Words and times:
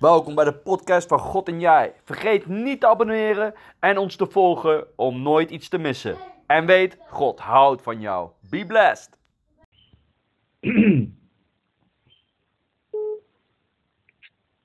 Welkom 0.00 0.34
bij 0.34 0.44
de 0.44 0.54
podcast 0.54 1.08
van 1.08 1.18
God 1.18 1.48
en 1.48 1.60
Jij. 1.60 1.92
Vergeet 2.04 2.46
niet 2.46 2.80
te 2.80 2.86
abonneren 2.86 3.54
en 3.80 3.98
ons 3.98 4.16
te 4.16 4.26
volgen 4.26 4.86
om 4.96 5.22
nooit 5.22 5.50
iets 5.50 5.68
te 5.68 5.78
missen. 5.78 6.16
En 6.46 6.66
weet, 6.66 6.98
God 7.08 7.40
houdt 7.40 7.82
van 7.82 8.00
jou. 8.00 8.30
Be 8.50 8.66
blessed. 8.66 9.18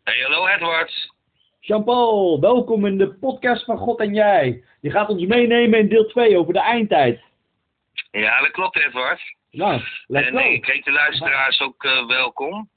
Hey, 0.04 0.22
hallo 0.22 0.48
Edward. 0.48 1.14
Jean-Paul, 1.60 2.40
welkom 2.40 2.86
in 2.86 2.98
de 2.98 3.14
podcast 3.14 3.66
van 3.66 3.78
God 3.78 4.00
en 4.00 4.14
Jij. 4.14 4.64
Je 4.80 4.92
gaat 4.92 5.10
ons 5.10 5.26
meenemen 5.26 5.80
in 5.80 5.90
deel 5.90 6.08
2 6.08 6.38
over 6.38 6.54
de 6.54 6.60
eindtijd. 6.60 7.22
Ja, 8.12 8.40
dat 8.40 8.52
klopt 8.52 8.78
Edward. 8.78 9.36
Nou, 9.52 9.82
let's 10.08 10.28
en 10.28 10.34
go. 10.34 10.40
ik 10.40 10.66
heet 10.66 10.86
de 10.86 10.92
luisteraars 10.92 11.62
ook 11.62 11.84
eh, 11.84 12.08
welkom. 12.08 12.70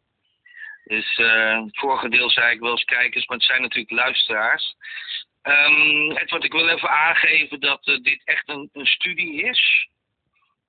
Dus 0.85 1.17
eh, 1.17 1.65
het 1.65 1.79
vorige 1.79 2.09
deel 2.09 2.31
zei 2.31 2.55
ik 2.55 2.61
wel 2.61 2.71
eens 2.71 2.85
kijkers, 2.85 3.27
maar 3.27 3.37
het 3.37 3.47
zijn 3.47 3.63
natuurlijk 3.63 3.91
luisteraars. 3.91 4.77
Ehm, 5.45 6.11
Edward, 6.11 6.45
ik 6.45 6.53
wil 6.53 6.69
even 6.69 6.91
aangeven 6.91 7.61
dat 7.61 7.87
eh, 7.87 8.03
dit 8.03 8.23
echt 8.25 8.49
een, 8.49 8.71
een 8.73 8.87
studie 8.87 9.43
is. 9.43 9.89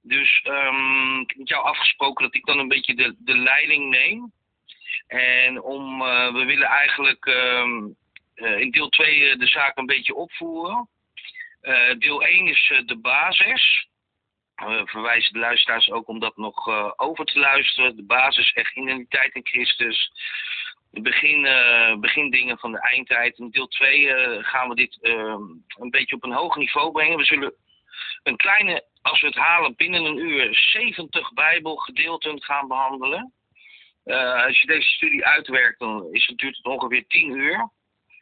Dus 0.02 0.41
ehm, 0.44 1.20
ik 1.20 1.30
heb 1.30 1.38
met 1.38 1.48
jou 1.48 1.64
afgesproken 1.64 2.24
dat 2.24 2.36
ik 2.36 2.46
dan 2.46 2.60
een 2.60 2.68
beetje 2.68 2.96
de, 2.96 3.16
de 3.18 3.38
leiding 3.38 3.90
neem. 3.90 4.32
En 5.08 5.62
om, 5.62 6.02
eh, 6.02 6.34
we 6.34 6.46
willen 6.46 6.68
eigenlijk 6.68 7.26
ehm, 7.26 7.88
eh, 8.34 8.60
in 8.60 8.72
deel 8.72 8.90
2 8.90 9.38
de 9.38 9.48
zaak 9.48 9.77
een 9.77 9.86
beetje 9.86 10.16
opvoeren. 10.16 10.90
Deel 11.98 12.24
1 12.24 12.48
is 12.48 12.74
de 12.86 12.98
basis. 12.98 13.88
We 14.55 14.82
verwijzen 14.86 15.34
de 15.34 15.40
luisteraars 15.40 15.91
ook 15.91 16.08
om 16.08 16.20
dat 16.20 16.38
nog 16.38 16.68
eh, 16.68 16.91
over 16.96 17.26
te 17.26 17.40
luisteren. 17.40 17.96
De 17.96 18.04
basis, 18.04 18.52
echt 18.54 18.76
identiteit 18.76 19.34
in 19.34 19.46
Christus. 19.46 20.12
De 20.91 21.02
begin, 21.02 21.46
eh, 21.46 21.96
begindingen 21.96 22.57
van 22.57 22.71
de 22.71 22.80
eindtijd. 22.80 23.38
In 23.38 23.49
deel 23.49 23.68
2 23.68 24.13
eh, 24.13 24.43
gaan 24.43 24.70
we 24.70 24.76
dit 24.76 24.98
eh, 25.02 25.38
een 25.77 25.90
beetje 25.90 26.15
op 26.15 26.24
een 26.24 26.34
hoger 26.34 26.60
niveau 26.60 26.91
brengen. 26.91 27.18
We 27.18 27.24
zullen 27.24 27.54
een 28.24 28.38
kleine, 28.38 28.85
als 29.02 29.21
we 29.21 29.27
het 29.27 29.35
halen, 29.35 29.76
binnen 29.76 30.05
een 30.05 30.18
uur 30.18 30.55
70 30.55 31.34
Bijbelgedeelten 31.34 32.43
gaan 32.43 32.68
behandelen. 32.68 33.34
Eh, 34.04 34.46
als 34.46 34.62
je 34.62 34.68
deze 34.68 34.90
studie 34.90 35.26
uitwerkt, 35.26 35.80
dan 35.80 36.08
is 36.12 36.26
het, 36.26 36.37
duurt 36.37 36.58
het 36.58 36.65
ongeveer 36.65 37.08
10 37.08 37.30
uur. 37.30 37.70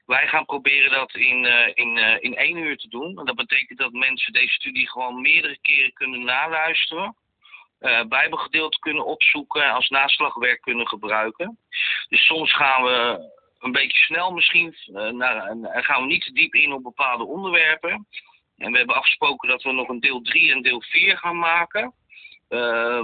Wij 0.06 0.28
gaan 0.28 0.46
proberen 0.46 0.92
dat 0.92 1.16
in, 1.16 1.46
eh, 1.46 1.72
in, 1.74 1.98
eh, 1.98 2.18
in 2.20 2.36
één 2.36 2.58
uur 2.58 2.78
te 2.78 2.88
doen. 2.88 3.20
En 3.20 3.26
dat 3.26 3.36
betekent 3.36 3.80
dat 3.80 3.92
mensen 3.92 4.34
deze 4.34 4.54
studie 4.54 4.90
gewoon 4.90 5.22
meerdere 5.22 5.58
keren 5.62 5.94
kunnen 5.94 6.24
naluisteren. 6.24 7.16
eh 7.80 8.04
Bijbelgedeelte 8.04 8.80
kunnen 8.80 9.06
opzoeken 9.06 9.64
en 9.64 9.72
als 9.72 9.90
naslagwerk 9.90 10.62
kunnen 10.62 10.88
gebruiken. 10.88 11.60
Dus 12.10 12.26
soms 12.26 12.54
gaan 12.54 12.84
we 12.84 13.32
een 13.60 13.72
beetje 13.72 13.98
snel 13.98 14.32
misschien, 14.32 14.76
naar, 15.12 15.46
en 15.46 15.84
gaan 15.84 16.02
we 16.02 16.08
niet 16.08 16.24
te 16.24 16.32
diep 16.34 16.54
in 16.54 16.74
op 16.74 16.84
bepaalde 16.84 17.24
onderwerpen. 17.24 18.08
En 18.58 18.72
we 18.72 18.78
hebben 18.78 18.96
afgesproken 18.96 19.50
dat 19.50 19.64
we 19.64 19.72
nog 19.72 19.88
een 19.88 20.00
deel 20.00 20.22
3 20.22 20.52
en 20.52 20.62
deel 20.62 20.82
4 20.82 21.18
gaan 21.18 21.38
maken. 21.38 21.94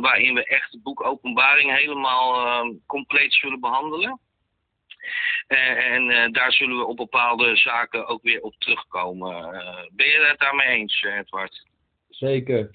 waarin 0.02 0.34
we 0.34 0.46
echt 0.46 0.72
het 0.72 0.84
boek 0.84 1.04
Openbaring 1.06 1.76
helemaal 1.76 2.66
compleet 2.86 3.34
zullen 3.34 3.60
behandelen. 3.60 4.20
Eh, 5.50 5.94
en 5.94 6.10
eh, 6.10 6.32
daar 6.32 6.52
zullen 6.52 6.78
we 6.78 6.86
op 6.86 6.98
bepaalde 6.98 7.56
zaken 7.56 8.08
ook 8.08 8.24
weer 8.24 8.42
op 8.42 8.56
terugkomen. 8.58 9.36
Eh, 9.36 9.84
ben 9.92 10.06
je 10.06 10.26
het 10.30 10.40
daarmee 10.40 10.68
eens, 10.68 11.04
Edward? 11.04 11.66
Zeker. 12.10 12.70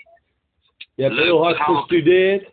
Je 0.94 1.02
hebt 1.02 1.14
Leuk, 1.14 1.24
heel 1.24 1.42
hard 1.42 1.56
gaan 1.56 1.76
gestudeerd. 1.76 2.52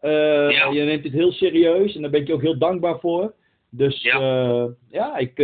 Ja. 0.00 0.68
Je 0.70 0.82
neemt 0.82 1.04
het 1.04 1.12
heel 1.12 1.32
serieus 1.32 1.94
en 1.94 2.02
daar 2.02 2.10
ben 2.10 2.26
je 2.26 2.32
ook 2.32 2.42
heel 2.42 2.58
dankbaar 2.58 3.00
voor. 3.00 3.34
Dus 3.70 4.02
Ja. 4.02 4.18
ja, 4.18 4.68
ja 4.90 5.16
ik, 5.16 5.38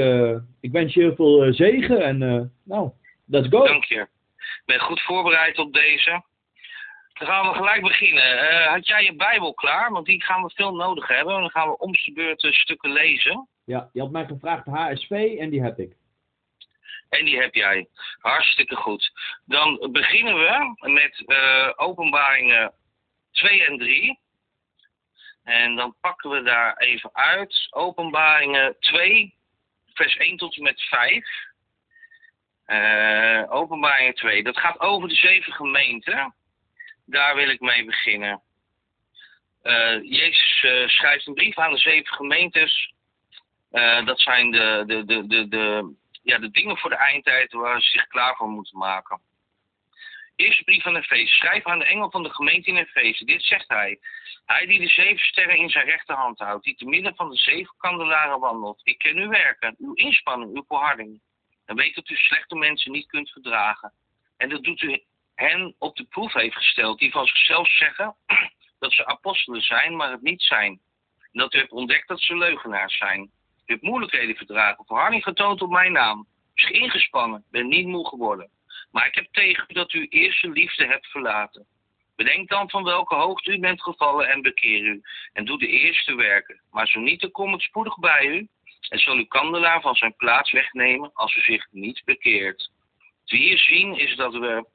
ik 0.60 0.72
wens 0.72 0.94
je 0.94 1.00
heel 1.00 1.14
veel 1.14 1.52
zegen 1.52 2.02
en 2.02 2.18
nou, 2.64 2.90
let's 3.26 3.48
go. 3.48 3.66
Dank 3.66 3.84
je. 3.84 4.00
Ik 4.36 4.62
ben 4.64 4.80
goed 4.80 5.00
voorbereid 5.00 5.58
op 5.58 5.72
deze. 5.72 6.22
Dan 7.12 7.28
gaan 7.28 7.48
we 7.48 7.54
gelijk 7.54 7.82
beginnen. 7.82 8.64
Had 8.64 8.86
jij 8.86 9.04
je 9.04 9.14
Bijbel 9.14 9.54
klaar? 9.54 9.90
Want 9.90 10.06
die 10.06 10.24
gaan 10.24 10.42
we 10.42 10.50
veel 10.54 10.74
nodig 10.74 11.08
hebben. 11.08 11.34
En 11.34 11.40
dan 11.40 11.50
gaan 11.50 11.68
we 11.68 11.78
om 11.78 11.92
de 11.92 12.12
beurt 12.14 12.40
stukken 12.40 12.92
lezen. 12.92 13.48
Ja, 13.70 13.90
je 13.92 14.00
had 14.00 14.10
mij 14.10 14.26
gevraagd 14.26 14.66
HSV 14.66 15.36
en 15.38 15.50
die 15.50 15.62
heb 15.62 15.78
ik. 15.78 15.92
En 17.08 17.24
die 17.24 17.40
heb 17.40 17.54
jij. 17.54 17.88
Hartstikke 18.18 18.76
goed. 18.76 19.12
Dan 19.44 19.88
beginnen 19.92 20.34
we 20.34 20.88
met 20.90 21.22
eh, 21.26 21.72
openbaringen 21.76 22.72
2 23.30 23.64
en 23.66 23.78
3. 23.78 24.18
En 25.44 25.76
dan 25.76 25.94
pakken 26.00 26.30
we 26.30 26.42
daar 26.42 26.76
even 26.76 27.10
uit. 27.14 27.66
Openbaringen 27.70 28.76
2, 28.80 29.34
vers 29.94 30.16
1 30.16 30.36
tot 30.36 30.56
en 30.56 30.62
met 30.62 30.82
5. 30.82 31.26
Eh, 32.64 33.52
openbaringen 33.52 34.14
2. 34.14 34.42
Dat 34.42 34.58
gaat 34.58 34.80
over 34.80 35.08
de 35.08 35.14
zeven 35.14 35.52
gemeenten. 35.52 36.34
Daar 37.06 37.34
wil 37.34 37.48
ik 37.48 37.60
mee 37.60 37.84
beginnen. 37.84 38.42
Eh, 39.62 40.02
Jezus 40.02 40.58
schrijft 40.96 41.26
een 41.26 41.34
brief 41.34 41.58
aan 41.58 41.72
de 41.72 41.78
zeven 41.78 42.14
gemeentes. 42.14 42.98
Eh, 43.70 44.06
dat 44.06 44.20
zijn 44.20 44.50
de, 44.50 44.82
de, 44.86 45.04
de, 45.04 45.26
de, 45.26 45.48
de, 45.48 45.94
ja, 46.22 46.38
de 46.38 46.50
dingen 46.50 46.76
voor 46.76 46.90
de 46.90 46.96
eindtijd 46.96 47.52
waar 47.52 47.80
ze 47.80 47.88
zich 47.88 48.06
klaar 48.06 48.36
voor 48.36 48.48
moeten 48.48 48.78
maken. 48.78 49.20
Eerste 50.36 50.64
brief 50.64 50.82
van 50.82 50.96
Efeze. 50.96 51.34
Schrijf 51.34 51.66
aan 51.66 51.78
de 51.78 51.84
engel 51.84 52.10
van 52.10 52.22
de 52.22 52.34
gemeente 52.34 52.68
in 52.68 52.76
Efeze. 52.76 53.24
Dit 53.24 53.42
zegt 53.42 53.68
hij. 53.68 53.98
Hij 54.44 54.66
die 54.66 54.80
de 54.80 54.88
zeven 54.88 55.26
sterren 55.26 55.56
in 55.56 55.70
zijn 55.70 55.84
rechterhand 55.84 56.38
houdt, 56.38 56.64
die 56.64 56.76
te 56.76 56.84
midden 56.84 57.14
van 57.14 57.30
de 57.30 57.36
zeven 57.36 57.74
kandelaren 57.78 58.40
wandelt. 58.40 58.80
Ik 58.82 58.98
ken 58.98 59.16
uw 59.16 59.28
werken, 59.28 59.74
uw 59.78 59.94
inspanning, 59.94 60.54
uw 60.54 60.64
volharding. 60.66 61.20
En 61.66 61.76
weet 61.76 61.94
dat 61.94 62.08
u 62.08 62.16
slechte 62.16 62.56
mensen 62.56 62.92
niet 62.92 63.06
kunt 63.06 63.30
verdragen. 63.30 63.92
En 64.36 64.48
dat 64.48 64.64
doet 64.64 64.82
u 64.82 65.04
hen 65.34 65.74
op 65.78 65.96
de 65.96 66.04
proef 66.04 66.32
heeft 66.32 66.56
gesteld, 66.56 66.98
die 66.98 67.10
van 67.10 67.26
zichzelf 67.26 67.68
zeggen 67.68 68.16
dat 68.78 68.92
ze 68.92 69.06
apostelen 69.06 69.62
zijn, 69.62 69.96
maar 69.96 70.10
het 70.10 70.22
niet 70.22 70.42
zijn. 70.42 70.80
En 71.18 71.38
dat 71.40 71.54
u 71.54 71.58
hebt 71.58 71.70
ontdekt 71.70 72.08
dat 72.08 72.20
ze 72.20 72.36
leugenaars 72.36 72.96
zijn. 72.96 73.30
U 73.70 73.72
hebt 73.72 73.84
moeilijkheden 73.84 74.36
verdragen, 74.36 74.84
verharding 74.84 75.22
getoond 75.22 75.62
op 75.62 75.70
mijn 75.70 75.92
naam. 75.92 76.26
Is 76.54 76.70
ingespannen, 76.70 77.44
ben 77.50 77.68
niet 77.68 77.86
moe 77.86 78.08
geworden. 78.08 78.50
Maar 78.90 79.06
ik 79.06 79.14
heb 79.14 79.26
tegen 79.32 79.64
u 79.68 79.74
dat 79.74 79.92
u 79.92 80.06
eerste 80.06 80.48
liefde 80.48 80.86
hebt 80.86 81.06
verlaten. 81.06 81.66
Bedenk 82.16 82.48
dan 82.48 82.70
van 82.70 82.84
welke 82.84 83.14
hoogte 83.14 83.52
u 83.52 83.58
bent 83.58 83.82
gevallen 83.82 84.28
en 84.28 84.42
bekeer 84.42 84.82
u. 84.82 85.02
En 85.32 85.44
doe 85.44 85.58
de 85.58 85.66
eerste 85.66 86.14
werken. 86.14 86.60
Maar 86.70 86.88
zo 86.88 87.00
niet, 87.00 87.20
dan 87.20 87.30
kom 87.30 87.54
ik 87.54 87.60
spoedig 87.60 87.98
bij 87.98 88.26
u. 88.26 88.48
En 88.88 88.98
zal 88.98 89.16
uw 89.16 89.26
kandelaar 89.26 89.80
van 89.80 89.94
zijn 89.94 90.16
plaats 90.16 90.52
wegnemen 90.52 91.10
als 91.14 91.36
u 91.36 91.40
zich 91.40 91.66
niet 91.70 92.02
bekeert. 92.04 92.70
Wat 92.98 93.30
we 93.30 93.36
hier 93.36 93.58
zien 93.58 93.96
is 93.96 94.16
dat 94.16 94.32
we... 94.32 94.66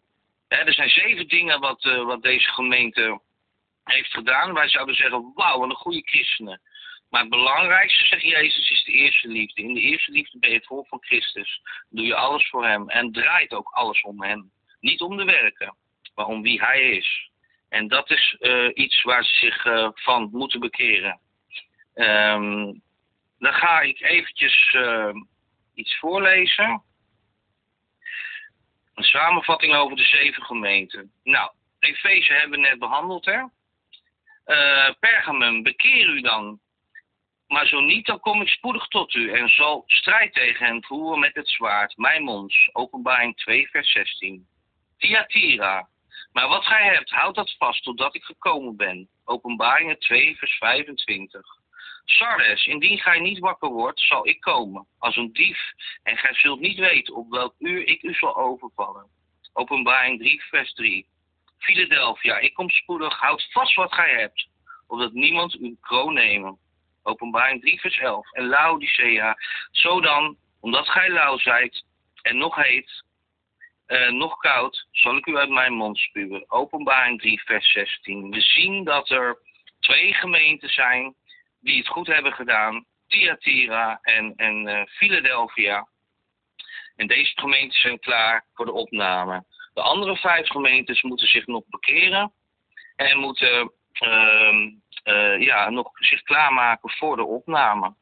Hè, 0.47 0.57
er 0.57 0.73
zijn 0.73 0.89
zeven 0.89 1.27
dingen 1.27 1.59
wat, 1.59 1.85
eh, 1.85 2.03
wat 2.03 2.21
deze 2.21 2.49
gemeente 2.49 3.19
heeft 3.83 4.13
gedaan. 4.13 4.53
Wij 4.53 4.69
zouden 4.69 4.95
zeggen, 4.95 5.31
wauw, 5.33 5.59
wat 5.59 5.69
een 5.69 5.75
goede 5.75 6.01
christenen. 6.05 6.61
Maar 7.15 7.23
het 7.23 7.33
belangrijkste, 7.33 8.05
zegt 8.05 8.21
Jezus, 8.21 8.69
is 8.69 8.83
de 8.83 8.91
eerste 8.91 9.27
liefde. 9.27 9.61
In 9.61 9.73
de 9.73 9.79
eerste 9.79 10.11
liefde 10.11 10.39
ben 10.39 10.49
je 10.49 10.61
vol 10.63 10.85
van 10.85 11.03
Christus. 11.03 11.61
Doe 11.89 12.05
je 12.05 12.15
alles 12.15 12.49
voor 12.49 12.65
hem. 12.65 12.89
En 12.89 13.11
draait 13.11 13.53
ook 13.53 13.69
alles 13.69 14.01
om 14.01 14.23
hem. 14.23 14.51
Niet 14.79 15.01
om 15.01 15.17
de 15.17 15.23
werken, 15.23 15.75
maar 16.15 16.25
om 16.25 16.41
wie 16.41 16.61
hij 16.61 16.81
is. 16.81 17.29
En 17.69 17.87
dat 17.87 18.11
is 18.11 18.35
eh, 18.39 18.69
iets 18.73 19.03
waar 19.03 19.23
ze 19.23 19.37
zich 19.37 19.65
eh, 19.65 19.89
van 19.93 20.29
moeten 20.31 20.59
bekeren. 20.59 21.19
Ehm, 21.93 22.73
dan 23.39 23.53
ga 23.53 23.81
ik 23.81 24.01
eventjes 24.01 24.73
eh, 24.73 25.13
iets 25.73 25.97
voorlezen. 25.97 26.83
Een 28.93 29.03
samenvatting 29.03 29.75
over 29.75 29.97
de 29.97 30.05
zeven 30.05 30.43
gemeenten. 30.43 31.11
Nou, 31.23 31.51
Efeze 31.79 32.33
hebben 32.33 32.59
we 32.59 32.67
net 32.67 32.79
behandeld, 32.79 33.25
hè? 33.25 33.43
Pergamum, 34.99 35.63
bekeer 35.63 36.07
u 36.07 36.21
dan. 36.21 36.59
Maar 37.47 37.67
zo 37.67 37.79
niet, 37.79 38.05
dan 38.05 38.19
kom 38.19 38.41
ik 38.41 38.47
spoedig 38.47 38.87
tot 38.87 39.13
u 39.13 39.31
en 39.31 39.49
zal 39.49 39.83
strijd 39.87 40.33
tegen 40.33 40.65
hen 40.65 40.83
voeren 40.83 41.19
met 41.19 41.35
het 41.35 41.49
zwaard. 41.49 41.97
Mijn 41.97 42.23
mond, 42.23 42.55
openbaring 42.71 43.37
2, 43.37 43.67
vers 43.69 43.91
16. 43.91 44.47
Thyatira, 44.97 45.87
maar 46.35 46.47
wat 46.47 46.65
gij 46.65 46.85
hebt, 46.93 47.09
houd 47.09 47.35
dat 47.35 47.55
vast 47.57 47.83
totdat 47.83 48.15
ik 48.15 48.23
gekomen 48.23 48.75
ben. 48.75 49.09
Openbaringen 49.25 49.99
2, 49.99 50.37
vers 50.37 50.57
25. 50.57 51.41
Sardes, 52.05 52.65
indien 52.65 52.99
gij 52.99 53.19
niet 53.19 53.39
wakker 53.39 53.69
wordt, 53.69 53.99
zal 53.99 54.27
ik 54.27 54.39
komen, 54.39 54.87
als 54.99 55.15
een 55.15 55.33
dief, 55.33 55.73
en 56.03 56.17
gij 56.17 56.33
zult 56.33 56.59
niet 56.59 56.79
weten 56.79 57.15
op 57.15 57.29
welk 57.29 57.55
uur 57.59 57.87
ik 57.87 58.03
u 58.03 58.13
zal 58.13 58.35
overvallen. 58.35 59.07
Openbaring 59.53 60.19
3, 60.19 60.43
vers 60.43 60.73
3. 60.73 61.07
Philadelphia, 61.57 62.37
ik 62.37 62.53
kom 62.53 62.69
spoedig, 62.69 63.19
houd 63.19 63.47
vast 63.51 63.75
wat 63.75 63.93
gij 63.93 64.19
hebt, 64.19 64.47
opdat 64.87 65.13
niemand 65.13 65.55
uw 65.55 65.75
kroon 65.81 66.13
nemen. 66.13 66.57
Openbaring 67.05 67.61
3, 67.61 67.79
vers 67.79 67.97
11. 67.97 68.31
En 68.31 68.47
Laodicea, 68.47 69.37
zo 69.71 70.01
dan, 70.01 70.37
omdat 70.59 70.89
gij 70.89 71.09
lauw 71.09 71.37
zijt 71.37 71.83
en 72.21 72.37
nog 72.37 72.55
heet, 72.55 73.03
eh, 73.85 74.09
nog 74.09 74.37
koud, 74.37 74.87
zal 74.91 75.17
ik 75.17 75.25
u 75.25 75.37
uit 75.37 75.49
mijn 75.49 75.73
mond 75.73 75.97
spuwen. 75.97 76.51
Openbaring 76.51 77.19
3, 77.19 77.41
vers 77.43 77.71
16. 77.71 78.29
We 78.29 78.41
zien 78.41 78.83
dat 78.83 79.09
er 79.09 79.37
twee 79.79 80.13
gemeenten 80.13 80.69
zijn 80.69 81.15
die 81.59 81.77
het 81.77 81.87
goed 81.87 82.07
hebben 82.07 82.33
gedaan. 82.33 82.85
Thyatira 83.07 83.99
en, 84.01 84.33
en 84.35 84.67
eh, 84.67 84.85
Philadelphia. 84.85 85.87
En 86.95 87.07
deze 87.07 87.31
gemeentes 87.35 87.81
zijn 87.81 87.99
klaar 87.99 88.45
voor 88.53 88.65
de 88.65 88.71
opname. 88.71 89.43
De 89.73 89.81
andere 89.81 90.17
vijf 90.17 90.47
gemeentes 90.47 91.01
moeten 91.01 91.27
zich 91.27 91.45
nog 91.45 91.63
bekeren 91.67 92.33
en 92.95 93.17
moeten 93.17 93.71
ehm, 93.91 94.57
eh, 94.57 94.71
ja, 95.39 95.69
nog 95.69 95.89
zich 95.93 96.21
klaarmaken 96.21 96.89
voor 96.89 97.15
de 97.15 97.25
opname. 97.25 97.93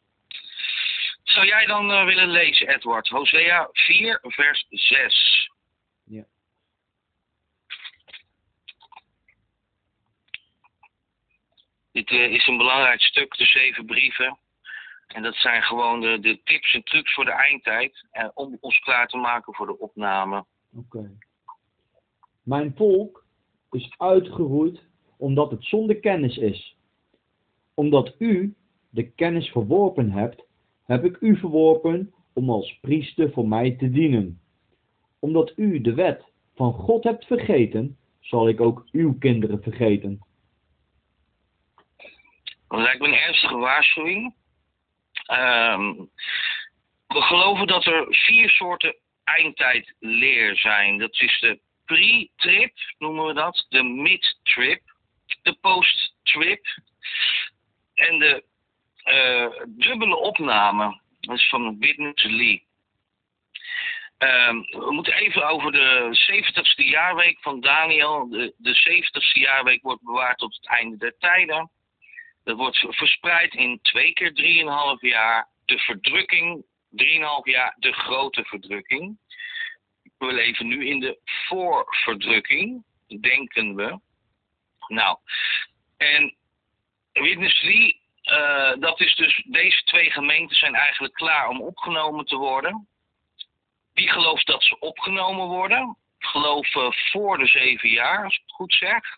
Zou 1.33 1.45
jij 1.45 1.65
dan 1.65 1.91
eh, 1.91 2.05
willen 2.05 2.29
lezen, 2.29 2.67
Edward? 2.67 3.07
Hosea 3.07 3.69
4, 3.71 4.19
vers 4.21 4.65
6. 4.69 5.51
Ja. 6.03 6.25
Dit 11.91 12.09
eh, 12.09 12.31
is 12.31 12.47
een 12.47 12.57
belangrijk 12.57 13.01
stuk, 13.01 13.37
de 13.37 13.45
zeven 13.45 13.85
brieven. 13.85 14.37
En 15.07 15.23
dat 15.23 15.35
zijn 15.35 15.63
gewoon 15.63 16.01
de, 16.01 16.19
de 16.19 16.41
tips 16.43 16.73
en 16.73 16.83
trucs 16.83 17.13
voor 17.13 17.25
de 17.25 17.31
eindtijd. 17.31 18.05
En 18.11 18.31
om 18.33 18.57
ons 18.59 18.79
klaar 18.79 19.07
te 19.07 19.17
maken 19.17 19.53
voor 19.53 19.65
de 19.65 19.79
opname. 19.79 20.45
Oké. 20.75 21.17
Mijn 22.43 22.73
volk 22.75 23.25
is 23.71 23.93
uitgeroeid 23.97 24.83
omdat 25.17 25.51
het 25.51 25.65
zonder 25.65 25.99
kennis 25.99 26.37
is. 26.37 26.72
Omdat 27.73 28.15
u 28.17 28.55
de 28.89 29.11
kennis 29.11 29.49
verworpen 29.49 30.11
hebt, 30.11 30.43
heb 30.83 31.05
ik 31.05 31.17
u 31.19 31.37
verworpen 31.37 32.13
om 32.33 32.49
als 32.49 32.77
priester 32.81 33.31
voor 33.31 33.47
mij 33.47 33.71
te 33.71 33.89
dienen. 33.89 34.41
Omdat 35.19 35.53
u 35.55 35.81
de 35.81 35.93
wet 35.93 36.31
van 36.55 36.73
God 36.73 37.03
hebt 37.03 37.25
vergeten, 37.25 37.97
zal 38.19 38.47
ik 38.47 38.61
ook 38.61 38.87
uw 38.91 39.17
kinderen 39.17 39.61
vergeten. 39.61 40.19
Dat 42.67 42.81
lijkt 42.81 42.99
me 42.99 43.07
een 43.07 43.13
ernstige 43.13 43.57
waarschuwing. 43.57 44.35
Ehm, 45.25 45.93
we 47.07 47.21
geloven 47.21 47.67
dat 47.67 47.85
er 47.85 48.05
vier 48.09 48.49
soorten 48.49 48.95
eindtijdleer 49.23 50.57
zijn. 50.57 50.97
Dat 50.97 51.21
is 51.21 51.39
de 51.39 51.59
pre-trip, 51.85 52.73
noemen 52.97 53.25
we 53.25 53.33
dat. 53.33 53.65
De 53.69 53.83
mid-trip. 53.83 54.81
De 55.41 55.57
post-trip. 55.61 56.65
En 58.07 58.19
de 58.19 58.43
eh, 59.03 59.47
dubbele 59.67 60.15
opname. 60.15 61.01
Is 61.19 61.49
van 61.49 61.79
Witness 61.79 62.23
Lee. 62.23 62.67
Ehm, 64.17 64.61
we 64.61 64.91
moeten 64.91 65.13
even 65.13 65.47
over 65.47 65.71
de 65.71 66.09
70ste 66.11 66.83
jaarweek 66.83 67.39
van 67.41 67.59
Daniel. 67.59 68.29
De, 68.29 68.53
de 68.57 68.75
70ste 68.75 69.39
jaarweek 69.39 69.81
wordt 69.81 70.03
bewaard 70.03 70.37
tot 70.37 70.55
het 70.55 70.67
einde 70.67 70.97
der 70.97 71.17
tijden. 71.17 71.71
Dat 72.43 72.57
wordt 72.57 72.77
verspreid 72.77 73.53
in 73.53 73.79
twee 73.81 74.13
keer 74.13 74.33
drieënhalf 74.33 75.01
jaar. 75.01 75.47
De 75.65 75.79
verdrukking, 75.79 76.65
drieënhalf 76.89 77.45
jaar, 77.45 77.75
de 77.79 77.93
grote 77.93 78.43
verdrukking. 78.45 79.17
We 80.17 80.33
leven 80.33 80.67
nu 80.67 80.87
in 80.87 80.99
de 80.99 81.19
voorverdrukking, 81.23 82.83
denken 83.21 83.75
we. 83.75 83.99
Nou, 84.87 85.17
en 85.97 86.35
Witness 87.13 87.61
Lee, 87.61 88.01
uh, 88.23 88.73
dat 88.79 88.99
is 88.99 89.15
dus, 89.15 89.43
deze 89.45 89.83
twee 89.83 90.11
gemeenten 90.11 90.55
zijn 90.55 90.75
eigenlijk 90.75 91.13
klaar 91.13 91.47
om 91.47 91.61
opgenomen 91.61 92.25
te 92.25 92.35
worden. 92.35 92.87
Wie 93.93 94.09
gelooft 94.09 94.47
dat 94.47 94.63
ze 94.63 94.79
opgenomen 94.79 95.47
worden? 95.47 95.97
Geloven 96.19 96.93
voor 96.93 97.37
de 97.37 97.47
zeven 97.47 97.89
jaar, 97.89 98.23
als 98.23 98.35
ik 98.35 98.41
het 98.45 98.55
goed 98.55 98.73
zeg. 98.73 99.17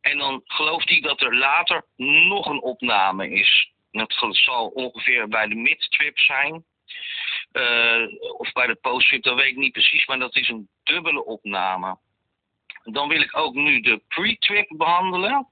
En 0.00 0.18
dan 0.18 0.40
gelooft 0.44 0.88
hij 0.88 1.00
dat 1.00 1.20
er 1.20 1.36
later 1.36 1.84
nog 1.96 2.46
een 2.46 2.62
opname 2.62 3.30
is. 3.30 3.72
Dat 3.90 4.12
zal 4.30 4.66
ongeveer 4.66 5.28
bij 5.28 5.46
de 5.46 5.54
mid-trip 5.54 6.18
zijn. 6.18 6.64
Uh, 7.52 8.06
of 8.38 8.52
bij 8.52 8.66
de 8.66 8.74
post-trip, 8.74 9.22
dat 9.22 9.36
weet 9.36 9.50
ik 9.50 9.56
niet 9.56 9.72
precies, 9.72 10.06
maar 10.06 10.18
dat 10.18 10.36
is 10.36 10.48
een 10.48 10.68
dubbele 10.82 11.24
opname. 11.24 11.98
Dan 12.84 13.08
wil 13.08 13.20
ik 13.20 13.36
ook 13.36 13.54
nu 13.54 13.80
de 13.80 14.02
pre-trip 14.08 14.68
behandelen. 14.68 15.48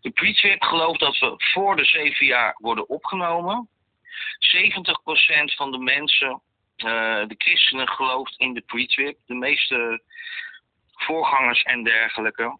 De 0.00 0.10
pre-trip 0.10 0.62
gelooft 0.62 1.00
dat 1.00 1.18
we 1.18 1.34
voor 1.36 1.76
de 1.76 1.84
zeven 1.84 2.26
jaar 2.26 2.56
worden 2.58 2.88
opgenomen. 2.88 3.68
70% 4.38 5.54
van 5.54 5.70
de 5.70 5.78
mensen, 5.78 6.42
uh, 6.76 7.26
de 7.26 7.34
christenen, 7.38 7.88
gelooft 7.88 8.34
in 8.38 8.54
de 8.54 8.60
pre-trip. 8.60 9.18
De 9.26 9.34
meeste 9.34 10.02
voorgangers 10.90 11.62
en 11.62 11.82
dergelijke. 11.82 12.58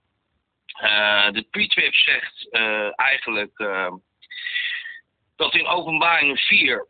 Uh, 0.82 1.30
de 1.30 1.46
pre-trip 1.50 1.94
zegt 1.94 2.48
uh, 2.50 2.98
eigenlijk 2.98 3.56
dat 5.36 5.54
in 5.54 5.66
openbaring 5.66 6.40
4 6.40 6.88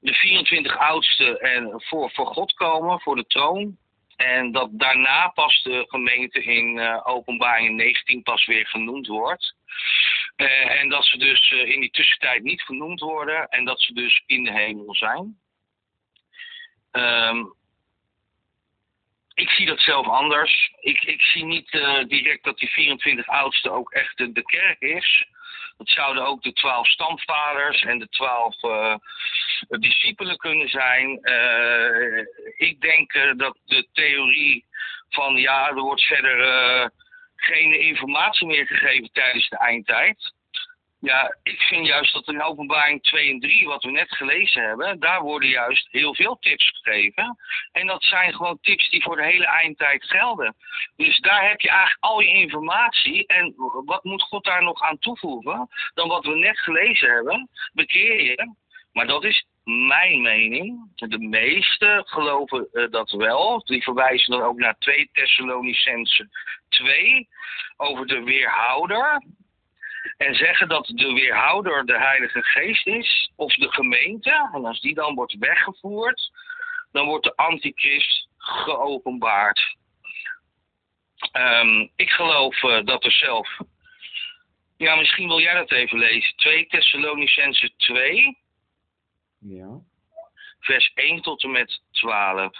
de 0.00 0.14
24 0.14 0.78
oudsten 0.78 1.40
en 1.40 1.82
voor, 1.82 2.10
voor 2.10 2.26
God 2.26 2.52
komen, 2.52 3.00
voor 3.00 3.16
de 3.16 3.26
troon. 3.26 3.76
En 4.16 4.52
dat 4.52 4.68
daarna 4.72 5.28
pas 5.28 5.62
de 5.62 5.84
gemeente 5.88 6.42
in 6.42 6.80
openbaring 7.04 7.76
19 7.76 8.22
pas 8.22 8.46
weer 8.46 8.66
genoemd 8.66 9.06
wordt. 9.06 9.54
en 10.36 10.88
dat 10.88 11.04
ze 11.04 11.18
dus 11.18 11.50
in 11.50 11.80
die 11.80 11.90
tussentijd 11.90 12.42
niet 12.42 12.62
genoemd 12.62 13.00
worden 13.00 13.48
en 13.48 13.64
dat 13.64 13.80
ze 13.80 13.92
dus 13.92 14.22
in 14.26 14.44
de 14.44 14.52
hemel 14.52 14.94
zijn. 14.94 15.38
Um, 16.92 17.54
ik 19.36 19.50
zie 19.50 19.66
dat 19.66 19.80
zelf 19.80 20.06
anders. 20.06 20.72
Ik, 20.80 21.02
ik 21.02 21.22
zie 21.22 21.44
niet 21.44 21.70
direct 22.08 22.44
dat 22.44 22.58
die 22.58 22.68
24 22.68 23.26
oudste 23.26 23.70
ook 23.70 23.92
echt 23.92 24.16
de, 24.16 24.42
kerk 24.42 24.80
is. 24.80 25.26
Dat 25.76 25.88
zouden 25.88 26.26
ook 26.26 26.42
de 26.42 26.52
twaalf 26.52 26.86
stamvaders 26.86 27.82
en 27.82 27.98
de 27.98 28.08
twaalf 28.08 28.62
uh, 28.62 28.94
discipelen 29.68 30.36
kunnen 30.36 30.68
zijn. 30.68 31.18
Uh, 31.22 32.26
ik 32.56 32.80
denk 32.80 33.12
dat 33.36 33.58
de 33.64 33.88
theorie 33.92 34.64
van 35.08 35.36
ja, 35.36 35.68
er 35.68 35.80
wordt 35.80 36.02
verder 36.02 36.90
geen 37.36 37.80
informatie 37.80 38.46
meer 38.46 38.66
gegeven 38.66 39.12
tijdens 39.12 39.48
de 39.48 39.58
eindtijd. 39.58 40.34
Ja, 41.06 41.36
ik 41.42 41.60
vind 41.60 41.86
juist 41.86 42.12
dat 42.12 42.28
in 42.28 42.42
openbaring 42.42 43.02
2 43.02 43.30
en 43.30 43.40
3, 43.40 43.66
wat 43.66 43.82
we 43.82 43.90
net 43.90 44.14
gelezen 44.14 44.62
hebben, 44.62 45.00
daar 45.00 45.22
worden 45.22 45.48
juist 45.48 45.88
heel 45.90 46.14
veel 46.14 46.36
tips 46.40 46.80
gegeven. 46.82 47.36
En 47.72 47.86
dat 47.86 48.02
zijn 48.02 48.34
gewoon 48.34 48.58
tips 48.60 48.90
die 48.90 49.02
voor 49.02 49.16
de 49.16 49.24
hele 49.24 49.46
eindtijd 49.46 50.04
gelden. 50.04 50.56
Dus 50.96 51.18
daar 51.18 51.48
heb 51.48 51.60
je 51.60 51.68
eigenlijk 51.68 52.04
al 52.04 52.20
je 52.20 52.28
informatie. 52.28 53.26
En 53.26 53.54
wat 53.84 54.04
moet 54.04 54.22
God 54.22 54.44
daar 54.44 54.62
nog 54.62 54.82
aan 54.82 54.98
toevoegen 54.98 55.68
dan 55.94 56.08
wat 56.08 56.24
we 56.24 56.36
net 56.36 56.58
gelezen 56.58 57.10
hebben? 57.10 57.48
Bekeer 57.72 58.22
je. 58.22 58.54
Maar 58.92 59.06
dat 59.06 59.24
is 59.24 59.46
mijn 59.64 60.22
mening. 60.22 60.90
De 60.94 61.18
meesten 61.18 62.06
geloven 62.06 62.68
uh, 62.72 62.90
dat 62.90 63.10
wel. 63.10 63.62
Die 63.64 63.82
verwijzen 63.82 64.30
dan 64.30 64.42
ook 64.42 64.58
naar 64.58 64.78
2 64.78 65.10
Thessalonicense 65.12 66.28
2 66.68 67.28
over 67.76 68.06
de 68.06 68.22
weerhouder 68.22 69.22
en 70.16 70.34
zeggen 70.34 70.68
dat 70.68 70.86
de 70.86 71.12
weerhouder 71.12 71.86
de 71.86 71.98
Heilige 71.98 72.42
Geest 72.42 72.86
is, 72.86 73.32
of 73.36 73.54
de 73.54 73.72
gemeente, 73.72 74.50
en 74.52 74.64
als 74.64 74.80
die 74.80 74.94
dan 74.94 75.14
wordt 75.14 75.36
weggevoerd, 75.38 76.30
dan 76.92 77.06
wordt 77.06 77.24
de 77.24 77.36
antichrist 77.36 78.28
geopenbaard. 78.36 79.76
Um, 81.32 81.90
ik 81.96 82.10
geloof 82.10 82.62
uh, 82.62 82.84
dat 82.84 83.04
er 83.04 83.12
zelf. 83.12 83.58
Ja, 84.76 84.94
misschien 84.96 85.28
wil 85.28 85.40
jij 85.40 85.54
dat 85.54 85.72
even 85.72 85.98
lezen. 85.98 86.36
2 86.36 86.66
Thessalonicense 86.66 87.72
2. 87.76 88.38
Ja. 89.38 89.80
Vers 90.60 90.92
1 90.94 91.22
tot 91.22 91.42
en 91.42 91.50
met 91.50 91.80
12. 91.90 92.56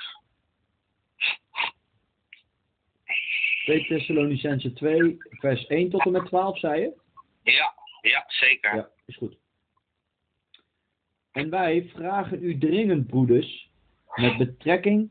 2 3.64 3.86
Thessalonicense 3.86 4.72
2, 4.72 5.16
vers 5.30 5.66
1 5.66 5.90
tot 5.90 6.04
en 6.04 6.12
met 6.12 6.26
12, 6.26 6.58
zei 6.58 6.80
je? 6.80 7.04
Ja, 7.52 7.74
ja, 8.00 8.24
zeker. 8.26 8.76
Ja, 8.76 8.88
is 9.04 9.16
goed. 9.16 9.36
En 11.32 11.50
wij 11.50 11.88
vragen 11.94 12.42
u 12.42 12.58
dringend, 12.58 13.06
broeders, 13.06 13.70
met 14.14 14.36
betrekking 14.36 15.10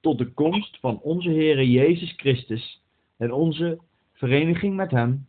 tot 0.00 0.18
de 0.18 0.32
komst 0.32 0.78
van 0.80 1.00
onze 1.00 1.30
Heere 1.30 1.70
Jezus 1.70 2.12
Christus 2.16 2.82
en 3.16 3.32
onze 3.32 3.78
vereniging 4.12 4.76
met 4.76 4.90
Hem, 4.90 5.26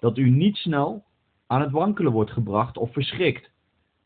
dat 0.00 0.18
u 0.18 0.30
niet 0.30 0.56
snel 0.56 1.04
aan 1.46 1.60
het 1.60 1.70
wankelen 1.70 2.12
wordt 2.12 2.30
gebracht 2.30 2.76
of 2.76 2.92
verschrikt, 2.92 3.50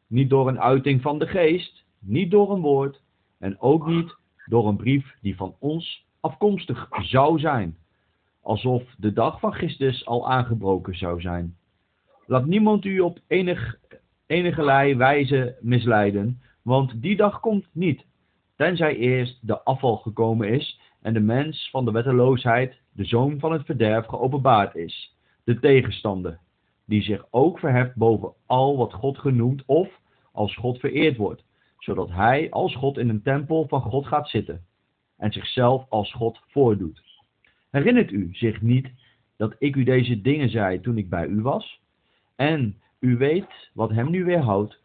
niet 0.06 0.30
door 0.30 0.48
een 0.48 0.60
uiting 0.60 1.02
van 1.02 1.18
de 1.18 1.26
geest, 1.26 1.84
niet 1.98 2.30
door 2.30 2.52
een 2.52 2.60
woord 2.60 3.02
en 3.38 3.60
ook 3.60 3.86
niet 3.86 4.16
door 4.46 4.68
een 4.68 4.76
brief 4.76 5.14
die 5.20 5.36
van 5.36 5.56
ons 5.58 6.06
afkomstig 6.20 6.88
zou 6.90 7.38
zijn, 7.38 7.76
alsof 8.42 8.82
de 8.98 9.12
dag 9.12 9.40
van 9.40 9.52
Christus 9.52 10.06
al 10.06 10.30
aangebroken 10.30 10.96
zou 10.96 11.20
zijn. 11.20 11.56
Laat 12.26 12.46
niemand 12.46 12.84
u 12.84 13.00
op 13.00 13.18
enig, 13.26 13.78
enigerlei 14.26 14.96
wijze 14.96 15.56
misleiden, 15.60 16.42
want 16.62 17.02
die 17.02 17.16
dag 17.16 17.40
komt 17.40 17.66
niet, 17.72 18.04
tenzij 18.56 18.96
eerst 18.96 19.38
de 19.46 19.62
afval 19.62 19.96
gekomen 19.96 20.48
is 20.48 20.80
en 21.02 21.14
de 21.14 21.20
mens 21.20 21.70
van 21.70 21.84
de 21.84 21.90
wetteloosheid, 21.90 22.80
de 22.92 23.04
zoon 23.04 23.38
van 23.38 23.52
het 23.52 23.64
verderf, 23.64 24.06
geopenbaard 24.06 24.74
is, 24.74 25.16
de 25.44 25.60
tegenstander, 25.60 26.38
die 26.84 27.02
zich 27.02 27.26
ook 27.30 27.58
verheft 27.58 27.94
boven 27.94 28.32
al 28.46 28.76
wat 28.76 28.92
God 28.92 29.18
genoemd 29.18 29.62
of 29.66 29.88
als 30.32 30.56
God 30.56 30.78
vereerd 30.78 31.16
wordt, 31.16 31.44
zodat 31.78 32.10
hij 32.10 32.50
als 32.50 32.76
God 32.76 32.98
in 32.98 33.08
een 33.08 33.22
tempel 33.22 33.68
van 33.68 33.82
God 33.82 34.06
gaat 34.06 34.28
zitten 34.28 34.64
en 35.16 35.32
zichzelf 35.32 35.86
als 35.88 36.12
God 36.12 36.40
voordoet. 36.48 37.09
Herinnert 37.70 38.10
u 38.10 38.28
zich 38.32 38.62
niet 38.62 38.88
dat 39.36 39.54
ik 39.58 39.76
u 39.76 39.84
deze 39.84 40.20
dingen 40.20 40.50
zei 40.50 40.80
toen 40.80 40.98
ik 40.98 41.08
bij 41.08 41.26
u 41.26 41.42
was? 41.42 41.80
En 42.36 42.80
u 43.00 43.16
weet 43.16 43.70
wat 43.74 43.90
hem 43.90 44.10
nu 44.10 44.24
weerhoudt, 44.24 44.82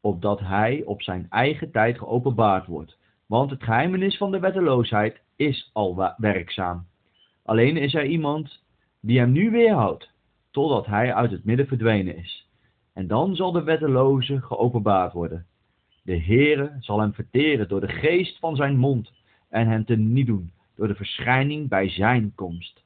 opdat 0.00 0.40
hij 0.40 0.82
op 0.84 1.02
zijn 1.02 1.26
eigen 1.30 1.70
tijd 1.70 1.98
geopenbaard 1.98 2.66
wordt. 2.66 2.98
Want 3.26 3.50
het 3.50 3.62
geheimenis 3.62 4.16
van 4.16 4.30
de 4.30 4.38
wetteloosheid 4.38 5.20
is 5.36 5.70
al 5.72 6.14
werkzaam. 6.16 6.86
Alleen 7.44 7.76
is 7.76 7.94
er 7.94 8.04
iemand 8.04 8.62
die 9.00 9.18
hem 9.18 9.32
nu 9.32 9.50
weerhoudt, 9.50 10.10
totdat 10.50 10.86
hij 10.86 11.14
uit 11.14 11.30
het 11.30 11.44
midden 11.44 11.66
verdwenen 11.66 12.16
is. 12.16 12.48
En 12.92 13.06
dan 13.06 13.36
zal 13.36 13.52
de 13.52 13.62
wetteloze 13.62 14.40
geopenbaard 14.40 15.12
worden. 15.12 15.46
De 16.02 16.20
Heere 16.20 16.76
zal 16.80 17.00
hem 17.00 17.12
verteren 17.12 17.68
door 17.68 17.80
de 17.80 17.88
geest 17.88 18.38
van 18.38 18.56
zijn 18.56 18.76
mond 18.76 19.12
en 19.48 19.68
hem 19.68 19.84
teniet 19.84 20.26
doen 20.26 20.52
door 20.78 20.88
de 20.88 20.94
verschijning 20.94 21.68
bij 21.68 21.88
zijn 21.88 22.32
komst. 22.34 22.84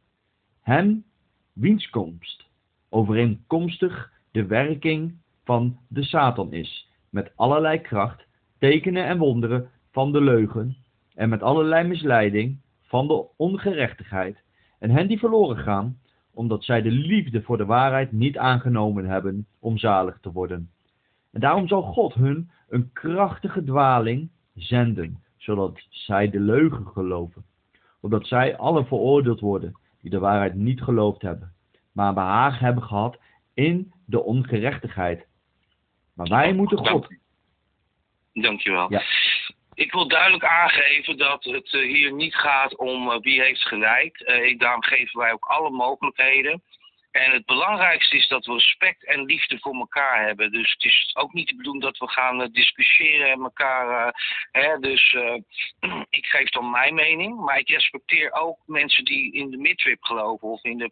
Hem, 0.60 1.04
wiens 1.52 1.90
komst, 1.90 2.44
overeenkomstig 2.88 4.12
de 4.30 4.46
werking 4.46 5.14
van 5.44 5.78
de 5.88 6.02
Satan 6.02 6.52
is, 6.52 6.88
met 7.10 7.32
allerlei 7.36 7.80
kracht, 7.80 8.26
tekenen 8.58 9.04
en 9.04 9.18
wonderen 9.18 9.70
van 9.90 10.12
de 10.12 10.20
leugen, 10.20 10.76
en 11.14 11.28
met 11.28 11.42
allerlei 11.42 11.88
misleiding 11.88 12.60
van 12.82 13.06
de 13.08 13.26
ongerechtigheid, 13.36 14.42
en 14.78 14.90
hen 14.90 15.08
die 15.08 15.18
verloren 15.18 15.56
gaan, 15.56 15.98
omdat 16.30 16.64
zij 16.64 16.82
de 16.82 16.90
liefde 16.90 17.42
voor 17.42 17.56
de 17.56 17.64
waarheid 17.64 18.12
niet 18.12 18.38
aangenomen 18.38 19.04
hebben 19.04 19.46
om 19.58 19.78
zalig 19.78 20.18
te 20.20 20.32
worden. 20.32 20.70
En 21.32 21.40
daarom 21.40 21.68
zal 21.68 21.82
God 21.82 22.14
hun 22.14 22.50
een 22.68 22.92
krachtige 22.92 23.64
dwaling 23.64 24.30
zenden, 24.54 25.22
zodat 25.36 25.86
zij 25.90 26.30
de 26.30 26.40
leugen 26.40 26.86
geloven, 26.86 27.44
opdat 28.02 28.26
zij 28.26 28.56
allen 28.56 28.86
veroordeeld 28.86 29.40
worden 29.40 29.78
die 30.00 30.10
de 30.10 30.18
waarheid 30.18 30.54
niet 30.54 30.82
geloofd 30.82 31.22
hebben, 31.22 31.54
maar 31.92 32.14
behaag 32.14 32.58
hebben 32.58 32.82
gehad 32.82 33.18
in 33.54 33.92
de 34.06 34.22
ongerechtigheid. 34.22 35.26
Maar 36.14 36.28
wij 36.28 36.52
moeten 36.52 36.78
God. 36.78 37.06
Dankjewel. 38.32 38.86
Ja. 38.90 39.02
Ik 39.74 39.92
wil 39.92 40.08
duidelijk 40.08 40.44
aangeven 40.44 41.16
dat 41.16 41.44
het 41.44 41.74
eh, 41.74 41.80
hier 41.80 42.12
niet 42.12 42.34
gaat 42.34 42.76
om 42.76 43.10
eh, 43.10 43.20
wie 43.20 43.42
heeft 43.42 43.60
gelijk. 43.60 44.20
Eh, 44.20 44.44
ik, 44.44 44.60
daarom 44.60 44.82
geven 44.82 45.20
wij 45.20 45.32
ook 45.32 45.44
alle 45.44 45.70
mogelijkheden. 45.70 46.62
En 47.12 47.32
het 47.32 47.46
belangrijkste 47.46 48.16
is 48.16 48.28
dat 48.28 48.46
we 48.46 48.52
respect 48.52 49.04
en 49.04 49.24
liefde 49.24 49.58
voor 49.58 49.74
elkaar 49.74 50.26
hebben. 50.26 50.52
Dus 50.52 50.72
het 50.72 50.84
is 50.84 51.10
ook 51.14 51.32
niet 51.32 51.48
de 51.48 51.56
bedoeling 51.56 51.84
dat 51.84 51.98
we 51.98 52.08
gaan 52.08 52.42
eh, 52.42 52.48
discussiëren 52.52 53.30
en 53.30 53.42
elkaar. 53.42 54.06
eh, 54.06 54.12
hè, 54.50 54.78
dus 54.78 55.12
eh, 55.12 55.34
ik 56.18 56.26
geef 56.26 56.50
dan 56.50 56.70
mijn 56.70 56.94
mening. 56.94 57.40
Maar 57.40 57.58
ik 57.58 57.68
respecteer 57.68 58.32
ook 58.32 58.58
mensen 58.66 59.04
die 59.04 59.32
in 59.32 59.50
de 59.50 59.56
midtrip 59.56 60.04
geloven 60.04 60.48
of 60.48 60.64
in 60.64 60.78
de. 60.78 60.90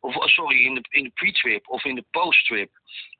Of, 0.00 0.16
oh, 0.16 0.26
sorry, 0.26 0.64
in 0.64 0.74
de, 0.74 0.84
in 0.88 1.04
de 1.04 1.10
pre-trip 1.10 1.68
of 1.68 1.84
in 1.84 1.94
de 1.94 2.04
post-trip. 2.10 2.70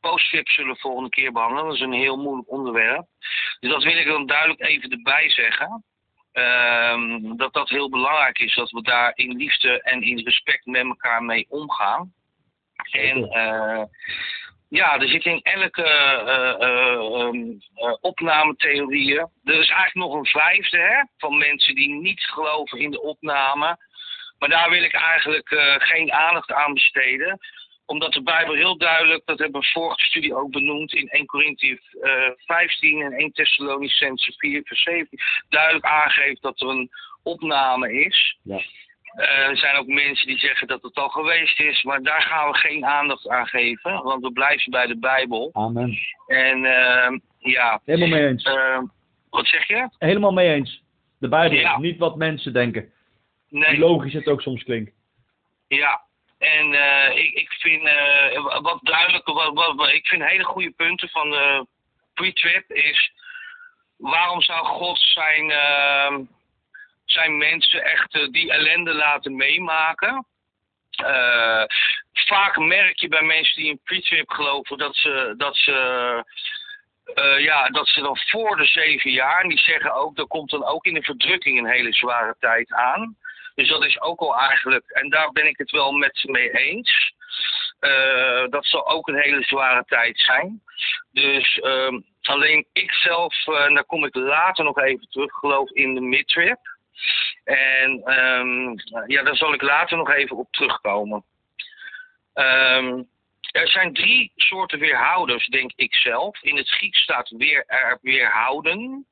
Post-trip 0.01 0.49
zullen 0.49 0.75
we 0.75 0.81
volgende 0.81 1.11
keer 1.11 1.33
behandelen. 1.33 1.65
Dat 1.65 1.75
is 1.75 1.81
een 1.81 1.93
heel 1.93 2.17
moeilijk 2.17 2.51
onderwerp. 2.51 3.07
Dus 3.61 3.71
dat 3.71 3.83
wil 3.83 3.97
ik 3.97 4.07
dan 4.07 4.27
duidelijk 4.27 4.61
even 4.61 4.91
erbij 4.91 5.31
zeggen. 5.31 5.85
Ehm, 6.33 7.37
dat 7.37 7.53
dat 7.53 7.69
heel 7.69 7.91
belangrijk 7.91 8.39
is, 8.39 8.55
dat 8.55 8.71
we 8.71 8.83
daar 8.83 9.13
in 9.15 9.37
liefde 9.37 9.83
en 9.83 10.03
in 10.03 10.19
respect 10.19 10.67
met 10.67 10.85
elkaar 10.85 11.23
mee 11.23 11.47
omgaan. 11.49 12.13
En 12.91 13.31
eh, 13.31 13.83
ja, 14.71 14.99
er 14.99 15.09
zit 15.09 15.25
in 15.25 15.41
elke 15.43 15.83
eh, 15.83 16.49
eh, 16.49 17.21
ehm, 17.21 17.51
eh, 17.75 17.97
opnametheorieën. 18.01 19.29
Er 19.45 19.61
is 19.61 19.69
eigenlijk 19.69 19.95
nog 19.95 20.15
een 20.15 20.27
vijfde 20.27 20.79
hè, 20.79 21.05
van 21.19 21.39
mensen 21.39 21.75
die 21.75 21.89
niet 21.89 22.21
geloven 22.21 22.79
in 22.79 22.91
de 22.91 23.03
opname. 23.03 23.77
Maar 24.39 24.49
daar 24.49 24.71
wil 24.71 24.83
ik 24.83 24.93
eigenlijk 24.93 25.49
geen 25.79 26.13
aandacht 26.13 26.53
aan 26.53 26.75
besteden 26.75 27.39
omdat 27.87 28.13
de 28.13 28.23
Bijbel 28.23 28.55
heel 28.55 28.77
duidelijk, 28.77 29.23
dat 29.27 29.39
hebben 29.39 29.61
we 29.61 29.67
vorige 29.67 30.05
studie 30.05 30.35
ook 30.35 30.51
benoemd, 30.51 30.93
in 30.93 31.09
1 31.09 31.27
Corinthië 31.27 31.79
eh 32.01 32.31
15 32.37 33.03
en 33.03 33.13
1 33.13 33.33
Thessalonicense 33.33 34.33
4 34.37 34.63
vers 34.65 34.83
17, 34.83 35.19
duidelijk 35.49 35.85
aangeeft 35.85 36.43
dat 36.43 36.61
er 36.61 36.69
een 36.69 36.91
opname 37.23 37.93
is. 37.93 38.39
Ja. 38.43 38.61
Eh, 39.15 39.47
er 39.49 39.57
zijn 39.57 39.77
ook 39.77 39.87
mensen 39.87 40.27
die 40.27 40.39
zeggen 40.39 40.67
dat 40.67 40.83
het 40.83 40.95
al 40.95 41.09
geweest 41.09 41.61
is, 41.61 41.83
maar 41.83 42.03
daar 42.03 42.23
gaan 42.23 42.51
we 42.51 42.57
geen 42.57 42.85
aandacht 42.87 43.29
aan 43.29 43.47
geven, 43.47 44.03
want 44.03 44.23
we 44.23 44.33
blijven 44.33 44.71
bij 44.71 44.87
de 44.87 44.99
Bijbel. 44.99 45.51
Amen. 45.53 45.99
En 46.27 46.65
eh, 46.65 47.19
ja, 47.39 47.81
Helemaal 47.85 48.19
mee 48.19 48.27
eens. 48.29 48.43
eh, 48.45 48.79
wat 49.31 49.47
zeg 49.47 49.67
je? 49.67 49.89
Helemaal 49.99 50.33
mee 50.33 50.53
eens. 50.55 50.83
De 51.19 51.29
Bijbel, 51.29 51.59
Ja. 51.59 51.79
niet 51.79 51.99
wat 51.99 52.17
mensen 52.17 52.53
denken. 52.53 52.93
Nee. 53.49 53.79
Logisch 53.79 54.13
het 54.13 54.29
ook 54.29 54.43
soms 54.43 54.63
klinkt. 54.65 54.93
Ja, 55.69 56.01
en 56.39 56.73
eh, 56.75 57.17
ik, 57.17 57.33
ik 57.35 57.51
vind 57.53 57.87
eh, 57.87 58.61
wat 58.63 58.79
duidelijker, 58.83 59.35
wat, 59.35 59.55
wat, 59.55 59.75
wat- 59.77 59.93
ik 59.93 60.07
vind 60.07 60.25
hele 60.25 60.45
goede 60.45 60.71
punten 60.71 61.09
van 61.09 61.31
de 61.31 61.67
pre-trip 62.15 62.71
is 62.71 63.13
waarom 63.97 64.43
zou 64.43 64.67
God 64.67 64.99
zijn, 64.99 65.51
eh, 65.51 66.17
zijn 67.11 67.37
mensen 67.37 67.85
echt 67.85 68.15
eh, 68.15 68.29
die 68.31 68.53
ellende 68.53 68.95
laten 68.95 69.37
meemaken? 69.37 70.27
Eh, 70.91 71.65
vaak 72.13 72.59
merk 72.59 72.99
je 72.99 73.09
bij 73.09 73.23
mensen 73.23 73.63
die 73.63 73.71
in 73.71 73.81
pre-trip 73.85 74.31
geloven 74.31 74.79
dat 74.79 74.97
ze, 74.97 75.35
dat 75.37 75.57
ze 75.57 75.75
eh, 77.15 77.39
ja, 77.39 77.69
dat 77.69 77.89
ze 77.89 78.01
dan 78.01 78.19
voor 78.19 78.57
de 78.57 78.67
zeven 78.67 79.11
jaar, 79.11 79.43
en 79.43 79.49
die 79.49 79.59
zeggen 79.59 79.95
ook, 79.95 80.19
er 80.19 80.27
komt 80.27 80.51
dan 80.51 80.65
ook 80.65 80.85
in 80.85 80.95
de 80.95 81.03
verdrukking 81.03 81.59
een 81.59 81.71
hele 81.71 81.93
zware 81.93 82.37
tijd 82.39 82.73
aan. 82.73 83.17
Dus 83.55 83.69
dat 83.69 83.85
is 83.85 84.01
ook 84.01 84.21
al 84.21 84.39
eigenlijk, 84.39 84.91
en 84.91 85.09
daar 85.09 85.31
ben 85.31 85.47
ik 85.47 85.59
het 85.59 85.71
wel 85.71 85.93
met 85.93 86.17
ze 86.19 86.31
mee 86.31 86.51
eens. 86.51 87.13
Dat 88.51 88.67
zal 88.67 88.89
ook 88.89 89.09
een 89.09 89.21
hele 89.21 89.43
zware 89.43 89.85
tijd 89.87 90.19
zijn. 90.21 90.63
Dus 91.13 91.59
ehm, 91.59 92.01
alleen 92.23 92.67
ik 92.73 92.93
zelf, 92.93 93.47
en 93.47 93.75
daar 93.75 93.85
kom 93.85 94.05
ik 94.05 94.15
later 94.15 94.65
nog 94.65 94.79
even 94.79 95.09
terug, 95.09 95.33
geloof 95.33 95.71
in 95.71 95.95
de 95.95 96.01
midtrip. 96.01 96.59
En 97.45 98.03
ehm, 98.05 98.75
ja, 99.07 99.23
daar 99.23 99.37
zal 99.37 99.53
ik 99.53 99.63
later 99.63 99.97
nog 99.97 100.11
even 100.11 100.37
op 100.37 100.53
terugkomen. 100.53 101.25
Ehm, 102.33 103.03
er 103.53 103.69
zijn 103.69 103.95
drie 103.95 104.33
soorten 104.37 104.79
weerhouders, 104.79 105.47
denk 105.47 105.73
ik 105.77 105.95
zelf. 105.95 106.43
In 106.43 106.57
het 106.57 106.69
Grieks 106.69 107.03
staat 107.03 107.29
weer, 107.29 107.65
er 107.67 107.99
weerhouden. 108.03 109.07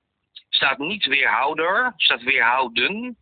Staat 0.49 0.79
niet 0.79 1.05
weerhouder, 1.07 1.93
staat 1.97 2.23
weerhouden. 2.23 3.17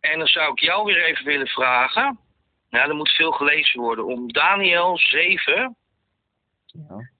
En 0.00 0.18
dan 0.18 0.26
zou 0.28 0.52
ik 0.52 0.58
jou 0.60 0.84
weer 0.84 1.04
even 1.04 1.24
willen 1.24 1.46
vragen. 1.46 2.18
Nou, 2.70 2.88
er 2.88 2.94
moet 2.94 3.10
veel 3.10 3.32
gelezen 3.32 3.80
worden. 3.80 4.04
Om 4.04 4.32
Daniel 4.32 4.98
7, 4.98 5.76
Ja. 6.66 7.10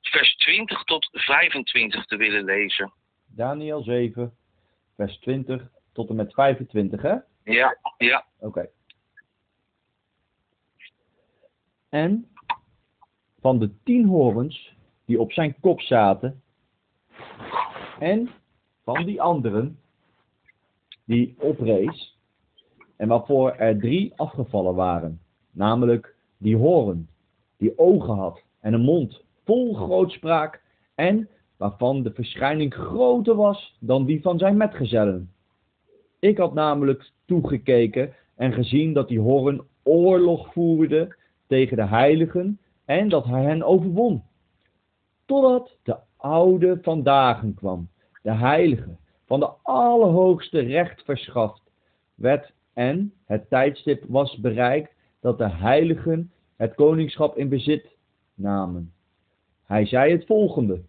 vers 0.00 0.34
20 0.36 0.84
tot 0.84 1.08
25 1.12 2.04
te 2.06 2.16
willen 2.16 2.44
lezen. 2.44 2.92
Daniel 3.26 3.82
7, 3.82 4.36
vers 5.00 5.18
20 5.18 5.70
tot 5.92 6.08
en 6.08 6.16
met 6.16 6.32
25, 6.32 7.02
hè? 7.02 7.16
Ja, 7.44 7.78
ja. 7.98 8.24
Oké. 8.38 8.68
En 11.88 12.28
van 13.40 13.58
de 13.58 13.70
tien 13.84 14.06
horens 14.06 14.74
die 15.04 15.20
op 15.20 15.32
zijn 15.32 15.54
kop 15.60 15.80
zaten, 15.80 16.42
en 17.98 18.30
van 18.84 19.04
die 19.04 19.22
anderen 19.22 19.78
die 21.04 21.34
oprees, 21.38 22.18
en 22.96 23.08
waarvoor 23.08 23.50
er 23.50 23.78
drie 23.78 24.12
afgevallen 24.16 24.74
waren, 24.74 25.20
namelijk 25.50 26.14
die 26.38 26.56
horen, 26.56 27.08
die 27.56 27.78
ogen 27.78 28.16
had 28.16 28.42
en 28.60 28.72
een 28.72 28.84
mond 28.84 29.24
vol 29.44 29.74
grootspraak, 29.74 30.62
en 30.94 31.28
waarvan 31.60 32.02
de 32.02 32.12
verschijning 32.12 32.74
groter 32.74 33.34
was 33.34 33.76
dan 33.80 34.04
die 34.04 34.22
van 34.22 34.38
zijn 34.38 34.56
metgezellen. 34.56 35.32
Ik 36.18 36.38
had 36.38 36.54
namelijk 36.54 37.10
toegekeken 37.24 38.14
en 38.36 38.52
gezien 38.52 38.92
dat 38.92 39.08
die 39.08 39.20
hoorn 39.20 39.62
oorlog 39.82 40.52
voerde 40.52 41.16
tegen 41.46 41.76
de 41.76 41.86
heiligen 41.86 42.60
en 42.84 43.08
dat 43.08 43.24
hij 43.24 43.42
hen 43.42 43.62
overwon. 43.62 44.22
Totdat 45.26 45.76
de 45.82 45.96
oude 46.16 46.78
van 46.82 47.02
dagen 47.02 47.54
kwam, 47.54 47.88
de 48.22 48.34
heilige, 48.34 48.96
van 49.26 49.40
de 49.40 49.50
Allerhoogste 49.62 50.58
recht 50.58 51.02
verschaft 51.04 51.62
werd 52.14 52.52
en 52.72 53.12
het 53.24 53.48
tijdstip 53.48 54.04
was 54.08 54.38
bereikt 54.38 54.92
dat 55.20 55.38
de 55.38 55.50
heiligen 55.50 56.32
het 56.56 56.74
koningschap 56.74 57.36
in 57.36 57.48
bezit 57.48 57.96
namen. 58.34 58.92
Hij 59.64 59.86
zei 59.86 60.12
het 60.12 60.26
volgende. 60.26 60.88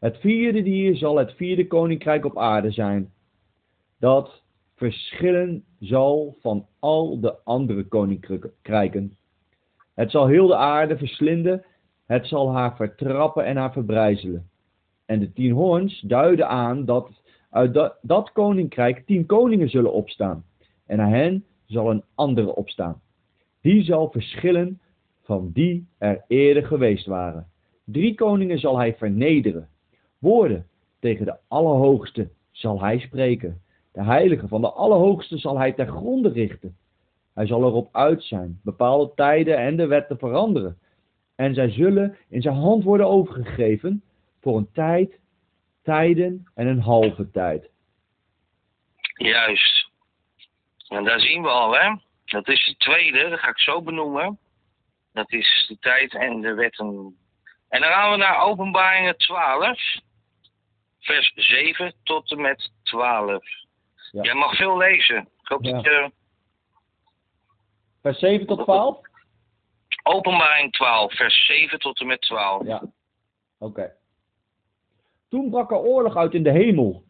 Het 0.00 0.16
vierde 0.16 0.62
dier 0.62 0.96
zal 0.96 1.16
het 1.16 1.32
vierde 1.32 1.66
koninkrijk 1.66 2.24
op 2.24 2.38
aarde 2.38 2.70
zijn 2.70 3.12
dat 3.98 4.42
verschillen 4.74 5.64
zal 5.80 6.36
van 6.40 6.66
al 6.78 7.20
de 7.20 7.34
andere 7.44 7.84
koninkrijken. 7.84 9.16
Het 9.94 10.10
zal 10.10 10.26
heel 10.26 10.46
de 10.46 10.56
aarde 10.56 10.96
verslinden, 10.96 11.64
het 12.06 12.26
zal 12.26 12.52
haar 12.52 12.76
vertrappen 12.76 13.44
en 13.44 13.56
haar 13.56 13.72
verbrijzelen. 13.72 14.48
En 15.06 15.18
de 15.18 15.32
tien 15.32 15.52
hoorns 15.52 16.00
duiden 16.00 16.48
aan 16.48 16.84
dat 16.84 17.10
uit 17.50 17.92
dat, 18.02 18.32
koninkrijk 18.32 19.06
tien 19.06 19.26
koningen 19.26 19.70
zullen 19.70 19.92
opstaan. 19.92 20.44
En 20.86 20.96
na 20.96 21.08
hen 21.08 21.44
zal 21.66 21.90
een 21.90 22.04
andere 22.14 22.54
opstaan. 22.54 23.00
Die 23.60 23.82
zal 23.82 24.10
verschillen 24.10 24.80
van 25.22 25.50
die 25.52 25.88
er 25.98 26.24
eerder 26.28 26.66
geweest 26.66 27.06
waren. 27.06 27.46
Drie 27.84 28.14
koningen 28.14 28.58
zal 28.58 28.78
hij 28.78 28.96
vernederen. 28.96 29.68
Woorden 30.20 30.66
tegen 31.00 31.24
de 31.24 31.36
Allerhoogste 31.48 32.30
zal 32.50 32.80
hij 32.80 32.98
spreken. 32.98 33.62
De 33.92 34.04
heilige 34.04 34.48
van 34.48 34.60
de 34.60 34.70
Allerhoogste 34.70 35.38
zal 35.38 35.58
hij 35.58 35.72
ter 35.72 35.86
gronde 35.86 36.28
richten. 36.28 36.76
Hij 37.34 37.46
zal 37.46 37.62
erop 37.62 37.88
uit 37.92 38.22
zijn 38.22 38.60
bepaalde 38.62 39.12
tijden 39.14 39.58
en 39.58 39.76
de 39.76 39.86
wet 39.86 40.08
te 40.08 40.16
veranderen. 40.16 40.78
En 41.36 41.54
zij 41.54 41.70
zullen 41.70 42.16
in 42.28 42.42
zijn 42.42 42.54
hand 42.54 42.84
worden 42.84 43.06
overgegeven 43.06 44.02
voor 44.40 44.56
een 44.56 44.72
tijd, 44.72 45.18
tijden 45.82 46.46
en 46.54 46.66
een 46.66 46.80
halve 46.80 47.30
tijd. 47.30 47.70
Juist. 49.14 49.90
En 50.88 51.04
daar 51.04 51.20
zien 51.20 51.42
we 51.42 51.48
al, 51.48 51.76
hè. 51.76 51.94
Dat 52.24 52.48
is 52.48 52.66
de 52.66 52.76
tweede, 52.76 53.28
dat 53.28 53.38
ga 53.38 53.48
ik 53.48 53.58
zo 53.58 53.82
benoemen. 53.82 54.38
Dat 55.12 55.32
is 55.32 55.66
de 55.68 55.78
tijd 55.78 56.14
en 56.14 56.40
de 56.40 56.54
wetten. 56.54 57.16
En 57.68 57.80
dan 57.80 57.90
gaan 57.90 58.10
we 58.10 58.16
naar 58.16 58.42
openbaringen 58.42 59.16
12, 59.16 59.78
vers 61.00 61.32
7 61.34 61.94
tot 62.02 62.30
en 62.30 62.40
met 62.40 62.72
12. 62.82 63.44
Ja. 64.10 64.22
Jij 64.22 64.34
mag 64.34 64.56
veel 64.56 64.76
lezen. 64.76 65.18
Ik 65.20 65.48
hoop 65.48 65.64
Ja. 65.64 65.72
dat 65.72 65.84
je... 65.84 66.10
Vers 68.02 68.18
7 68.18 68.46
tot 68.46 68.60
12? 68.62 68.98
Openbaring 70.02 70.72
12, 70.72 71.14
vers 71.16 71.46
7 71.46 71.78
tot 71.78 72.00
en 72.00 72.06
met 72.06 72.20
12. 72.20 72.66
Ja. 72.66 72.82
Oké. 73.58 73.92
Toen 75.28 75.50
brak 75.50 75.70
er 75.70 75.76
oorlog 75.78 76.16
uit 76.16 76.34
in 76.34 76.42
de 76.42 76.50
hemel. 76.50 77.04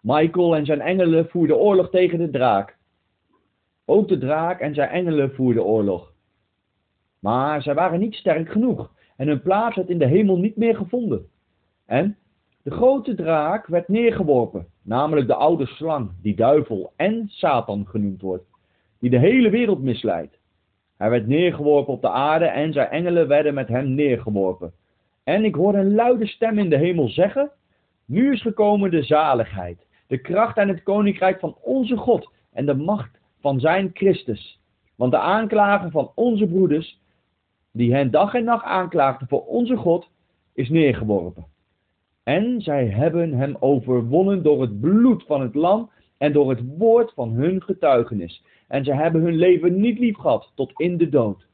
Michael 0.00 0.56
en 0.56 0.64
zijn 0.66 0.80
engelen 0.80 1.28
voerden 1.28 1.56
oorlog 1.56 1.90
tegen 1.90 2.18
de 2.18 2.30
draak. 2.30 2.76
Ook 3.84 4.08
de 4.08 4.18
draak 4.18 4.60
en 4.60 4.74
zijn 4.74 4.88
engelen 4.88 5.34
voerden 5.34 5.64
oorlog. 5.64 6.12
Maar 7.18 7.62
zij 7.62 7.74
waren 7.74 8.00
niet 8.00 8.14
sterk 8.14 8.50
genoeg 8.50 8.90
en 9.16 9.26
hun 9.28 9.42
plaats 9.42 9.76
werd 9.76 9.88
in 9.88 9.98
de 9.98 10.06
hemel 10.06 10.36
niet 10.36 10.56
meer 10.56 10.76
gevonden. 10.76 11.30
En 11.86 12.18
de 12.68 12.74
grote 12.74 13.14
draak 13.14 13.66
werd 13.66 13.88
neergeworpen, 13.88 14.66
namelijk 14.82 15.26
de 15.26 15.34
oude 15.34 15.66
slang, 15.66 16.10
die 16.22 16.36
duivel 16.36 16.92
en 16.96 17.28
Satan 17.28 17.86
genoemd 17.86 18.20
wordt, 18.20 18.44
die 19.00 19.10
de 19.10 19.18
hele 19.18 19.50
wereld 19.50 19.82
misleidt. 19.82 20.38
Hij 20.96 21.10
werd 21.10 21.26
neergeworpen 21.26 21.92
op 21.92 22.00
de 22.00 22.10
aarde 22.10 22.44
en 22.44 22.72
zijn 22.72 22.88
engelen 22.88 23.28
werden 23.28 23.54
met 23.54 23.68
hem 23.68 23.94
neergeworpen. 23.94 24.72
En 25.24 25.44
ik 25.44 25.54
hoorde 25.54 25.78
een 25.78 25.94
luide 25.94 26.26
stem 26.26 26.58
in 26.58 26.70
de 26.70 26.76
hemel 26.76 27.08
zeggen: 27.08 27.50
Nu 28.04 28.32
is 28.32 28.42
gekomen 28.42 28.90
de 28.90 29.02
zaligheid, 29.02 29.86
de 30.06 30.18
kracht 30.18 30.56
en 30.56 30.68
het 30.68 30.82
koninkrijk 30.82 31.40
van 31.40 31.56
onze 31.62 31.96
God 31.96 32.32
en 32.52 32.66
de 32.66 32.74
macht 32.74 33.18
van 33.40 33.60
zijn 33.60 33.90
Christus. 33.92 34.60
Want 34.96 35.12
de 35.12 35.18
aanklager 35.18 35.90
van 35.90 36.12
onze 36.14 36.46
broeders, 36.46 37.00
die 37.72 37.94
hen 37.94 38.10
dag 38.10 38.34
en 38.34 38.44
nacht 38.44 38.64
aanklaagden 38.64 39.28
voor 39.28 39.46
onze 39.46 39.76
God, 39.76 40.10
is 40.54 40.68
neergeworpen. 40.68 41.56
En 42.28 42.60
zij 42.60 42.86
hebben 42.86 43.32
hem 43.32 43.56
overwonnen 43.60 44.42
door 44.42 44.60
het 44.60 44.80
bloed 44.80 45.24
van 45.26 45.40
het 45.40 45.54
lam 45.54 45.90
en 46.18 46.32
door 46.32 46.50
het 46.50 46.60
woord 46.78 47.12
van 47.14 47.30
hun 47.30 47.62
getuigenis. 47.62 48.44
En 48.66 48.84
zij 48.84 48.96
hebben 48.96 49.22
hun 49.22 49.36
leven 49.36 49.80
niet 49.80 49.98
lief 49.98 50.16
gehad 50.16 50.52
tot 50.54 50.72
in 50.76 50.96
de 50.96 51.08
dood. 51.08 51.46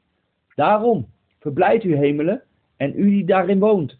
Daarom, 0.55 1.07
verblijft 1.39 1.83
u 1.83 1.95
hemelen 1.95 2.41
en 2.77 2.93
u 2.95 3.09
die 3.09 3.25
daarin 3.25 3.59
woont. 3.59 3.99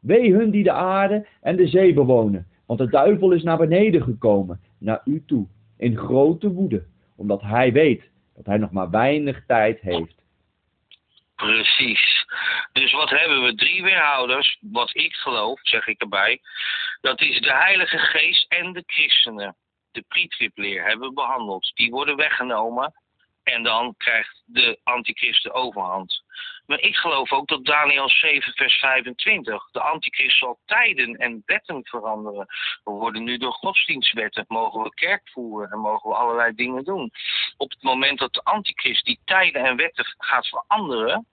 Wee 0.00 0.34
hun 0.34 0.50
die 0.50 0.62
de 0.62 0.72
aarde 0.72 1.26
en 1.40 1.56
de 1.56 1.66
zee 1.66 1.94
bewonen, 1.94 2.46
want 2.66 2.78
de 2.78 2.90
duivel 2.90 3.32
is 3.32 3.42
naar 3.42 3.58
beneden 3.58 4.02
gekomen, 4.02 4.60
naar 4.78 5.02
u 5.04 5.22
toe, 5.26 5.46
in 5.76 5.96
grote 5.96 6.52
woede, 6.52 6.82
omdat 7.16 7.42
hij 7.42 7.72
weet 7.72 8.02
dat 8.36 8.46
hij 8.46 8.58
nog 8.58 8.70
maar 8.70 8.90
weinig 8.90 9.46
tijd 9.46 9.80
heeft. 9.80 10.21
Precies. 11.42 12.24
Dus 12.72 12.92
wat 12.92 13.10
hebben 13.10 13.42
we? 13.42 13.54
Drie 13.54 13.82
weerhouders, 13.82 14.58
wat 14.60 14.96
ik 14.96 15.14
geloof, 15.14 15.60
zeg 15.62 15.86
ik 15.86 16.00
erbij. 16.00 16.40
Dat 17.00 17.20
is 17.20 17.40
de 17.40 17.52
Heilige 17.52 17.98
Geest 17.98 18.46
en 18.48 18.72
de 18.72 18.82
christenen. 18.86 19.56
De 19.90 20.04
pre-trip-leer 20.08 20.84
hebben 20.84 21.08
we 21.08 21.14
behandeld. 21.14 21.70
Die 21.74 21.90
worden 21.90 22.16
weggenomen 22.16 22.94
en 23.42 23.62
dan 23.62 23.94
krijgt 23.96 24.42
de 24.46 24.80
antichrist 24.82 25.42
de 25.42 25.52
overhand. 25.52 26.22
Maar 26.66 26.80
ik 26.80 26.96
geloof 26.96 27.32
ook 27.32 27.48
dat 27.48 27.64
Daniel 27.64 28.08
7 28.08 28.52
vers 28.52 28.78
25, 28.78 29.70
de 29.70 29.80
antichrist 29.80 30.38
zal 30.38 30.58
tijden 30.64 31.16
en 31.16 31.42
wetten 31.46 31.84
veranderen. 31.84 32.46
We 32.84 32.90
worden 32.90 33.24
nu 33.24 33.36
door 33.36 33.52
godsdienstwetten, 33.52 34.44
mogen 34.48 34.82
we 34.82 34.94
kerk 34.94 35.30
voeren 35.32 35.70
en 35.70 35.78
mogen 35.78 36.10
we 36.10 36.16
allerlei 36.16 36.54
dingen 36.54 36.84
doen. 36.84 37.10
Op 37.56 37.70
het 37.70 37.82
moment 37.82 38.18
dat 38.18 38.32
de 38.32 38.44
antichrist 38.44 39.04
die 39.04 39.20
tijden 39.24 39.64
en 39.64 39.76
wetten 39.76 40.14
gaat 40.18 40.46
veranderen, 40.46 41.26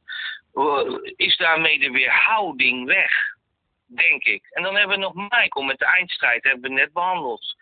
eh, 0.54 1.14
is 1.16 1.38
daarmee 1.38 1.80
de 1.80 1.92
weerhouding 1.92 2.86
weg. 2.86 3.38
Denk 3.96 4.24
ik. 4.24 4.48
En 4.50 4.64
dan 4.64 4.76
hebben 4.76 4.96
we 4.96 5.04
nog 5.04 5.14
Michael 5.14 5.66
met 5.66 5.80
de 5.80 5.86
eindstrijd, 5.86 6.44
hebben 6.44 6.70
we 6.70 6.76
net 6.76 6.94
behandeld. 6.94 7.56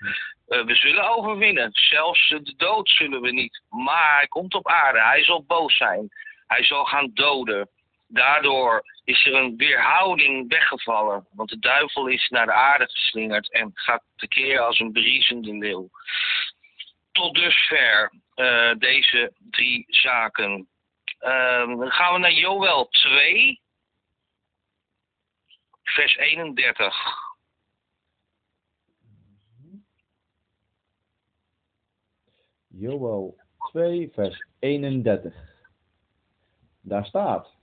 Eh, 0.47 0.65
we 0.65 0.75
zullen 0.75 1.09
overwinnen. 1.09 1.69
Zelfs 1.73 2.29
de 2.29 2.53
dood 2.57 2.89
zullen 2.89 3.21
we 3.21 3.31
niet. 3.31 3.61
Maar 3.69 4.15
hij 4.15 4.27
komt 4.27 4.53
op 4.53 4.67
aarde. 4.67 5.01
Hij 5.01 5.23
zal 5.23 5.43
boos 5.43 5.77
zijn. 5.77 6.09
Hij 6.47 6.63
zal 6.63 6.85
gaan 6.85 7.11
doden. 7.13 7.69
Daardoor 8.07 8.83
is 9.03 9.25
er 9.25 9.33
een 9.33 9.57
weerhouding 9.57 10.49
weggevallen. 10.49 11.27
Want 11.31 11.49
de 11.49 11.59
duivel 11.59 12.07
is 12.07 12.29
naar 12.29 12.45
de 12.45 12.51
aarde 12.51 12.89
geslingerd 12.89 13.51
en 13.51 13.71
gaat 13.73 14.03
tekeer 14.15 14.59
als 14.59 14.79
een 14.79 14.91
briesende 14.91 15.53
leeuw. 15.53 15.89
Tot 17.11 17.35
dusver 17.35 18.11
eh, 18.35 18.71
deze 18.77 19.33
drie 19.49 19.85
zaken. 19.87 20.67
Ehm, 21.19 21.77
dan 21.77 21.91
gaan 21.91 22.13
we 22.13 22.19
naar 22.19 22.31
Joel 22.31 22.87
2, 22.89 23.61
vers 25.89 26.17
31. 26.17 26.93
Joel 32.67 33.35
2, 33.71 34.09
vers 34.13 34.47
31. 34.59 35.33
Daar 36.81 37.05
staat. 37.05 37.55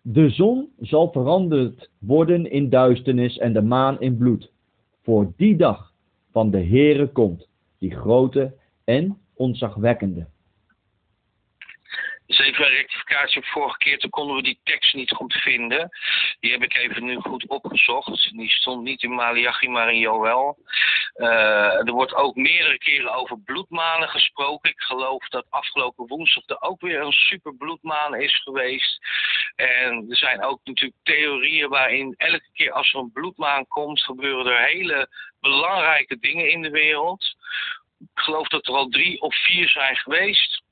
De 0.00 0.30
zon 0.30 0.72
zal 0.80 1.12
veranderd 1.12 1.90
worden 1.98 2.50
in 2.50 2.68
duisternis 2.68 3.38
en 3.38 3.52
de 3.52 3.62
maan 3.62 4.00
in 4.00 4.16
bloed. 4.16 4.52
Voor 5.02 5.32
die 5.36 5.56
dag 5.56 5.92
van 6.32 6.50
de 6.50 6.64
Heere 6.64 7.08
komt, 7.08 7.48
die 7.78 7.96
grote 7.96 8.56
en 8.84 9.18
ontzagwekkende. 9.34 10.26
Dus 12.38 12.46
even 12.46 12.68
rectificatie 12.68 13.40
op 13.40 13.46
vorige 13.46 13.78
keer, 13.78 13.98
toen 13.98 14.10
konden 14.10 14.36
we 14.36 14.42
die 14.42 14.60
tekst 14.64 14.94
niet 14.94 15.10
goed 15.10 15.32
vinden. 15.32 15.90
Die 16.40 16.50
heb 16.50 16.62
ik 16.62 16.76
even 16.76 17.04
nu 17.04 17.16
goed 17.16 17.46
opgezocht. 17.46 18.30
Die 18.36 18.50
stond 18.50 18.82
niet 18.82 19.02
in 19.02 19.14
Malachi, 19.14 19.68
maar 19.68 19.92
in 19.92 19.98
Joel. 19.98 20.58
Eh, 21.14 21.86
er 21.86 21.92
wordt 21.92 22.14
ook 22.14 22.34
meerdere 22.34 22.78
keren 22.78 23.14
over 23.14 23.40
bloedmanen 23.40 24.08
gesproken. 24.08 24.70
Ik 24.70 24.80
geloof 24.80 25.28
dat 25.28 25.46
afgelopen 25.50 26.06
woensdag 26.06 26.42
er 26.46 26.60
ook 26.60 26.80
weer 26.80 27.00
een 27.00 27.12
super 27.12 27.56
bloedmaan 27.56 28.14
is 28.14 28.42
geweest. 28.42 28.98
En 29.56 30.06
er 30.08 30.16
zijn 30.16 30.44
ook 30.44 30.60
natuurlijk 30.64 31.00
theorieën 31.02 31.68
waarin 31.68 32.14
elke 32.16 32.50
keer 32.52 32.72
als 32.72 32.92
er 32.92 33.00
een 33.00 33.12
bloedmaan 33.12 33.66
komt, 33.66 34.02
gebeuren 34.02 34.52
er 34.52 34.66
hele 34.66 35.08
belangrijke 35.40 36.18
dingen 36.18 36.50
in 36.50 36.62
de 36.62 36.70
wereld. 36.70 37.36
Ik 37.98 38.20
geloof 38.20 38.48
dat 38.48 38.66
er 38.66 38.74
al 38.74 38.88
drie 38.88 39.20
of 39.20 39.36
vier 39.36 39.68
zijn 39.68 39.96
geweest. 39.96 40.66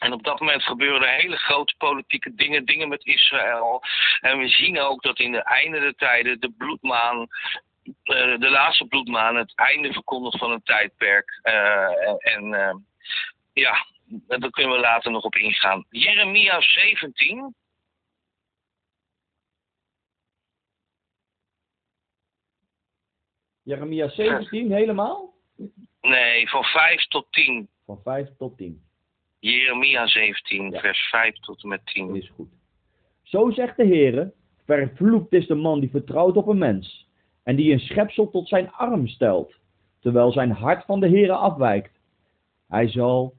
En 0.00 0.12
op 0.12 0.24
dat 0.24 0.40
moment 0.40 0.62
gebeuren 0.62 1.14
hele 1.14 1.36
grote 1.36 1.74
politieke 1.78 2.34
dingen, 2.34 2.64
dingen 2.64 2.88
met 2.88 3.06
Israël. 3.06 3.82
En 4.20 4.38
we 4.38 4.48
zien 4.48 4.80
ook 4.80 5.02
dat 5.02 5.18
in 5.18 5.32
de 5.32 5.42
einde 5.42 5.80
der 5.80 5.94
tijden 5.94 6.40
de 6.40 6.50
bloedmaan, 6.50 7.26
eh, 8.02 8.38
de 8.38 8.50
laatste 8.50 8.86
bloedmaan, 8.86 9.36
het 9.36 9.52
einde 9.54 9.92
verkondigt 9.92 10.38
van 10.38 10.50
een 10.50 10.62
tijdperk. 10.62 11.38
Eh, 11.42 12.08
en 12.08 12.18
en 12.18 12.54
eh, 12.54 12.74
ja, 13.52 13.86
daar 14.26 14.50
kunnen 14.50 14.72
we 14.72 14.78
later 14.78 15.10
nog 15.10 15.24
op 15.24 15.34
ingaan. 15.34 15.86
Jeremia 15.90 16.60
17. 16.60 17.54
Jeremia 23.62 24.08
17 24.08 24.72
helemaal? 24.72 25.34
Nee, 26.00 26.48
van 26.48 26.64
5 26.64 27.06
tot 27.06 27.26
10. 27.30 27.68
Van 27.84 28.00
5 28.02 28.28
tot 28.38 28.56
10. 28.56 28.88
Jeremia 29.40 30.06
17, 30.06 30.70
Ja. 30.70 30.80
vers 30.80 31.08
5 31.08 31.34
tot 31.34 31.62
en 31.62 31.68
met 31.68 31.86
10. 31.86 32.16
Is 32.16 32.30
goed. 32.36 32.48
Zo 33.22 33.50
zegt 33.50 33.76
de 33.76 33.86
Heere, 33.86 34.32
vervloekt 34.64 35.32
is 35.32 35.46
de 35.46 35.54
man 35.54 35.80
die 35.80 35.90
vertrouwt 35.90 36.36
op 36.36 36.46
een 36.46 36.58
mens 36.58 37.08
en 37.42 37.56
die 37.56 37.72
een 37.72 37.80
schepsel 37.80 38.30
tot 38.30 38.48
zijn 38.48 38.70
arm 38.70 39.06
stelt, 39.06 39.54
terwijl 40.00 40.32
zijn 40.32 40.50
hart 40.50 40.84
van 40.84 41.00
de 41.00 41.08
Heere 41.08 41.32
afwijkt. 41.32 41.98
Hij 42.68 42.88
zal, 42.88 43.34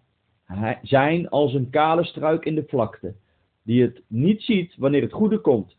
zijn 0.82 1.30
als 1.30 1.54
een 1.54 1.70
kale 1.70 2.04
struik 2.04 2.46
in 2.46 2.56
de 2.56 2.66
vlakte, 2.68 3.16
die 3.64 3.82
het 3.82 4.02
niet 4.08 4.42
ziet 4.42 4.76
wanneer 4.78 5.02
het 5.02 5.14
goede 5.14 5.40
komt. 5.40 5.78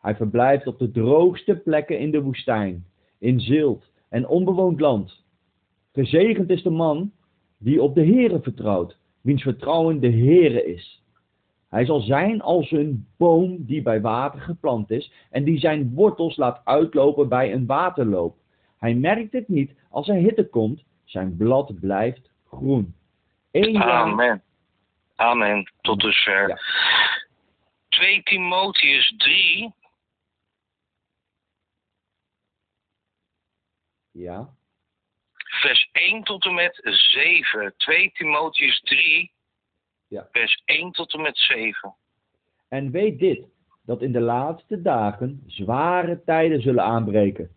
Hij 0.00 0.16
verblijft 0.16 0.66
op 0.66 0.78
de 0.78 0.90
droogste 0.90 1.56
plekken 1.56 1.98
in 1.98 2.10
de 2.10 2.22
woestijn, 2.22 2.86
in 3.18 3.40
zilt 3.40 3.90
en 4.08 4.26
onbewoond 4.28 4.80
land. 4.80 5.24
Gezegend 5.92 6.50
is 6.50 6.62
de 6.62 6.70
man 6.70 7.12
die 7.58 7.82
op 7.82 7.94
de 7.94 8.04
Heere 8.06 8.40
vertrouwt, 8.42 8.98
wiens 9.24 9.42
vertrouwen 9.42 10.00
de 10.00 10.10
Heere 10.10 10.64
is. 10.64 11.02
Hij 11.68 11.84
zal 11.84 12.00
zijn 12.00 12.42
als 12.42 12.70
een 12.70 13.06
boom 13.16 13.64
die 13.64 13.82
bij 13.82 14.00
water 14.00 14.40
geplant 14.40 14.90
is 14.90 15.12
en 15.30 15.44
die 15.44 15.58
zijn 15.58 15.94
wortels 15.94 16.36
laat 16.36 16.60
uitlopen 16.64 17.28
bij 17.28 17.52
een 17.52 17.66
waterloop. 17.66 18.36
Hij 18.78 18.94
merkt 18.94 19.32
het 19.32 19.48
niet 19.48 19.74
als 19.90 20.08
er 20.08 20.14
hitte 20.14 20.48
komt, 20.48 20.84
zijn 21.04 21.36
blad 21.36 21.80
blijft 21.80 22.30
groen. 22.48 22.94
Eén 23.50 23.72
jaar, 23.72 23.90
Amen. 23.90 24.42
Amen. 25.14 25.72
Tot 25.80 26.00
dusver. 26.00 26.48
Ja. 26.48 26.58
2 27.88 28.22
Timotheus 28.22 29.14
3, 29.16 29.74
ja, 34.10 34.48
vers 35.60 35.88
1 35.92 36.22
tot 36.22 36.44
en 36.44 36.54
met 36.54 36.80
7. 36.82 37.74
2 37.76 38.10
Timotheus 38.12 38.80
3, 38.80 39.32
Ja. 40.08 40.28
vers 40.32 40.62
1 40.64 40.90
tot 40.92 41.14
en 41.14 41.20
met 41.22 41.36
7. 41.36 41.94
En 42.68 42.90
weet 42.90 43.18
dit, 43.18 43.40
dat 43.86 44.02
in 44.02 44.12
de 44.12 44.20
laatste 44.20 44.82
dagen 44.82 45.42
zware 45.46 46.22
tijden 46.24 46.60
zullen 46.62 46.84
aanbreken. 46.84 47.50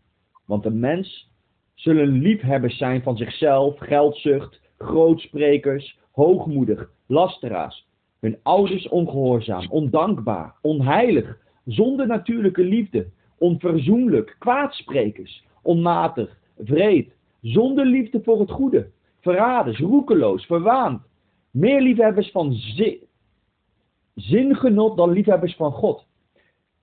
Want 0.45 0.63
de 0.63 0.71
mens 0.71 1.29
zullen 1.75 2.07
liefhebbers 2.11 2.77
zijn 2.77 3.03
van 3.03 3.17
zichzelf, 3.17 3.77
geldzucht, 3.79 4.61
grootsprekers, 4.77 5.97
hoogmoedig, 6.11 6.89
lasteraars. 7.07 7.85
Hun 8.19 8.39
ouders 8.43 8.87
ongehoorzaam, 8.87 9.67
ondankbaar, 9.69 10.55
onheilig, 10.61 11.37
zonder 11.65 12.07
natuurlijke 12.07 12.63
liefde, 12.63 13.07
onverzoenlijk, 13.37 14.35
kwaadsprekers, 14.39 15.43
onmatig, 15.61 16.37
vreed, 16.57 17.15
zonder 17.51 17.85
liefde 17.85 18.21
voor 18.23 18.39
het 18.39 18.51
goede, 18.51 18.89
verraders, 19.19 19.79
roekeloos, 19.79 20.45
verwaand, 20.45 21.01
meer 21.51 21.81
liefhebbers 21.81 22.31
van 22.31 22.53
zi- 22.53 22.99
zingenot 24.15 24.97
dan 24.97 25.11
liefhebbers 25.11 25.55
van 25.55 25.71
God. 25.71 26.05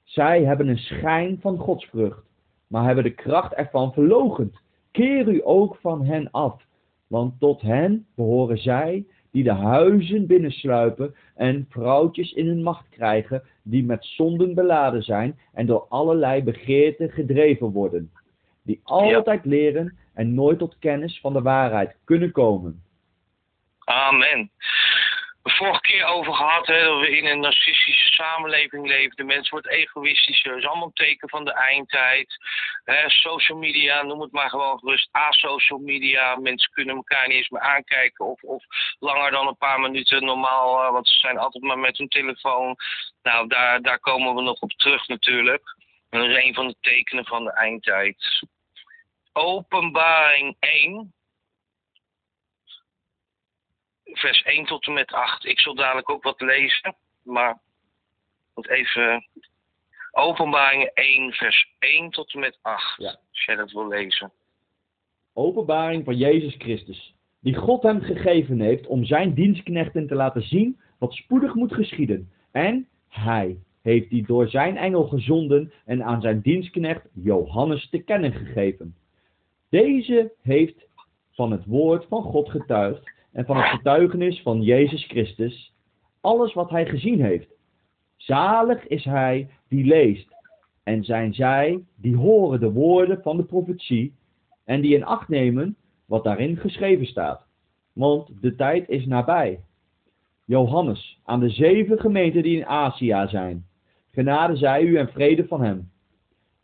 Zij 0.03 0.44
hebben 0.44 0.68
een 0.68 0.79
schijn 0.79 1.38
van 1.40 1.59
godsvrucht, 1.59 2.22
maar 2.66 2.85
hebben 2.85 3.05
de 3.05 3.14
kracht 3.14 3.53
ervan 3.53 3.92
verloochend. 3.92 4.61
Keer 4.90 5.29
u 5.29 5.40
ook 5.44 5.77
van 5.77 6.05
hen 6.05 6.31
af, 6.31 6.62
want 7.07 7.40
tot 7.40 7.61
hen 7.61 8.07
behoren 8.14 8.59
zij 8.59 9.07
die 9.31 9.44
de 9.44 9.53
huizen 9.53 10.27
binnensluipen 10.27 11.14
en 11.35 11.66
vrouwtjes 11.68 12.33
in 12.33 12.46
hun 12.46 12.62
macht 12.62 12.88
krijgen, 12.88 13.42
die 13.62 13.85
met 13.85 14.05
zonden 14.05 14.55
beladen 14.55 15.03
zijn 15.03 15.38
en 15.53 15.66
door 15.66 15.87
allerlei 15.88 16.42
begeerten 16.42 17.11
gedreven 17.11 17.70
worden, 17.70 18.11
die 18.62 18.81
altijd 18.83 19.44
leren 19.44 19.96
en 20.14 20.35
nooit 20.35 20.59
tot 20.59 20.79
kennis 20.79 21.20
van 21.20 21.33
de 21.33 21.42
waarheid 21.42 21.96
kunnen 22.05 22.33
komen. 22.33 22.83
Amen. 23.85 24.50
Vorige 25.42 25.81
keer 25.81 26.05
over 26.05 26.35
gehad 26.35 26.66
hè, 26.66 26.85
dat 26.85 27.00
we 27.00 27.16
in 27.16 27.27
een 27.27 27.40
narcistische 27.40 28.12
samenleving 28.12 28.87
leven. 28.87 29.16
De 29.16 29.24
mens 29.24 29.48
wordt 29.50 29.68
egoïstischer. 29.68 30.50
Dat 30.50 30.61
is 30.61 30.66
allemaal 30.66 30.87
een 30.87 30.92
teken 30.92 31.29
van 31.29 31.44
de 31.44 31.53
eindtijd. 31.53 32.37
Hè, 32.85 33.11
social 33.11 33.59
media, 33.59 34.03
noem 34.03 34.20
het 34.20 34.33
maar 34.33 34.48
gewoon 34.48 34.79
gerust. 34.79 35.09
Asocial 35.12 35.79
media. 35.79 36.37
Mensen 36.37 36.72
kunnen 36.72 36.96
elkaar 36.96 37.29
niet 37.29 37.37
eens 37.37 37.48
meer 37.48 37.61
aankijken. 37.61 38.24
Of, 38.24 38.42
of 38.42 38.64
langer 38.98 39.31
dan 39.31 39.46
een 39.46 39.57
paar 39.57 39.81
minuten 39.81 40.24
normaal. 40.24 40.83
eh, 40.83 40.90
want 40.90 41.09
ze 41.09 41.18
zijn 41.18 41.38
altijd 41.38 41.64
maar 41.64 41.79
met 41.79 41.98
hun 41.98 42.09
telefoon. 42.09 42.77
Nou, 43.22 43.48
daar, 43.48 43.83
daar 43.83 43.98
komen 43.98 44.35
we 44.35 44.42
nog 44.42 44.61
op 44.61 44.72
terug 44.72 45.09
natuurlijk. 45.09 45.77
En 46.11 46.20
dat 46.20 46.29
is 46.29 46.44
een 46.44 46.55
van 46.55 46.66
de 46.66 46.77
tekenen 46.81 47.24
van 47.24 47.44
de 47.44 47.53
eindtijd. 47.53 48.42
Openbaring 49.37 50.57
1 50.59 51.12
vers 54.05 54.42
1 54.42 54.66
tot 54.66 54.87
en 54.87 54.92
met 54.92 55.12
8. 55.12 55.44
Ik 55.44 55.61
zal 55.61 55.75
dadelijk 55.75 56.11
ook 56.11 56.23
wat 56.23 56.40
lezen, 56.40 56.94
maar 57.23 57.61
moet 58.55 58.68
even. 58.68 59.27
Openbaringen 60.11 60.92
1, 60.92 61.33
vers 61.33 61.75
1 61.79 62.11
tot 62.11 62.33
en 62.35 62.40
met 62.40 62.59
8. 62.62 62.97
Ja. 62.97 63.11
Als 63.31 63.44
jij 63.44 63.57
dat 63.57 63.73
wil 63.73 63.88
lezen. 63.88 64.33
openbaring 65.33 66.05
van 66.05 66.16
Jezus 66.16 66.55
Christus, 66.59 67.14
die 67.40 67.55
God 67.55 67.83
hem 67.83 68.01
gegeven 68.01 68.61
heeft 68.61 68.87
om 68.87 69.05
zijn 69.05 69.35
dienstknechten 69.35 70.07
te 70.07 70.14
laten 70.14 70.42
zien 70.42 70.81
wat 70.99 71.12
spoedig 71.12 71.55
moet 71.55 71.75
geschieden. 71.75 72.33
En 72.53 72.88
hij 73.09 73.59
heeft 73.83 74.11
die 74.11 74.27
door 74.27 74.49
zijn 74.49 74.77
engel 74.77 75.05
gezonden 75.05 75.73
en 75.85 76.05
aan 76.05 76.20
zijn 76.20 76.40
dienstknecht 76.40 77.09
Johannes 77.12 77.88
te 77.90 77.99
kennen 77.99 78.33
gegeven. 78.33 78.97
Deze 79.74 80.32
heeft 80.42 80.87
van 81.30 81.50
het 81.50 81.64
woord 81.64 82.06
van 82.08 82.22
God 82.22 82.50
getuigd 82.50 83.12
en 83.32 83.44
van 83.44 83.56
het 83.56 83.66
getuigenis 83.66 84.42
van 84.42 84.62
Jezus 84.62 85.04
Christus 85.04 85.74
alles 86.20 86.52
wat 86.52 86.70
hij 86.70 86.87
gezien 86.87 87.20
heeft. 87.20 87.48
Zalig 88.16 88.87
is 88.87 89.04
hij 89.04 89.48
die 89.68 89.84
leest 89.84 90.28
en 90.82 91.04
zijn 91.04 91.34
zij 91.34 91.84
die 91.96 92.16
horen 92.16 92.60
de 92.60 92.72
woorden 92.72 93.22
van 93.22 93.37
de 93.37 93.44
profetie 93.44 94.14
en 94.64 94.80
die 94.80 94.94
in 94.94 95.04
acht 95.04 95.28
nemen 95.28 95.76
wat 96.06 96.24
daarin 96.24 96.56
geschreven 96.56 97.06
staat. 97.06 97.46
Want 97.92 98.30
de 98.40 98.54
tijd 98.54 98.88
is 98.88 99.06
nabij. 99.06 99.60
Johannes, 100.44 101.20
aan 101.24 101.40
de 101.40 101.50
zeven 101.50 101.98
gemeenten 101.98 102.42
die 102.42 102.56
in 102.56 102.66
Azië 102.66 103.24
zijn, 103.28 103.66
genade 104.10 104.56
zij 104.56 104.82
u 104.82 104.96
en 104.96 105.08
vrede 105.08 105.46
van 105.46 105.62
hem. 105.62 105.90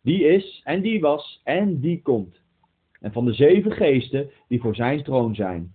Die 0.03 0.25
is 0.25 0.61
en 0.65 0.81
die 0.83 1.01
was 1.01 1.41
en 1.45 1.81
die 1.81 2.03
komt. 2.03 2.40
En 3.01 3.13
van 3.13 3.25
de 3.25 3.33
zeven 3.33 3.73
geesten 3.73 4.31
die 4.49 4.61
voor 4.61 4.75
zijn 4.75 5.03
troon 5.03 5.35
zijn. 5.35 5.75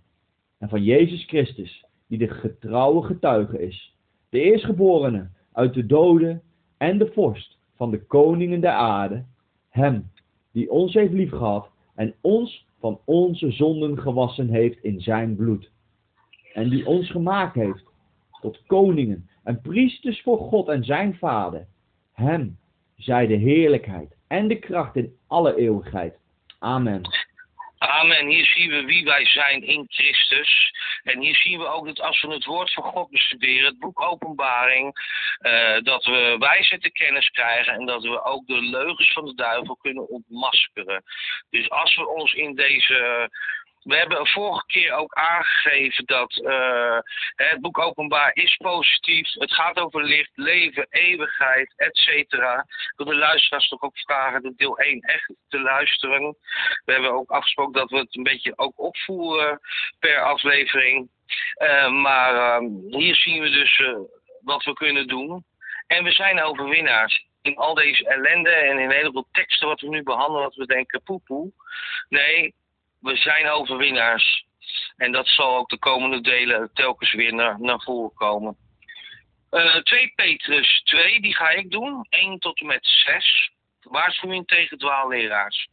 En 0.58 0.68
van 0.68 0.82
Jezus 0.82 1.24
Christus, 1.24 1.84
die 2.06 2.18
de 2.18 2.28
getrouwe 2.28 3.02
getuige 3.02 3.62
is. 3.66 3.94
De 4.28 4.40
eerstgeborene 4.40 5.28
uit 5.52 5.74
de 5.74 5.86
doden 5.86 6.42
en 6.76 6.98
de 6.98 7.12
vorst 7.12 7.58
van 7.76 7.90
de 7.90 8.04
koningen 8.06 8.60
der 8.60 8.70
aarde. 8.70 9.24
Hem, 9.68 10.10
die 10.52 10.70
ons 10.70 10.94
heeft 10.94 11.12
liefgehad 11.12 11.70
en 11.94 12.14
ons 12.20 12.66
van 12.80 13.00
onze 13.04 13.50
zonden 13.50 13.98
gewassen 13.98 14.48
heeft 14.48 14.82
in 14.82 15.00
zijn 15.00 15.36
bloed. 15.36 15.70
En 16.52 16.68
die 16.68 16.86
ons 16.86 17.10
gemaakt 17.10 17.54
heeft 17.54 17.84
tot 18.40 18.62
koningen 18.66 19.28
en 19.42 19.60
priesters 19.60 20.22
voor 20.22 20.38
God 20.38 20.68
en 20.68 20.84
zijn 20.84 21.14
Vader. 21.14 21.66
Hem 22.12 22.58
zij 22.96 23.26
de 23.26 23.34
heerlijkheid 23.34 24.16
en 24.26 24.48
de 24.48 24.58
kracht 24.58 24.96
in 24.96 25.16
alle 25.26 25.56
eeuwigheid. 25.56 26.18
Amen. 26.58 27.02
Amen. 27.78 28.26
Hier 28.26 28.46
zien 28.46 28.70
we 28.70 28.84
wie 28.84 29.04
wij 29.04 29.26
zijn 29.26 29.62
in 29.62 29.84
Christus. 29.88 30.74
En 31.02 31.20
hier 31.20 31.36
zien 31.36 31.58
we 31.58 31.66
ook 31.66 31.86
dat 31.86 32.00
als 32.00 32.22
we 32.22 32.32
het 32.32 32.44
woord 32.44 32.72
van 32.72 32.84
God 32.84 33.10
bestuderen, 33.10 33.64
het 33.64 33.78
boek 33.78 34.00
Openbaring, 34.00 34.94
eh, 35.38 35.78
dat 35.82 36.04
we 36.04 36.36
wijsheid 36.38 36.82
te 36.82 36.90
kennis 36.90 37.30
krijgen 37.30 37.72
en 37.74 37.86
dat 37.86 38.02
we 38.02 38.24
ook 38.24 38.46
de 38.46 38.60
leugens 38.60 39.12
van 39.12 39.24
de 39.24 39.34
duivel 39.34 39.76
kunnen 39.76 40.08
ontmaskeren. 40.08 41.02
Dus 41.50 41.70
als 41.70 41.96
we 41.96 42.08
ons 42.08 42.32
in 42.32 42.54
deze. 42.54 43.30
We 43.86 43.96
hebben 43.96 44.26
vorige 44.26 44.66
keer 44.66 44.92
ook 44.92 45.14
aangegeven 45.14 46.04
dat 46.04 46.36
eh, 46.36 46.98
het 47.34 47.60
boek 47.60 47.78
Openbaar 47.78 48.30
is 48.34 48.56
positief. 48.56 49.32
Het 49.32 49.52
gaat 49.52 49.76
over 49.76 50.04
licht, 50.04 50.30
leven, 50.34 50.86
eeuwigheid, 50.90 51.72
et 51.76 51.96
cetera. 51.96 52.58
Ik 52.58 52.92
wil 52.96 53.06
de 53.06 53.14
luisteraars 53.14 53.68
toch 53.68 53.82
ook 53.82 53.98
vragen 53.98 54.42
de 54.42 54.52
deel 54.56 54.78
1 54.78 55.00
echt 55.00 55.34
te 55.48 55.60
luisteren. 55.60 56.36
We 56.84 56.92
hebben 56.92 57.12
ook 57.12 57.30
afgesproken 57.30 57.72
dat 57.72 57.90
we 57.90 57.96
het 57.96 58.16
een 58.16 58.22
beetje 58.22 58.58
ook 58.58 58.80
opvoeren 58.80 59.60
per 59.98 60.20
aflevering. 60.20 61.08
Eh, 61.54 61.90
maar 61.90 62.34
eh, 62.34 62.68
hier 62.88 63.14
zien 63.14 63.42
we 63.42 63.50
dus 63.50 63.80
eh, 63.80 63.98
wat 64.40 64.64
we 64.64 64.72
kunnen 64.72 65.06
doen. 65.06 65.44
En 65.86 66.04
we 66.04 66.12
zijn 66.12 66.42
overwinnaars. 66.42 67.26
In 67.42 67.56
al 67.56 67.74
deze 67.74 68.08
ellende 68.08 68.50
en 68.50 68.78
in 68.78 68.84
een 68.84 68.96
heleboel 68.96 69.26
teksten 69.32 69.68
wat 69.68 69.80
we 69.80 69.88
nu 69.88 70.02
behandelen, 70.02 70.42
dat 70.42 70.54
we 70.54 70.66
denken 70.66 71.02
poepoe. 71.02 71.52
Nee, 72.08 72.54
we 73.00 73.16
zijn 73.16 73.48
overwinnaars. 73.48 74.44
En 74.96 75.12
dat 75.12 75.28
zal 75.28 75.56
ook 75.56 75.68
de 75.68 75.78
komende 75.78 76.20
delen 76.20 76.70
telkens 76.74 77.12
weer 77.12 77.34
naar, 77.34 77.60
naar 77.60 77.80
voren 77.80 78.14
komen. 78.14 78.56
Eh 79.50 79.76
2 79.76 80.12
Petrus 80.14 80.82
2, 80.84 81.20
die 81.20 81.34
ga 81.34 81.48
ik 81.48 81.70
doen. 81.70 82.06
1 82.08 82.38
tot 82.38 82.60
en 82.60 82.66
met 82.66 82.86
6. 82.86 83.50
Waarschuwing 83.82 84.46
tegen 84.46 84.78
dwaalleraars. 84.78 85.68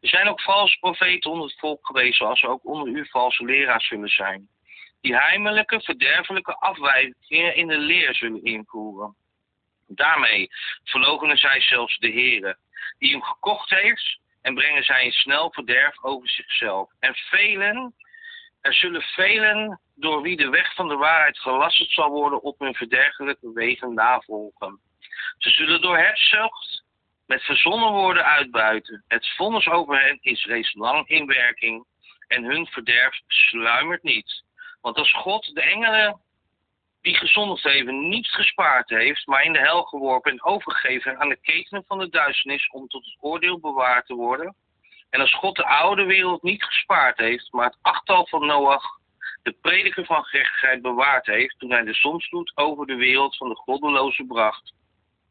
Er 0.00 0.08
zijn 0.08 0.28
ook 0.28 0.40
valse 0.40 0.78
profeten 0.78 1.30
onder 1.30 1.48
het 1.48 1.58
volk 1.58 1.86
geweest, 1.86 2.16
zoals 2.16 2.42
er 2.42 2.48
ook 2.48 2.64
onder 2.64 2.88
u 2.88 3.06
valse 3.10 3.44
leraars 3.44 3.86
zullen 3.86 4.08
zijn. 4.08 4.48
Die 5.00 5.16
heimelijke, 5.16 5.80
verderfelijke 5.80 6.54
afwijkingen 6.54 7.56
in 7.56 7.66
de 7.66 7.78
leer 7.78 8.14
zullen 8.14 8.44
invoeren. 8.44 9.16
Daarmee 9.86 10.48
verloochenen 10.84 11.36
zij 11.36 11.60
zelfs 11.60 11.98
de 11.98 12.10
Heere, 12.10 12.56
die 12.98 13.10
hem 13.10 13.22
gekocht 13.22 13.70
heeft, 13.70 14.18
en 14.42 14.54
brengen 14.54 14.82
zij 14.82 15.04
een 15.04 15.12
snel 15.12 15.52
verderf 15.52 16.02
over 16.02 16.28
zichzelf. 16.28 16.90
En 16.98 17.14
velen 17.14 17.94
Er 18.60 18.74
zullen 18.74 19.02
velen 19.02 19.80
door 19.94 20.22
wie 20.22 20.36
de 20.36 20.48
weg 20.48 20.74
van 20.74 20.88
de 20.88 20.96
waarheid 20.96 21.38
gelasterd 21.38 21.90
zal 21.90 22.10
worden 22.10 22.42
op 22.42 22.58
hun 22.58 22.74
verdergelijke 22.74 23.52
wegen 23.52 23.94
navolgen. 23.94 24.80
Ze 25.38 25.50
zullen 25.50 25.80
door 25.80 25.98
hebzucht 25.98 26.84
met 27.26 27.42
verzonnen 27.42 27.92
woorden 27.92 28.24
uitbuiten. 28.24 29.04
Het 29.08 29.28
vonnis 29.36 29.68
over 29.68 30.00
hen 30.00 30.18
is 30.20 30.44
reeds 30.44 30.74
lang 30.74 31.08
in 31.08 31.26
werking 31.26 31.84
en 32.26 32.44
hun 32.44 32.66
verderf 32.66 33.20
sluimert 33.26 34.02
niet. 34.02 34.44
Want 34.80 34.96
als 34.96 35.12
God 35.12 35.54
de 35.54 35.62
engelen 35.62 36.20
die 37.00 37.16
gezondigd 37.16 37.62
hebben 37.62 38.08
niet 38.08 38.28
gespaard 38.28 38.88
heeft, 38.88 39.26
maar 39.26 39.44
in 39.44 39.52
de 39.52 39.58
hel 39.58 39.82
geworpen 39.82 40.32
en 40.32 40.44
overgegeven 40.44 41.20
aan 41.20 41.28
de 41.28 41.40
ketenen 41.40 41.84
van 41.86 41.98
de 41.98 42.08
duisternis 42.08 42.68
om 42.70 42.88
tot 42.88 43.04
het 43.04 43.16
oordeel 43.20 43.60
bewaard 43.60 44.06
te 44.06 44.14
worden. 44.14 44.54
En 45.10 45.20
als 45.20 45.34
God 45.34 45.56
de 45.56 45.66
oude 45.66 46.04
wereld 46.04 46.42
niet 46.42 46.64
gespaard 46.64 47.18
heeft, 47.18 47.52
maar 47.52 47.66
het 47.66 47.78
achttal 47.82 48.26
van 48.26 48.46
Noach, 48.46 48.98
de 49.42 49.52
prediker 49.52 50.04
van 50.04 50.24
gerechtigheid, 50.24 50.82
bewaard 50.82 51.26
heeft 51.26 51.58
toen 51.58 51.70
hij 51.70 51.82
de 51.82 51.94
zonsvloed 51.94 52.52
over 52.54 52.86
de 52.86 52.96
wereld 52.96 53.36
van 53.36 53.48
de 53.48 53.56
goddelozen 53.56 54.26
bracht. 54.26 54.72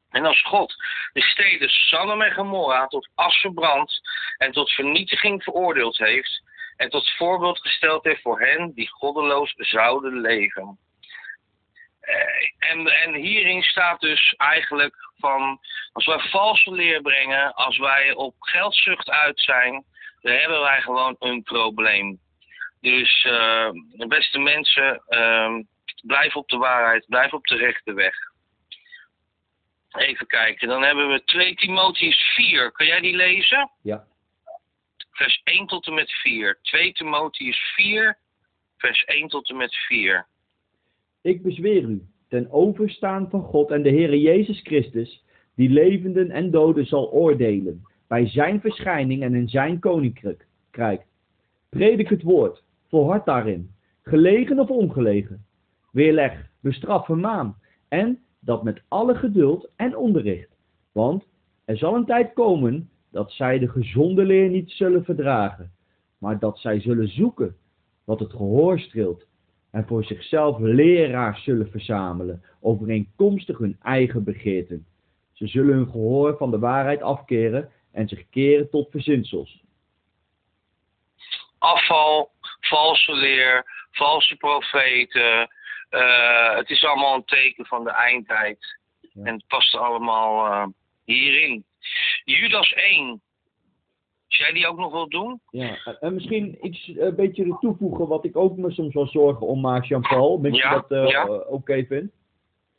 En 0.09 0.25
als 0.25 0.41
God 0.41 0.75
de 1.13 1.21
steden 1.21 1.69
Sodom 1.69 2.21
en 2.21 2.33
Gomorra 2.33 2.87
tot 2.87 3.09
as 3.15 3.35
verbrand 3.35 4.01
en 4.37 4.51
tot 4.51 4.71
vernietiging 4.71 5.43
veroordeeld 5.43 5.97
heeft 5.97 6.43
en 6.75 6.89
tot 6.89 7.09
voorbeeld 7.09 7.59
gesteld 7.59 8.03
heeft 8.03 8.21
voor 8.21 8.39
hen 8.39 8.71
die 8.73 8.89
goddeloos 8.89 9.53
zouden 9.57 10.21
leven. 10.21 10.77
Eh, 11.99 12.69
en, 12.69 12.87
en 12.87 13.13
hierin 13.13 13.63
staat 13.63 13.99
dus 13.99 14.33
eigenlijk 14.37 14.95
van, 15.17 15.59
als 15.91 16.05
wij 16.05 16.19
valse 16.19 16.71
leer 16.71 17.01
brengen, 17.01 17.53
als 17.53 17.77
wij 17.77 18.13
op 18.13 18.35
geldzucht 18.39 19.09
uit 19.09 19.39
zijn, 19.39 19.85
dan 20.21 20.33
hebben 20.33 20.61
wij 20.61 20.81
gewoon 20.81 21.15
een 21.19 21.43
probleem. 21.43 22.19
Dus 22.81 23.23
uh, 23.23 23.69
beste 24.07 24.39
mensen, 24.39 25.01
uh, 25.09 25.55
blijf 26.01 26.35
op 26.35 26.49
de 26.49 26.57
waarheid, 26.57 27.05
blijf 27.07 27.33
op 27.33 27.47
de 27.47 27.55
rechte 27.55 27.93
weg. 27.93 28.15
Even 29.89 30.27
kijken, 30.27 30.67
dan 30.67 30.83
hebben 30.83 31.09
we 31.09 31.23
2 31.23 31.55
Timotheus 31.55 32.33
4. 32.35 32.71
Kun 32.71 32.85
jij 32.85 32.99
die 32.99 33.15
lezen? 33.15 33.71
Ja. 33.81 34.05
Vers 35.11 35.41
1 35.43 35.67
tot 35.67 35.87
en 35.87 35.93
met 35.93 36.11
4. 36.11 36.59
2 36.61 36.93
Timotheus 36.93 37.57
4, 37.75 38.17
vers 38.77 39.03
1 39.03 39.27
tot 39.27 39.49
en 39.49 39.57
met 39.57 39.75
4. 39.75 40.27
Ik 41.21 41.41
bezweer 41.41 41.83
u, 41.83 42.01
ten 42.27 42.51
overstaan 42.51 43.29
van 43.29 43.41
God 43.41 43.71
en 43.71 43.83
de 43.83 43.89
Heere 43.89 44.21
Jezus 44.21 44.61
Christus, 44.61 45.25
die 45.55 45.69
levenden 45.69 46.31
en 46.31 46.51
doden 46.51 46.85
zal 46.85 47.11
oordelen, 47.11 47.81
bij 48.07 48.27
zijn 48.27 48.61
verschijning 48.61 49.23
en 49.23 49.35
in 49.35 49.49
zijn 49.49 49.79
koninkrijk. 49.79 51.05
Predik 51.69 52.09
het 52.09 52.23
woord, 52.23 52.63
volhard 52.87 53.25
daarin, 53.25 53.71
gelegen 54.01 54.59
of 54.59 54.69
ongelegen. 54.69 55.45
Weerleg, 55.91 56.49
bestraf, 56.59 57.05
vermaan, 57.05 57.55
en 57.87 58.19
dat 58.39 58.63
met 58.63 58.81
alle 58.87 59.15
geduld 59.15 59.71
en 59.75 59.97
onderricht. 59.97 60.49
Want 60.91 61.27
er 61.65 61.77
zal 61.77 61.95
een 61.95 62.05
tijd 62.05 62.33
komen 62.33 62.89
dat 63.11 63.31
zij 63.31 63.59
de 63.59 63.67
gezonde 63.67 64.25
leer 64.25 64.49
niet 64.49 64.71
zullen 64.71 65.03
verdragen, 65.03 65.71
maar 66.17 66.39
dat 66.39 66.59
zij 66.59 66.79
zullen 66.79 67.07
zoeken 67.07 67.55
wat 68.03 68.19
het 68.19 68.31
gehoor 68.31 68.79
streelt 68.79 69.27
en 69.71 69.87
voor 69.87 70.03
zichzelf 70.03 70.57
leraars 70.59 71.43
zullen 71.43 71.71
verzamelen, 71.71 72.43
overeenkomstig 72.61 73.57
hun 73.57 73.77
eigen 73.81 74.23
begeerten. 74.23 74.85
Ze 75.33 75.47
zullen 75.47 75.75
hun 75.75 75.89
gehoor 75.89 76.37
van 76.37 76.51
de 76.51 76.59
waarheid 76.59 77.01
afkeren 77.01 77.71
en 77.91 78.07
zich 78.07 78.29
keren 78.29 78.69
tot 78.69 78.91
verzinsels. 78.91 79.63
Afval, 81.57 82.31
valse 82.59 83.13
leer, 83.13 83.65
valse 83.91 84.35
profeten. 84.35 85.49
Uh, 85.89 86.55
het 86.55 86.69
is 86.69 86.85
allemaal 86.85 87.15
een 87.15 87.25
teken 87.25 87.65
van 87.65 87.83
de 87.83 87.91
eindtijd. 87.91 88.77
Ja. 89.01 89.23
En 89.23 89.33
het 89.33 89.47
past 89.47 89.75
allemaal 89.75 90.45
uh, 90.45 90.67
hierin. 91.05 91.65
Judas 92.23 92.73
1, 92.73 93.21
zou 94.29 94.51
jij 94.51 94.59
die 94.59 94.67
ook 94.67 94.77
nog 94.77 94.91
wil 94.91 95.09
doen? 95.09 95.41
Ja, 95.49 95.97
en 95.99 96.13
misschien 96.13 96.57
iets 96.61 96.91
een 96.97 97.15
beetje 97.15 97.57
toevoegen 97.59 98.07
wat 98.07 98.25
ik 98.25 98.37
ook 98.37 98.57
me 98.57 98.71
soms 98.71 98.93
wel 98.93 99.07
zorgen 99.07 99.47
om 99.47 99.61
maak, 99.61 99.85
Jean-Paul. 99.85 100.39
Ja, 100.41 100.49
je 100.49 100.81
dat 100.81 100.91
eh, 100.91 101.09
ja. 101.09 101.25
oké 101.25 101.45
okay 101.49 101.85
vindt. 101.85 102.13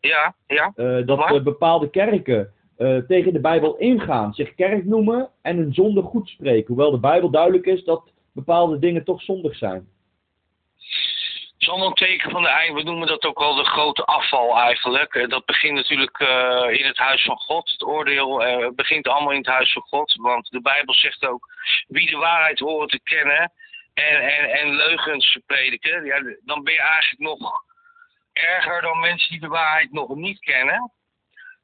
Ja, 0.00 0.34
ja. 0.46 0.72
Eh, 0.76 1.06
dat 1.06 1.18
eh, 1.18 1.42
bepaalde 1.42 1.90
kerken 1.90 2.52
eh, 2.76 2.96
tegen 2.96 3.32
de 3.32 3.40
Bijbel 3.40 3.76
ingaan, 3.76 4.34
zich 4.34 4.54
kerk 4.54 4.84
noemen 4.84 5.28
en 5.42 5.58
een 5.58 5.74
zonde 5.74 6.02
goed 6.02 6.28
spreken. 6.28 6.66
Hoewel 6.66 6.90
de 6.90 6.98
Bijbel 6.98 7.30
duidelijk 7.30 7.66
is 7.66 7.84
dat 7.84 8.12
bepaalde 8.32 8.78
dingen 8.78 9.04
toch 9.04 9.22
zondig 9.22 9.56
zijn. 9.56 9.88
Is 11.60 11.68
allemaal 11.68 11.86
een 11.86 11.94
teken 11.94 12.30
van 12.30 12.42
de 12.42 12.48
eind. 12.48 12.74
We 12.74 12.82
noemen 12.82 13.08
dat 13.08 13.24
ook 13.24 13.38
wel 13.38 13.54
de 13.54 13.64
grote 13.64 14.04
afval 14.04 14.58
eigenlijk. 14.58 15.14
Eh, 15.14 15.28
Dat 15.28 15.44
begint 15.44 15.74
natuurlijk 15.74 16.18
eh, 16.18 16.66
in 16.68 16.84
het 16.84 16.96
huis 16.96 17.22
van 17.22 17.36
God. 17.36 17.70
Het 17.70 17.82
oordeel 17.82 18.44
eh, 18.44 18.68
begint 18.74 19.08
allemaal 19.08 19.32
in 19.32 19.38
het 19.38 19.46
huis 19.46 19.72
van 19.72 19.82
God. 19.82 20.14
Want 20.14 20.50
de 20.50 20.60
Bijbel 20.60 20.94
zegt 20.94 21.26
ook, 21.26 21.46
wie 21.88 22.10
de 22.10 22.16
waarheid 22.16 22.58
horen 22.58 22.88
te 22.88 23.00
kennen 23.02 23.52
en, 23.94 24.20
en, 24.20 24.50
en 24.50 24.74
leugens 24.74 25.38
prediken, 25.46 26.04
ja, 26.04 26.22
dan 26.44 26.62
ben 26.62 26.72
je 26.72 26.80
eigenlijk 26.80 27.20
nog 27.20 27.62
erger 28.32 28.82
dan 28.82 29.00
mensen 29.00 29.30
die 29.30 29.40
de 29.40 29.48
waarheid 29.48 29.92
nog 29.92 30.14
niet 30.14 30.40
kennen. 30.40 30.92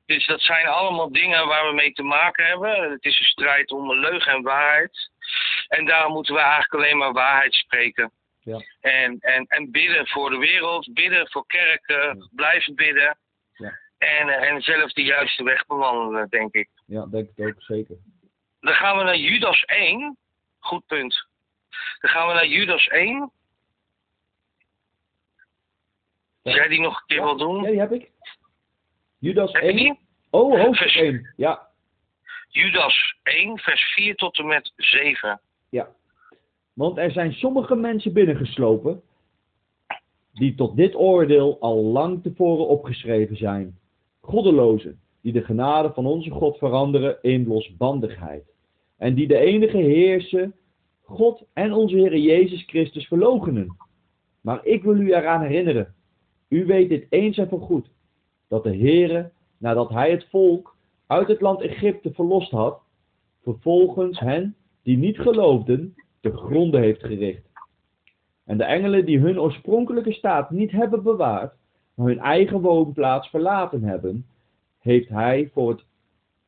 Dus 0.07 0.27
dat 0.27 0.41
zijn 0.41 0.67
allemaal 0.67 1.13
dingen 1.13 1.47
waar 1.47 1.67
we 1.69 1.75
mee 1.75 1.93
te 1.93 2.03
maken 2.03 2.47
hebben. 2.47 2.91
Het 2.91 3.05
is 3.05 3.19
een 3.19 3.25
strijd 3.25 3.71
om 3.71 3.93
leugen 3.93 4.33
en 4.33 4.43
waarheid. 4.43 5.11
En 5.69 5.85
daarom 5.85 6.13
moeten 6.13 6.35
we 6.35 6.41
eigenlijk 6.41 6.75
alleen 6.75 6.99
maar 6.99 7.13
waarheid 7.13 7.55
spreken. 7.55 8.13
Ja. 8.47 8.63
En, 8.81 9.19
en, 9.21 9.47
en 9.47 9.71
bidden 9.71 10.07
voor 10.09 10.31
de 10.31 10.37
wereld, 10.39 10.93
bidden 10.95 11.31
voor 11.31 11.47
kerken, 11.47 12.29
blijven 12.35 12.75
bidden. 12.75 13.19
Ja. 13.53 13.79
En, 13.99 14.29
eh, 14.29 14.51
en 14.51 14.61
zelf 14.61 14.93
de 14.93 15.03
juiste 15.03 15.45
weg 15.45 15.67
bewandelen, 15.67 16.29
denk 16.29 16.55
ik. 16.55 16.69
Ja, 16.87 17.07
denk 17.07 17.29
ik 17.35 17.47
ook 17.47 17.63
zeker. 17.63 17.97
Dan 18.61 18.75
gaan 18.75 18.97
we 18.99 19.03
naar 19.05 19.17
Judas 19.17 19.65
1. 19.65 20.17
Goed 20.59 20.87
punt. 20.87 21.27
Dan 22.01 22.11
gaan 22.11 22.29
we 22.29 22.35
naar 22.35 22.47
Judas 22.47 22.87
1. 22.87 23.31
Ja. 26.43 26.55
Jij 26.55 26.69
die 26.69 26.81
nog 26.81 27.01
een 27.01 27.07
keer 27.07 27.23
wil 27.23 27.37
doen? 27.37 27.63
Ja, 27.63 27.71
die 27.71 27.81
heb 27.81 27.93
ik. 27.93 28.11
Judas 29.19 29.53
Heb 29.53 29.63
je 29.63 29.69
1. 29.69 29.77
die? 29.77 29.99
Oh, 30.31 30.61
hoofdstuk 30.61 30.91
Vers- 30.91 30.95
1. 31.03 31.33
Ja, 31.37 31.69
Judas 32.49 33.17
1, 33.23 33.59
vers 33.59 33.83
4 33.95 34.15
tot 34.15 34.39
en 34.39 34.47
met 34.47 34.73
7. 34.77 35.41
ja. 35.69 35.89
Want 36.77 36.97
er 36.99 37.11
zijn 37.11 37.33
sommige 37.33 37.75
mensen 37.75 38.12
binnengeslopen 38.12 39.03
die 40.33 40.55
tot 40.55 40.77
dit 40.77 40.95
oordeel 40.95 41.61
al 41.61 41.85
lang 41.85 42.23
tevoren 42.23 42.69
opgeschreven 42.69 43.37
zijn. 43.37 43.79
Goddelozen, 44.21 45.01
die 45.21 45.33
de 45.33 45.45
genade 45.45 45.93
van 45.93 46.07
onze 46.07 46.31
God 46.31 46.59
veranderen 46.59 47.19
in 47.23 47.47
losbandigheid. 47.47 48.45
En 48.97 49.15
die 49.15 49.27
de 49.27 49.39
enige 49.39 49.77
heersen, 49.77 50.55
God 51.03 51.45
en 51.53 51.73
onze 51.73 51.97
Heer 51.97 52.17
Jezus 52.17 52.62
Christus 52.62 53.07
verloochenen. 53.07 53.77
Maar 54.41 54.65
ik 54.65 54.83
wil 54.83 54.97
u 54.97 55.12
eraan 55.15 55.43
herinneren, 55.43 55.95
u 56.49 56.67
weet 56.67 56.89
dit 56.89 57.07
eens 57.09 57.39
en 57.39 57.49
voorgoed, 57.49 57.91
dat 58.49 58.65
de 58.65 58.77
Heere, 58.77 59.31
nadat 59.59 59.89
hij 59.89 60.11
het 60.11 60.27
volk 60.31 60.77
uit 61.07 61.29
het 61.29 61.41
land 61.41 61.61
Egypte 61.61 62.12
verlost 62.12 62.51
had, 62.51 62.81
vervolgens 63.43 64.19
hen 64.19 64.57
die 64.83 64.97
niet 64.97 65.19
geloofden, 65.19 65.95
te 66.31 66.37
gronde 66.37 66.79
heeft 66.79 67.05
gericht. 67.05 67.47
En 68.45 68.59
de 68.59 68.65
engelen 68.65 69.05
die 69.05 69.19
hun 69.19 69.41
oorspronkelijke 69.41 70.12
staat 70.12 70.51
niet 70.51 70.71
hebben 70.71 71.03
bewaard, 71.03 71.55
maar 71.95 72.07
hun 72.07 72.19
eigen 72.19 72.61
woonplaats 72.61 73.29
verlaten 73.29 73.83
hebben, 73.83 74.27
heeft 74.79 75.09
hij 75.09 75.51
voor 75.53 75.71
het 75.71 75.85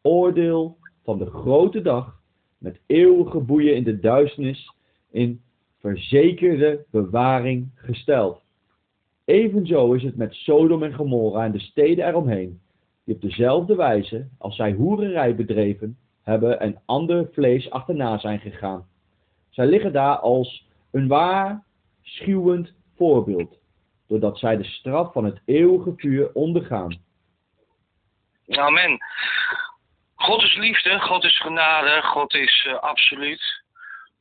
oordeel 0.02 0.76
van 1.04 1.18
de 1.18 1.26
grote 1.26 1.82
dag 1.82 2.20
met 2.58 2.80
eeuwige 2.86 3.40
boeien 3.40 3.76
in 3.76 3.84
de 3.84 4.00
duisternis 4.00 4.74
in 5.10 5.40
verzekerde 5.78 6.84
bewaring 6.90 7.70
gesteld. 7.74 8.40
Evenzo 9.24 9.92
is 9.92 10.02
het 10.02 10.16
met 10.16 10.34
Sodom 10.34 10.82
en 10.82 10.94
Gomorra 10.94 11.44
en 11.44 11.52
de 11.52 11.58
steden 11.58 12.06
eromheen, 12.06 12.60
die 13.04 13.14
op 13.14 13.20
dezelfde 13.20 13.74
wijze 13.74 14.28
als 14.38 14.56
zij 14.56 14.72
hoererij 14.72 15.34
bedreven 15.34 15.96
hebben 16.22 16.60
en 16.60 16.80
ander 16.84 17.28
vlees 17.32 17.70
achterna 17.70 18.18
zijn 18.18 18.38
gegaan. 18.38 18.86
Zij 19.58 19.66
liggen 19.66 19.92
daar 19.92 20.18
als 20.18 20.64
een 20.92 21.08
waarschuwend 21.08 22.72
voorbeeld, 22.96 23.58
doordat 24.08 24.38
zij 24.38 24.56
de 24.56 24.64
straf 24.64 25.12
van 25.12 25.24
het 25.24 25.40
eeuwige 25.44 25.92
vuur 25.96 26.32
ondergaan. 26.32 27.02
Amen. 28.48 28.98
God 30.14 30.42
is 30.42 30.56
liefde, 30.56 31.00
God 31.00 31.24
is 31.24 31.40
genade, 31.40 32.02
God 32.02 32.34
is 32.34 32.66
eh, 32.68 32.78
absoluut. 32.78 33.62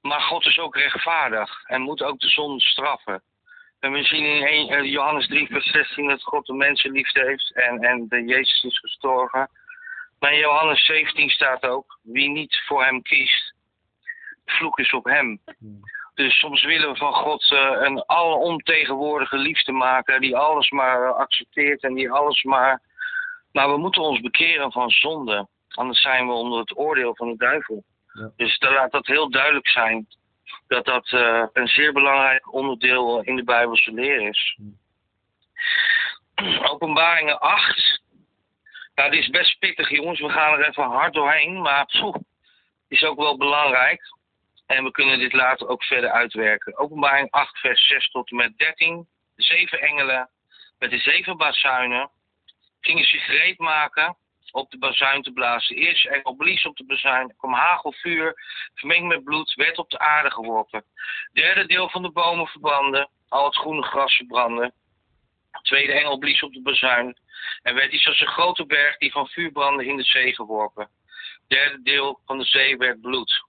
Maar 0.02 0.22
God 0.22 0.46
is 0.46 0.60
ook 0.60 0.76
rechtvaardig 0.76 1.64
en 1.66 1.82
moet 1.82 2.04
ook 2.04 2.20
de 2.20 2.30
zonde 2.30 2.62
straffen. 2.62 3.22
En 3.80 3.92
we 3.92 4.04
zien 4.04 4.26
in 4.26 4.44
1, 4.44 4.70
eh, 4.70 4.92
Johannes 4.92 5.28
3, 5.28 5.48
vers 5.48 5.72
16 5.72 6.08
dat 6.08 6.24
God 6.24 6.46
de 6.46 6.54
mensen 6.54 6.92
liefde 6.92 7.26
heeft 7.26 7.52
en, 7.54 7.80
en 7.80 8.08
de 8.08 8.24
Jezus 8.24 8.64
is 8.64 8.80
gestorven. 8.80 9.50
Maar 10.20 10.34
in 10.34 10.40
Johannes 10.40 10.86
17 10.86 11.30
staat 11.30 11.64
ook, 11.64 12.00
wie 12.02 12.30
niet 12.30 12.64
voor 12.66 12.84
hem 12.84 13.02
kiest, 13.02 13.56
vloek 14.52 14.80
is 14.80 14.94
op 14.94 15.06
hem. 15.06 15.40
Dus 16.14 16.40
soms 16.40 16.64
willen 16.64 16.92
we 16.92 16.98
van 16.98 17.14
God 17.14 17.52
uh, 17.52 17.76
een 17.80 18.04
alomtegenwoordige 18.10 19.38
liefde 19.38 19.72
maken, 19.72 20.22
die 20.22 20.38
alles 20.38 20.70
maar 20.70 21.14
accepteert 21.14 21.84
en 21.84 21.94
die 21.94 22.12
alles 22.12 22.44
maar. 22.44 22.82
Maar 23.52 23.70
we 23.70 23.78
moeten 23.78 24.02
ons 24.02 24.20
bekeren 24.20 24.72
van 24.72 24.90
zonde, 24.90 25.48
anders 25.70 26.02
zijn 26.02 26.28
we 26.28 26.34
onder 26.34 26.60
het 26.60 26.78
oordeel 26.78 27.16
van 27.16 27.30
de 27.30 27.38
duivel. 27.38 27.84
Ja. 28.14 28.32
Dus 28.36 28.58
dan 28.58 28.74
laat 28.74 28.92
dat 28.92 29.06
heel 29.06 29.30
duidelijk 29.30 29.68
zijn 29.68 30.08
dat 30.68 30.86
dat 30.86 31.12
uh, 31.12 31.44
een 31.54 31.68
zeer 31.68 31.94
belangrijk 31.94 32.54
onderdeel 32.54 33.22
in 33.22 33.36
de 33.36 33.44
Bijbelse 33.44 33.92
leer 33.92 34.22
is. 34.22 34.58
Openbaringen 36.72 37.40
8. 37.40 38.02
Nou, 38.96 39.12
die 39.12 39.20
is 39.20 39.30
best 39.30 39.60
pittig, 39.60 39.90
jongens. 39.90 40.20
We 40.20 40.30
gaan 40.30 40.54
er 40.54 40.68
even 40.68 40.84
hard 40.84 41.14
doorheen, 41.14 41.62
maar 41.62 41.86
is 42.88 43.04
ook 43.04 43.18
wel 43.18 43.38
belangrijk. 43.38 44.02
En 44.68 44.84
we 44.84 44.92
kunnen 44.92 45.20
dit 45.20 45.34
later 45.34 45.68
ook 45.68 45.84
verder 45.84 46.10
uitwerken. 46.10 46.78
Openbaring 46.78 47.32
8, 47.32 47.58
vers 47.60 47.88
6 47.88 48.10
tot 48.10 48.32
en 48.32 48.36
met 48.36 48.58
13. 48.58 49.08
De 49.36 49.44
zeven 49.44 49.82
engelen 49.82 50.30
met 50.78 50.90
de 50.90 50.98
zeven 50.98 51.38
bazuinen 51.38 52.10
gingen 52.80 53.04
zich 53.04 53.26
gereed 53.26 53.58
maken 53.58 54.18
op 54.52 54.72
de 54.72 54.78
bazuin 54.78 55.22
te 55.22 55.32
blazen. 55.32 55.76
Eerste 55.76 56.10
engel 56.10 56.36
blies 56.36 56.66
op 56.66 56.78
de 56.78 56.86
bazuin, 56.86 57.36
kwam 57.38 57.54
hagelvuur, 57.54 58.34
vermengd 58.74 59.08
met 59.08 59.24
bloed, 59.24 59.54
werd 59.54 59.78
op 59.78 59.90
de 59.90 60.00
aarde 60.00 60.32
geworpen. 60.32 60.84
Derde 61.34 61.66
deel 61.66 61.90
van 61.90 62.02
de 62.02 62.12
bomen 62.12 62.48
verbrandde, 62.48 63.10
al 63.30 63.46
het 63.46 63.56
groene 63.56 63.84
gras 63.84 64.16
verbrandde. 64.16 64.74
De 65.52 65.62
tweede 65.62 65.94
engel 65.94 66.18
blies 66.18 66.44
op 66.44 66.54
de 66.54 66.62
bazuin 66.62 67.18
en 67.62 67.76
werd 67.76 67.92
iets 67.92 68.08
als 68.08 68.20
een 68.20 68.28
grote 68.28 68.66
berg 68.66 68.98
die 68.98 69.12
van 69.12 69.28
vuur 69.28 69.52
brandde 69.52 69.86
in 69.86 69.98
de 69.98 70.04
zee 70.04 70.36
geworpen. 70.36 70.90
Derde 71.48 71.82
deel 71.82 72.20
van 72.26 72.38
de 72.38 72.46
zee 72.46 72.78
werd 72.78 73.02
bloed. 73.02 73.47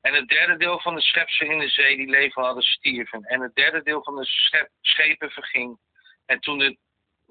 En 0.00 0.14
het 0.14 0.28
derde 0.28 0.56
deel 0.56 0.80
van 0.80 0.94
de 0.94 1.00
schepselen 1.00 1.52
in 1.52 1.58
de 1.58 1.68
zee 1.68 1.96
die 1.96 2.08
leven 2.08 2.42
hadden 2.42 2.62
stierven. 2.62 3.22
En 3.22 3.40
het 3.40 3.54
derde 3.54 3.82
deel 3.82 4.02
van 4.02 4.16
de 4.16 4.24
schep, 4.24 4.68
schepen 4.80 5.30
verging. 5.30 5.78
En 6.26 6.40
toen 6.40 6.58
de 6.58 6.76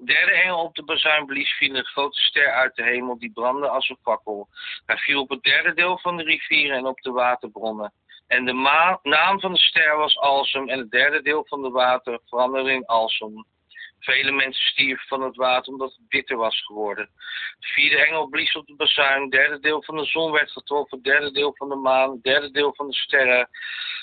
derde 0.04 0.32
engel 0.32 0.62
op 0.62 0.74
de 0.74 0.84
bazuin 0.84 1.26
blies, 1.26 1.52
viel 1.52 1.74
een 1.74 1.84
grote 1.84 2.20
ster 2.20 2.52
uit 2.52 2.74
de 2.74 2.82
hemel 2.82 3.18
die 3.18 3.32
brandde 3.32 3.68
als 3.68 3.88
een 3.88 3.98
fakkel. 4.02 4.48
Hij 4.86 4.96
viel 4.96 5.20
op 5.20 5.28
het 5.28 5.42
derde 5.42 5.74
deel 5.74 5.98
van 5.98 6.16
de 6.16 6.22
rivieren 6.22 6.76
en 6.76 6.86
op 6.86 7.00
de 7.00 7.10
waterbronnen. 7.10 7.92
En 8.26 8.44
de 8.44 8.52
naam 9.02 9.40
van 9.40 9.52
de 9.52 9.58
ster 9.58 9.96
was 9.96 10.18
Alsem 10.18 10.68
en 10.68 10.78
het 10.78 10.90
derde 10.90 11.22
deel 11.22 11.44
van 11.46 11.62
de 11.62 11.70
water 11.70 12.20
veranderde 12.26 12.72
in 12.72 12.86
Alsem. 12.86 13.46
Vele 14.00 14.30
mensen 14.30 14.64
stierven 14.64 15.06
van 15.06 15.22
het 15.22 15.36
water 15.36 15.72
omdat 15.72 15.90
het 15.90 16.08
bitter 16.08 16.36
was 16.36 16.64
geworden. 16.64 17.10
De 17.58 17.66
vierde 17.66 18.06
engel 18.06 18.26
blies 18.28 18.56
op 18.56 18.66
de 18.66 18.74
bazuin, 18.74 19.30
derde 19.30 19.60
deel 19.60 19.82
van 19.82 19.96
de 19.96 20.04
zon 20.04 20.32
werd 20.32 20.50
getroffen, 20.50 21.02
derde 21.02 21.32
deel 21.32 21.54
van 21.56 21.68
de 21.68 21.74
maan, 21.74 22.18
derde 22.22 22.50
deel 22.50 22.74
van 22.74 22.86
de 22.86 22.94
sterren, 22.94 23.48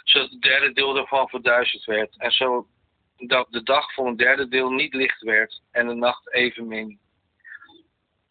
zodat 0.03 0.29
het 0.29 0.41
derde 0.41 0.73
deel 0.73 0.93
daarvan 0.93 1.29
verduisterd 1.29 1.85
werd. 1.85 2.17
En 2.17 2.31
zo 2.31 2.67
dat 3.17 3.47
de 3.49 3.63
dag 3.63 3.93
voor 3.93 4.07
een 4.07 4.15
derde 4.15 4.47
deel 4.47 4.69
niet 4.69 4.93
licht 4.93 5.21
werd 5.21 5.61
en 5.71 5.87
de 5.87 5.93
nacht 5.93 6.33
evenmin. 6.33 6.99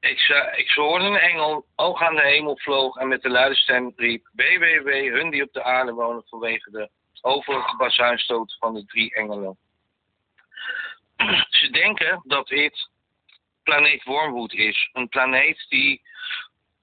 Ik, 0.01 0.53
ik 0.57 0.71
hoorde 0.71 1.05
een 1.05 1.19
engel 1.19 1.67
oog 1.77 2.03
aan 2.03 2.15
de 2.15 2.23
hemel 2.23 2.59
vloog 2.59 2.97
en 2.97 3.09
met 3.09 3.23
de 3.23 3.29
luide 3.29 3.55
stem 3.55 3.93
riep, 3.97 4.31
BBW, 4.33 4.89
hun 4.89 5.31
die 5.31 5.43
op 5.43 5.53
de 5.53 5.63
aarde 5.63 5.93
wonen 5.93 6.23
vanwege 6.27 6.71
de 6.71 6.91
overige 7.21 7.77
bazuinstoot 7.77 8.57
van 8.59 8.75
de 8.75 8.85
drie 8.85 9.15
engelen. 9.15 9.59
Ze 11.57 11.71
denken 11.71 12.23
dat 12.25 12.49
dit 12.49 12.89
planeet 13.63 14.05
Wormwood 14.05 14.53
is. 14.53 14.89
Een 14.93 15.09
planeet 15.09 15.67
die 15.69 16.03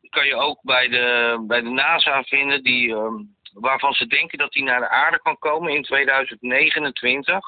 kan 0.09 0.25
je 0.25 0.35
ook 0.35 0.61
bij 0.61 0.87
de, 0.87 1.37
bij 1.47 1.61
de 1.61 1.69
NASA 1.69 2.23
vinden, 2.23 2.63
die, 2.63 2.91
um, 2.91 3.35
waarvan 3.53 3.93
ze 3.93 4.07
denken 4.07 4.37
dat 4.37 4.51
die 4.51 4.63
naar 4.63 4.79
de 4.79 4.89
aarde 4.89 5.19
kan 5.21 5.37
komen 5.37 5.73
in 5.73 5.83
2029. 5.83 7.39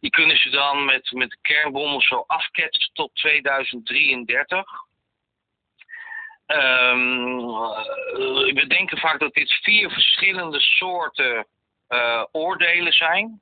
Die 0.00 0.10
kunnen 0.10 0.36
ze 0.36 0.50
dan 0.50 0.84
met, 0.84 1.12
met 1.12 1.38
de 1.42 1.98
zo 2.08 2.24
afketsen 2.26 2.90
tot 2.92 3.14
2033. 3.14 4.64
Um, 6.46 7.36
we 8.54 8.64
denken 8.68 8.98
vaak 8.98 9.18
dat 9.18 9.34
dit 9.34 9.52
vier 9.52 9.90
verschillende 9.90 10.60
soorten 10.60 11.46
uh, 11.88 12.24
oordelen 12.32 12.92
zijn. 12.92 13.40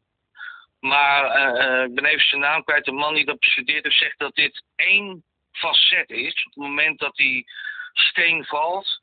Maar 0.81 1.25
uh, 1.57 1.83
ik 1.83 1.95
ben 1.95 2.05
even 2.05 2.27
zijn 2.27 2.40
naam 2.40 2.64
kwijt. 2.64 2.85
De 2.85 2.93
man 2.93 3.14
die 3.14 3.25
dat 3.25 3.38
bestudeert 3.38 3.93
zegt 3.93 4.19
dat 4.19 4.35
dit 4.35 4.62
één 4.77 5.25
facet 5.53 6.11
is. 6.11 6.45
Op 6.47 6.53
het 6.55 6.62
moment 6.62 6.99
dat 6.99 7.14
die 7.14 7.47
steen 7.93 8.45
valt, 8.45 9.03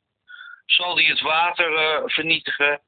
zal 0.66 0.94
die 0.94 1.08
het 1.08 1.20
water 1.20 1.72
uh, 1.72 2.02
vernietigen. 2.04 2.80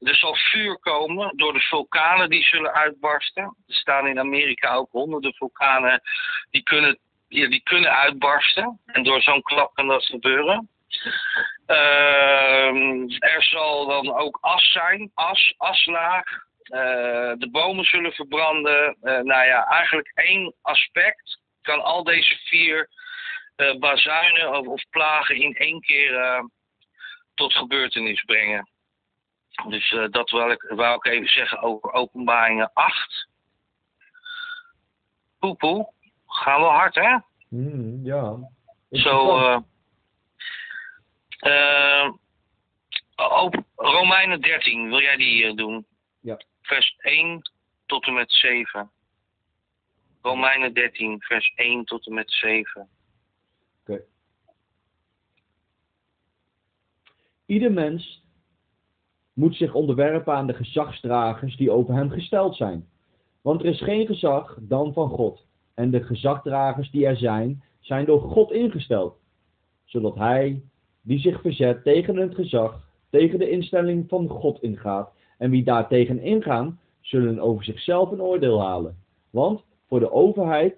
Er 0.00 0.14
zal 0.14 0.34
vuur 0.34 0.78
komen 0.78 1.36
door 1.36 1.52
de 1.52 1.60
vulkanen 1.60 2.30
die 2.30 2.42
zullen 2.42 2.72
uitbarsten. 2.72 3.42
Er 3.44 3.74
staan 3.74 4.06
in 4.06 4.18
Amerika 4.18 4.74
ook 4.74 4.90
honderden 4.90 5.34
vulkanen 5.34 6.02
die 6.50 6.62
kunnen, 6.62 6.98
die 7.28 7.62
kunnen 7.62 7.96
uitbarsten. 7.96 8.80
En 8.86 9.02
door 9.02 9.22
zo'n 9.22 9.42
klap 9.42 9.74
kan 9.74 9.86
dat 9.86 10.04
gebeuren. 10.04 10.68
Uh, 11.66 13.12
er 13.18 13.42
zal 13.42 13.86
dan 13.86 14.14
ook 14.14 14.38
as 14.40 14.72
zijn, 14.72 15.10
as, 15.14 15.54
aslaag. 15.56 16.46
Uh, 16.68 17.32
de 17.38 17.48
bomen 17.50 17.84
zullen 17.84 18.12
verbranden. 18.12 18.96
Uh, 19.02 19.20
nou 19.20 19.44
ja, 19.44 19.66
eigenlijk 19.66 20.12
één 20.14 20.54
aspect 20.62 21.40
kan 21.62 21.82
al 21.82 22.04
deze 22.04 22.38
vier 22.44 22.88
uh, 23.56 23.78
bazuinen 23.78 24.58
of, 24.58 24.66
of, 24.66 24.84
plagen 24.90 25.36
in 25.36 25.54
één 25.54 25.80
keer 25.80 26.42
tot 27.34 27.52
gebeurtenis 27.52 28.22
brengen. 28.22 28.68
Dus 29.68 29.96
dat 30.10 30.30
wil 30.30 30.50
ik, 30.50 30.62
wou 30.62 30.94
ik 30.94 31.12
even 31.12 31.28
zeggen 31.28 31.62
over 31.62 31.92
openbaringen 31.92 32.70
8. 32.72 33.28
Poepoe, 35.38 35.92
gaan 36.26 36.60
we 36.60 36.66
hard 36.66 36.94
hè? 36.94 37.16
Mm, 37.48 38.04
ja. 38.04 38.36
Zo, 38.90 39.20
op 43.16 43.62
Romeinen 43.76 44.40
13, 44.40 44.88
wil 44.88 45.00
jij 45.00 45.16
die 45.16 45.54
doen? 45.54 45.86
Ja 46.20 46.36
vers 46.68 46.96
1 46.98 47.50
tot 47.86 48.06
en 48.06 48.12
met 48.12 48.32
7. 48.32 48.90
Romeinen 50.22 50.74
13, 50.74 51.20
vers 51.20 51.52
1 51.56 51.84
tot 51.84 52.06
en 52.06 52.14
met 52.14 52.30
7. 52.30 52.88
Oké. 53.80 54.00
Ieder 57.46 57.72
mens 57.72 58.22
moet 59.32 59.54
zich 59.56 59.74
onderwerpen 59.74 60.34
aan 60.34 60.46
de 60.46 60.54
gezagsdragers 60.54 61.56
die 61.56 61.70
over 61.70 61.94
hem 61.94 62.10
gesteld 62.10 62.56
zijn. 62.56 62.88
Want 63.42 63.60
er 63.60 63.66
is 63.66 63.82
geen 63.82 64.06
gezag 64.06 64.58
dan 64.60 64.92
van 64.92 65.08
God. 65.08 65.46
En 65.74 65.90
de 65.90 66.02
gezagdragers 66.02 66.90
die 66.90 67.06
er 67.06 67.16
zijn, 67.16 67.62
zijn 67.80 68.04
door 68.04 68.20
God 68.20 68.52
ingesteld. 68.52 69.16
Zodat 69.84 70.14
hij, 70.14 70.62
die 71.00 71.18
zich 71.18 71.40
verzet 71.40 71.82
tegen 71.82 72.16
het 72.16 72.34
gezag, 72.34 72.80
tegen 73.10 73.38
de 73.38 73.50
instelling 73.50 74.08
van 74.08 74.28
God 74.28 74.62
ingaat, 74.62 75.16
en 75.38 75.50
wie 75.50 75.64
daartegen 75.64 76.20
ingaan, 76.20 76.80
zullen 77.00 77.38
over 77.38 77.64
zichzelf 77.64 78.10
een 78.10 78.22
oordeel 78.22 78.60
halen. 78.62 78.96
Want 79.30 79.64
voor 79.86 80.00
de 80.00 80.12
overheid 80.12 80.74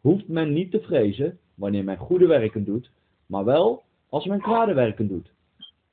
hoeft 0.00 0.28
men 0.28 0.52
niet 0.52 0.70
te 0.70 0.80
vrezen 0.80 1.38
wanneer 1.54 1.84
men 1.84 1.96
goede 1.96 2.26
werken 2.26 2.64
doet, 2.64 2.90
maar 3.26 3.44
wel 3.44 3.82
als 4.08 4.26
men 4.26 4.40
kwade 4.40 4.74
werken 4.74 5.08
doet. 5.08 5.32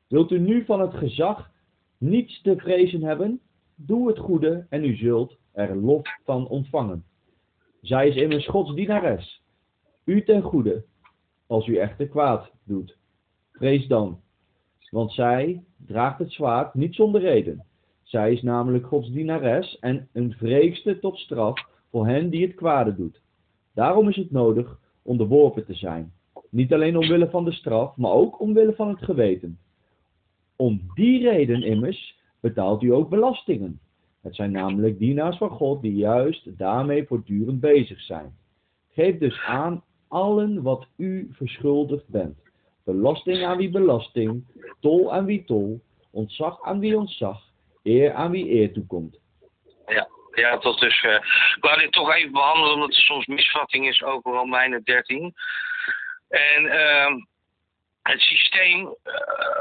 Wilt 0.07 0.31
u 0.31 0.39
nu 0.39 0.65
van 0.65 0.81
het 0.81 0.93
gezag 0.93 1.51
niets 1.97 2.41
te 2.41 2.55
vrezen 2.57 3.03
hebben? 3.03 3.39
Doe 3.75 4.07
het 4.07 4.17
goede 4.17 4.65
en 4.69 4.83
u 4.83 4.95
zult 4.95 5.37
er 5.51 5.75
lof 5.75 6.01
van 6.23 6.47
ontvangen. 6.47 7.03
Zij 7.81 8.07
is 8.07 8.15
immers 8.15 8.47
Gods 8.47 8.73
dienares. 8.73 9.41
U 10.03 10.23
ten 10.23 10.41
goede, 10.41 10.83
als 11.47 11.67
u 11.67 11.77
echter 11.77 12.07
kwaad 12.07 12.51
doet. 12.63 12.97
Vrees 13.51 13.87
dan, 13.87 14.21
want 14.89 15.11
zij 15.11 15.63
draagt 15.85 16.19
het 16.19 16.31
zwaard 16.31 16.73
niet 16.73 16.95
zonder 16.95 17.21
reden. 17.21 17.65
Zij 18.07 18.31
is 18.33 18.41
namelijk 18.41 18.85
Gods 18.85 19.11
dienares 19.11 19.79
en 19.79 20.07
een 20.13 20.33
vreegste 20.33 20.99
tot 20.99 21.17
straf 21.17 21.67
voor 21.91 22.07
hen 22.07 22.29
die 22.29 22.45
het 22.45 22.55
kwade 22.55 22.95
doet. 22.95 23.21
Daarom 23.73 24.09
is 24.09 24.15
het 24.15 24.31
nodig 24.31 24.79
onderworpen 25.01 25.65
te 25.65 25.73
zijn. 25.73 26.11
Niet 26.49 26.73
alleen 26.73 26.97
omwille 26.97 27.29
van 27.29 27.45
de 27.45 27.51
straf, 27.51 27.95
maar 27.95 28.11
ook 28.11 28.39
omwille 28.39 28.75
van 28.75 28.89
het 28.89 29.03
geweten. 29.03 29.59
Om 30.55 30.81
die 30.93 31.29
reden 31.29 31.63
immers 31.63 32.19
betaalt 32.39 32.81
u 32.81 32.93
ook 32.93 33.09
belastingen. 33.09 33.79
Het 34.21 34.35
zijn 34.35 34.51
namelijk 34.51 34.99
dienaars 34.99 35.37
van 35.37 35.49
God 35.49 35.81
die 35.81 35.95
juist 35.95 36.57
daarmee 36.57 37.07
voortdurend 37.07 37.59
bezig 37.59 38.01
zijn. 38.01 38.35
Geef 38.89 39.17
dus 39.17 39.39
aan 39.39 39.83
allen 40.07 40.61
wat 40.61 40.87
u 40.97 41.27
verschuldigd 41.31 42.07
bent. 42.07 42.37
Belasting 42.83 43.45
aan 43.45 43.57
wie 43.57 43.69
belasting, 43.69 44.43
tol 44.79 45.13
aan 45.13 45.25
wie 45.25 45.43
tol, 45.43 45.81
ontzag 46.11 46.61
aan 46.61 46.79
wie 46.79 46.97
ontzag, 46.97 47.46
eer 47.87 48.13
aan 48.13 48.31
wie 48.31 48.49
eer 48.49 48.73
toekomt. 48.73 49.19
Ja, 49.85 50.07
ja 50.31 50.57
tot 50.57 50.79
dusver. 50.79 51.15
Ik 51.55 51.63
wou 51.63 51.79
dit 51.79 51.91
toch 51.91 52.13
even 52.13 52.31
behandelen, 52.31 52.73
omdat 52.73 52.89
er 52.89 53.01
soms 53.01 53.25
misvatting 53.25 53.87
is 53.87 54.03
over 54.03 54.31
Romeinen 54.31 54.83
13. 54.83 55.33
En 56.29 56.63
uh, 56.63 57.15
het 58.01 58.21
systeem, 58.21 58.81
uh, 58.81 58.93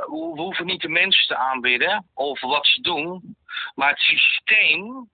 we 0.07 0.33
hoeven 0.35 0.67
niet 0.67 0.81
de 0.81 0.89
mensen 0.89 1.27
te 1.27 1.37
aanbidden 1.37 2.07
of 2.15 2.41
wat 2.41 2.67
ze 2.67 2.81
doen. 2.81 3.37
Maar 3.75 3.89
het 3.89 3.99
systeem, 3.99 5.11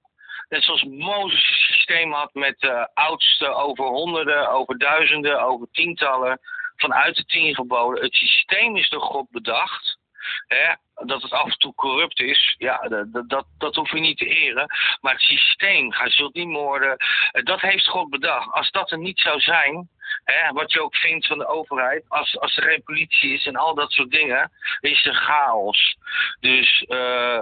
net 0.48 0.64
zoals 0.64 0.84
Mozes 0.84 1.48
een 1.48 1.74
systeem 1.74 2.12
had 2.12 2.34
met 2.34 2.60
de 2.60 2.90
oudste 2.94 3.48
over 3.48 3.84
honderden, 3.84 4.50
over 4.50 4.78
duizenden, 4.78 5.42
over 5.42 5.66
tientallen, 5.70 6.40
vanuit 6.76 7.16
de 7.16 7.24
tien 7.24 7.54
geboden. 7.54 8.02
Het 8.02 8.14
systeem 8.14 8.76
is 8.76 8.88
door 8.88 9.00
God 9.00 9.30
bedacht. 9.30 10.00
Hè, 10.46 10.74
dat 11.06 11.22
het 11.22 11.32
af 11.32 11.44
en 11.44 11.58
toe 11.58 11.74
corrupt 11.74 12.20
is, 12.20 12.54
ja, 12.58 12.78
dat, 12.88 13.28
dat, 13.28 13.46
dat 13.58 13.74
hoef 13.74 13.90
je 13.92 14.00
niet 14.00 14.18
te 14.18 14.26
eren. 14.26 14.66
Maar 15.00 15.12
het 15.12 15.22
systeem, 15.22 15.92
ga 15.92 16.08
zult 16.08 16.34
niet 16.34 16.48
moorden, 16.48 16.96
eh, 16.96 17.42
dat 17.42 17.60
heeft 17.60 17.88
God 17.88 18.10
bedacht. 18.10 18.52
Als 18.52 18.70
dat 18.70 18.90
er 18.90 18.98
niet 18.98 19.20
zou 19.20 19.40
zijn, 19.40 19.88
hè, 20.24 20.52
wat 20.52 20.72
je 20.72 20.82
ook 20.82 20.96
vindt 20.96 21.26
van 21.26 21.38
de 21.38 21.46
overheid, 21.46 22.04
als, 22.08 22.38
als 22.38 22.56
er 22.56 22.62
geen 22.62 22.82
politie 22.82 23.32
is 23.34 23.46
en 23.46 23.56
al 23.56 23.74
dat 23.74 23.92
soort 23.92 24.10
dingen, 24.10 24.50
is 24.80 25.06
er 25.06 25.14
chaos. 25.14 25.96
Dus 26.40 26.84
uh, 26.88 27.40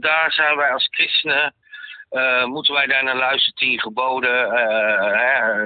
daar 0.00 0.32
zijn 0.32 0.56
wij 0.56 0.72
als 0.72 0.88
christenen 0.90 1.54
moeten 2.44 2.74
wij 2.74 2.86
daar 2.86 3.04
naar 3.04 3.16
luisteren, 3.16 3.54
tien 3.54 3.80
geboden, 3.80 4.48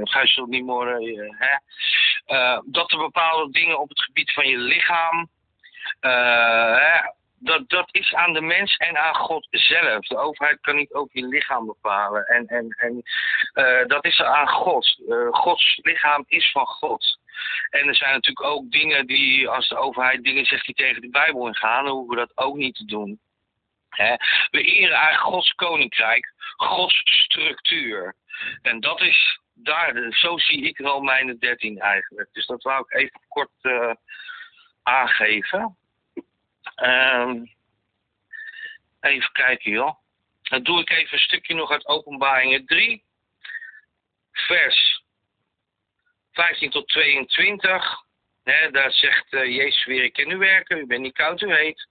ga 0.04 0.20
je 0.22 0.44
niet 0.48 0.64
moorden, 0.64 1.36
dat 2.64 2.92
er 2.92 2.98
bepaalde 2.98 3.52
dingen 3.52 3.80
op 3.80 3.88
het 3.88 4.00
gebied 4.02 4.32
van 4.32 4.48
je 4.48 4.56
lichaam, 4.56 5.28
hè? 6.01 7.18
Dat, 7.43 7.68
dat 7.68 7.88
is 7.91 8.14
aan 8.14 8.32
de 8.32 8.41
mens 8.41 8.76
en 8.76 8.99
aan 8.99 9.14
God 9.14 9.47
zelf. 9.51 10.07
De 10.07 10.16
overheid 10.16 10.61
kan 10.61 10.76
niet 10.76 10.93
ook 10.93 11.12
je 11.12 11.26
lichaam 11.26 11.66
bepalen. 11.66 12.26
En, 12.26 12.47
en, 12.47 12.68
en 12.68 13.03
dat 13.88 14.05
is 14.05 14.22
aan 14.22 14.49
God. 14.49 15.01
Gods 15.30 15.78
lichaam 15.82 16.24
is 16.26 16.51
van 16.51 16.66
God. 16.66 17.18
En 17.70 17.88
er 17.88 17.97
zijn 17.97 18.12
natuurlijk 18.12 18.47
ook 18.47 18.70
dingen 18.70 19.07
die, 19.07 19.49
als 19.49 19.68
de 19.68 19.76
overheid 19.76 20.22
dingen 20.24 20.45
zegt 20.45 20.66
die 20.66 20.74
tegen 20.74 21.01
de 21.01 21.11
Bijbel 21.11 21.47
ingaan, 21.47 21.84
dan 21.84 21.93
hoeven 21.93 22.14
we 22.14 22.26
dat 22.26 22.45
ook 22.45 22.57
niet 22.57 22.74
te 22.74 22.84
doen. 22.84 23.20
We 24.51 24.62
eren 24.62 24.97
eigenlijk 24.97 25.34
Gods 25.34 25.55
koninkrijk, 25.55 26.32
Gods 26.57 27.03
structuur. 27.05 28.14
En 28.62 28.80
dat 28.80 29.01
is 29.01 29.41
daar, 29.55 30.07
zo 30.11 30.38
zie 30.38 30.62
ik 30.62 30.78
Romeinen 30.78 31.38
13 31.38 31.78
eigenlijk. 31.80 32.28
Dus 32.32 32.47
dat 32.47 32.62
wou 32.62 32.84
ik 32.88 32.95
even 32.95 33.20
kort 33.28 33.51
aangeven. 34.82 35.76
Um, 36.83 37.51
even 39.01 39.33
kijken 39.33 39.70
joh. 39.70 39.95
Dan 40.43 40.62
doe 40.62 40.81
ik 40.81 40.91
even 40.91 41.12
een 41.12 41.18
stukje 41.18 41.55
nog 41.55 41.70
uit 41.70 41.87
Openbaringen 41.87 42.66
3. 42.66 43.05
Vers 44.33 45.03
15 46.33 46.70
tot 46.70 46.89
22. 46.89 48.05
He, 48.45 48.70
daar 48.70 48.93
zegt 48.93 49.33
uh, 49.33 49.57
Jezus 49.57 49.85
weer, 49.85 50.05
ik 50.05 50.12
ken 50.12 50.31
u 50.31 50.37
werken, 50.37 50.78
u 50.78 50.87
bent 50.87 51.01
niet 51.01 51.14
koud, 51.14 51.41
u 51.41 51.55
heet. 51.55 51.89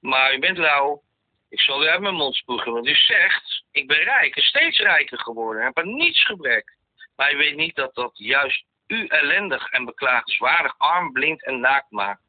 Maar 0.00 0.34
u 0.34 0.38
bent 0.38 0.58
lauw. 0.58 1.02
Ik 1.48 1.60
zal 1.60 1.84
u 1.84 1.86
uit 1.86 2.00
mijn 2.00 2.14
mond 2.14 2.34
spugen. 2.34 2.72
Want 2.72 2.86
u 2.86 2.94
zegt, 2.94 3.64
ik 3.70 3.86
ben 3.86 4.02
rijk 4.02 4.38
steeds 4.38 4.78
rijker 4.78 5.18
geworden. 5.18 5.62
Heb 5.62 5.78
aan 5.78 5.94
niets 5.94 6.24
gebrek. 6.26 6.76
Maar 7.16 7.32
u 7.32 7.36
weet 7.36 7.56
niet 7.56 7.74
dat 7.74 7.94
dat 7.94 8.12
juist 8.14 8.64
u 8.86 9.06
ellendig 9.06 9.70
en 9.70 9.84
beklagenswaardig 9.84 10.78
arm, 10.78 11.12
blind 11.12 11.44
en 11.44 11.60
naakt 11.60 11.90
maakt. 11.90 12.22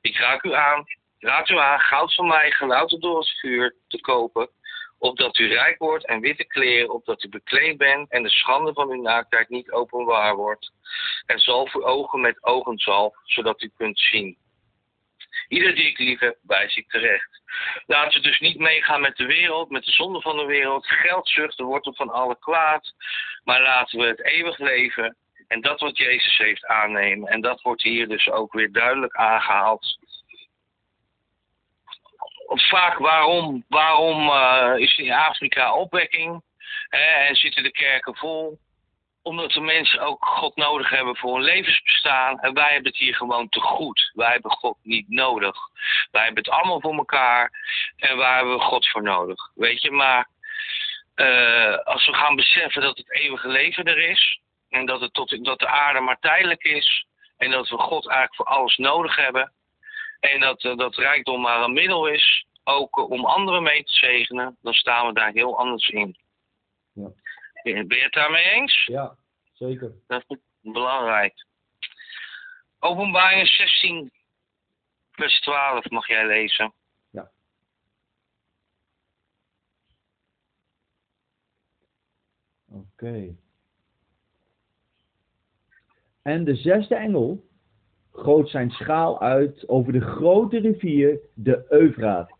Ik 0.00 0.16
raak 0.16 0.42
u 0.42 0.54
aan, 0.54 0.84
aan 1.20 1.80
goud 1.80 2.14
van 2.14 2.26
mij 2.26 2.50
gelouterd 2.50 3.02
door 3.02 3.18
het 3.18 3.38
vuur 3.40 3.76
te 3.88 4.00
kopen, 4.00 4.48
opdat 4.98 5.38
u 5.38 5.48
rijk 5.48 5.78
wordt 5.78 6.06
en 6.06 6.20
witte 6.20 6.44
kleren, 6.44 6.90
opdat 6.90 7.22
u 7.22 7.28
bekleed 7.28 7.76
bent 7.76 8.10
en 8.10 8.22
de 8.22 8.30
schande 8.30 8.72
van 8.72 8.90
uw 8.90 9.02
naaktheid 9.02 9.48
niet 9.48 9.70
openbaar 9.70 10.36
wordt. 10.36 10.72
En 11.26 11.38
zal 11.38 11.66
voor 11.66 11.82
ogen 11.82 12.20
met 12.20 12.44
ogen 12.44 12.78
zal, 12.78 13.16
zodat 13.24 13.62
u 13.62 13.70
kunt 13.76 13.98
zien. 13.98 14.36
Ieder 15.48 15.74
die 15.74 15.86
ik 15.86 15.98
lief 15.98 16.20
wijs 16.42 16.76
ik 16.76 16.88
terecht. 16.88 17.40
Laten 17.86 18.20
we 18.22 18.28
dus 18.28 18.40
niet 18.40 18.58
meegaan 18.58 19.00
met 19.00 19.16
de 19.16 19.26
wereld, 19.26 19.70
met 19.70 19.84
de 19.84 19.92
zonde 19.92 20.20
van 20.20 20.36
de 20.36 20.44
wereld, 20.44 20.86
geldzucht, 20.86 21.56
de 21.56 21.64
wortel 21.64 21.94
van 21.94 22.10
alle 22.10 22.38
kwaad. 22.38 22.94
Maar 23.44 23.62
laten 23.62 23.98
we 23.98 24.06
het 24.06 24.24
eeuwig 24.24 24.58
leven 24.58 25.16
en 25.46 25.60
dat 25.60 25.80
wat 25.80 25.96
Jezus 25.96 26.38
heeft 26.38 26.66
aannemen. 26.66 27.28
En 27.28 27.40
dat 27.40 27.62
wordt 27.62 27.82
hier 27.82 28.08
dus 28.08 28.30
ook 28.30 28.52
weer 28.52 28.72
duidelijk 28.72 29.14
aangehaald. 29.14 29.98
Vaak 32.52 32.98
waarom, 32.98 33.64
waarom 33.68 34.28
uh, 34.28 34.74
is 34.76 34.98
in 34.98 35.12
Afrika 35.12 35.74
opwekking 35.74 36.42
hè, 36.88 36.98
en 36.98 37.36
zitten 37.36 37.62
de 37.62 37.70
kerken 37.70 38.16
vol? 38.16 38.58
omdat 39.22 39.50
de 39.50 39.60
mensen 39.60 40.00
ook 40.00 40.24
God 40.24 40.56
nodig 40.56 40.90
hebben 40.90 41.16
voor 41.16 41.34
hun 41.34 41.44
levensbestaan. 41.44 42.40
En 42.40 42.54
wij 42.54 42.72
hebben 42.72 42.90
het 42.90 43.00
hier 43.00 43.14
gewoon 43.14 43.48
te 43.48 43.60
goed. 43.60 44.10
Wij 44.14 44.32
hebben 44.32 44.50
God 44.50 44.76
niet 44.82 45.08
nodig. 45.08 45.56
Wij 46.10 46.24
hebben 46.24 46.42
het 46.42 46.52
allemaal 46.52 46.80
voor 46.80 46.94
elkaar. 46.94 47.50
En 47.96 48.16
waar 48.16 48.36
hebben 48.36 48.54
we 48.54 48.60
God 48.60 48.88
voor 48.88 49.02
nodig? 49.02 49.50
Weet 49.54 49.82
je, 49.82 49.90
maar 49.90 50.28
uh, 51.16 51.76
als 51.76 52.06
we 52.06 52.14
gaan 52.14 52.36
beseffen 52.36 52.82
dat 52.82 52.96
het 52.96 53.12
eeuwige 53.12 53.48
leven 53.48 53.84
er 53.84 53.98
is. 53.98 54.40
En 54.68 54.86
dat, 54.86 55.00
het 55.00 55.12
tot, 55.12 55.44
dat 55.44 55.58
de 55.58 55.68
aarde 55.68 56.00
maar 56.00 56.18
tijdelijk 56.20 56.62
is. 56.62 57.06
En 57.36 57.50
dat 57.50 57.68
we 57.68 57.76
God 57.76 58.08
eigenlijk 58.08 58.36
voor 58.36 58.46
alles 58.46 58.76
nodig 58.76 59.16
hebben. 59.16 59.52
En 60.20 60.40
dat, 60.40 60.64
uh, 60.64 60.76
dat 60.76 60.96
rijkdom 60.96 61.40
maar 61.40 61.62
een 61.62 61.72
middel 61.72 62.06
is. 62.06 62.46
Ook 62.64 62.98
uh, 62.98 63.10
om 63.10 63.24
anderen 63.24 63.62
mee 63.62 63.84
te 63.84 63.92
zegenen. 63.92 64.56
Dan 64.62 64.72
staan 64.72 65.06
we 65.06 65.12
daar 65.12 65.32
heel 65.32 65.58
anders 65.58 65.88
in. 65.88 66.16
Ja. 66.92 67.08
Ben 67.62 67.96
je 67.96 68.02
het 68.02 68.12
daarmee 68.12 68.44
eens? 68.44 68.86
Ja, 68.86 69.16
zeker. 69.52 69.92
Dat 70.06 70.24
is 70.28 70.36
belangrijk. 70.60 71.46
Openbaring 72.78 73.48
16, 73.48 74.10
vers 75.10 75.40
12 75.40 75.90
mag 75.90 76.06
jij 76.06 76.26
lezen. 76.26 76.72
Ja. 77.10 77.30
Oké. 82.68 82.84
Okay. 82.92 83.36
En 86.22 86.44
de 86.44 86.56
zesde 86.56 86.94
engel 86.94 87.49
goot 88.12 88.48
zijn 88.48 88.70
schaal 88.70 89.20
uit 89.20 89.68
over 89.68 89.92
de 89.92 90.00
grote 90.00 90.58
rivier, 90.58 91.18
de 91.34 91.66
Eufraat. 91.68 92.30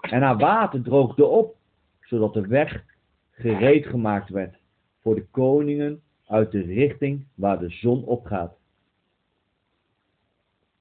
En 0.00 0.22
haar 0.22 0.38
water 0.38 0.82
droogde 0.82 1.24
op, 1.24 1.56
zodat 2.00 2.34
de 2.34 2.46
weg 2.46 2.84
gereed 3.30 3.86
gemaakt 3.86 4.28
werd 4.28 4.56
voor 5.00 5.14
de 5.14 5.26
koningen 5.30 6.02
uit 6.26 6.50
de 6.50 6.62
richting 6.62 7.26
waar 7.34 7.58
de 7.58 7.70
zon 7.70 8.04
opgaat. 8.04 8.54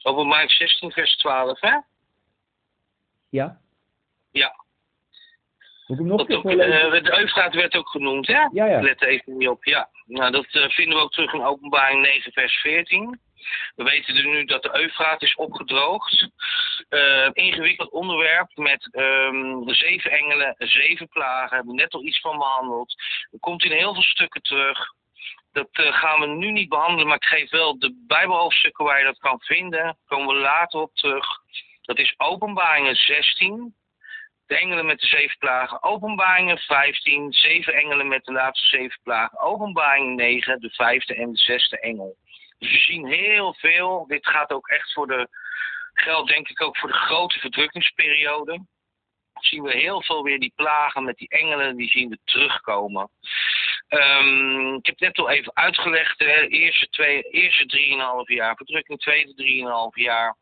Openbaring 0.04 0.52
16, 0.52 0.92
vers 0.92 1.18
12, 1.18 1.60
hè? 1.60 1.80
Ja. 3.30 3.60
Ja. 4.32 4.56
Moet 5.88 6.00
ik 6.00 6.06
hem 6.06 6.08
nog 6.08 6.28
dat 6.28 6.38
ook, 6.38 6.52
uh, 6.52 6.92
de 6.92 7.18
Eufraat 7.20 7.54
werd 7.54 7.76
ook 7.76 7.90
genoemd, 7.90 8.28
hè? 8.28 8.48
Ja, 8.52 8.66
ja. 8.66 8.82
Let 8.82 9.02
even 9.02 9.38
niet 9.38 9.48
op, 9.48 9.66
ja. 9.66 9.90
Nou, 10.12 10.32
dat 10.32 10.54
uh, 10.54 10.70
vinden 10.70 10.98
we 10.98 11.04
ook 11.04 11.12
terug 11.12 11.34
in 11.34 11.44
openbaring 11.44 12.02
9, 12.02 12.32
vers 12.32 12.56
14. 12.56 13.20
We 13.76 13.84
weten 13.84 14.14
nu 14.14 14.46
dat 14.46 14.64
de 14.64 14.78
Eufraat 14.78 15.22
is 15.22 15.36
opgedroogd. 15.36 16.28
Uh, 16.90 17.30
ingewikkeld 17.32 17.92
onderwerp 17.92 18.52
met 18.56 18.90
um, 18.92 19.66
de 19.66 19.74
zeven 19.74 20.12
engelen, 20.12 20.56
zeven 20.58 21.08
plagen. 21.08 21.56
Hebben 21.56 21.76
we 21.76 21.82
net 21.82 21.94
al 21.94 22.04
iets 22.04 22.20
van 22.20 22.38
behandeld. 22.38 22.96
Er 23.32 23.40
komt 23.40 23.64
in 23.64 23.72
heel 23.72 23.94
veel 23.94 24.04
stukken 24.04 24.42
terug. 24.42 24.80
Dat 25.52 25.70
uh, 25.72 25.94
gaan 25.94 26.20
we 26.20 26.28
nu 26.28 26.52
niet 26.52 26.70
behandelen, 26.70 27.08
maar 27.08 27.16
ik 27.16 27.38
geef 27.38 27.50
wel 27.50 27.80
de 27.80 28.04
Bijbelhoofdstukken 28.08 28.86
waar 28.86 29.00
je 29.00 29.06
dat 29.06 29.20
kan 29.20 29.40
vinden. 29.40 29.84
Daar 29.84 29.96
komen 30.06 30.36
we 30.36 30.42
later 30.42 30.80
op 30.80 30.96
terug. 30.96 31.28
Dat 31.82 31.98
is 31.98 32.14
Openbaringen 32.18 32.96
16, 32.96 33.76
de 34.52 34.58
engelen 34.58 34.86
met 34.86 35.00
de 35.00 35.06
zeven 35.06 35.38
plagen. 35.38 35.84
Openbaringen 35.84 36.58
15, 36.58 37.34
zeven 37.34 37.74
engelen 37.74 38.08
met 38.08 38.26
de 38.26 38.32
laatste 38.32 38.78
zeven 38.78 39.00
plagen. 39.04 39.40
Openbaringen 39.40 40.16
9, 40.16 40.60
de 40.60 40.70
vijfde 40.70 41.16
en 41.16 41.32
de 41.32 41.38
zesde 41.38 41.80
engel. 41.80 42.16
Dus 42.60 42.72
we 42.72 42.78
zien 42.78 43.08
heel 43.08 43.54
veel. 43.54 44.06
Dit 44.08 44.28
gaat 44.28 44.52
ook 44.52 44.68
echt 44.68 44.94
voor 44.94 45.08
de, 45.08 45.28
geldt 45.94 46.30
denk 46.30 46.50
ik 46.50 46.62
ook 46.62 46.78
voor 46.78 46.90
de 46.90 46.96
grote 46.96 47.40
verdrukkingsperiode. 47.40 48.66
Zien 49.34 49.64
we 49.64 49.78
heel 49.78 50.04
veel 50.04 50.24
weer 50.24 50.40
die 50.40 50.54
plagen 50.56 51.04
met 51.04 51.18
die 51.18 51.30
engelen, 51.30 51.76
die 51.76 51.90
zien 51.90 52.10
we 52.10 52.20
terugkomen. 52.24 53.10
Um, 53.90 54.76
ik 54.76 54.86
heb 54.86 55.00
net 55.00 55.18
al 55.18 55.30
even 55.30 55.56
uitgelegd, 55.56 56.20
de 56.20 56.48
eerste, 56.48 56.88
twee, 56.90 57.22
eerste 57.22 57.66
drieënhalf 57.66 58.30
jaar 58.30 58.56
verdrukking, 58.56 59.00
tweede 59.00 59.34
drieënhalf 59.34 59.96
jaar. 59.96 60.36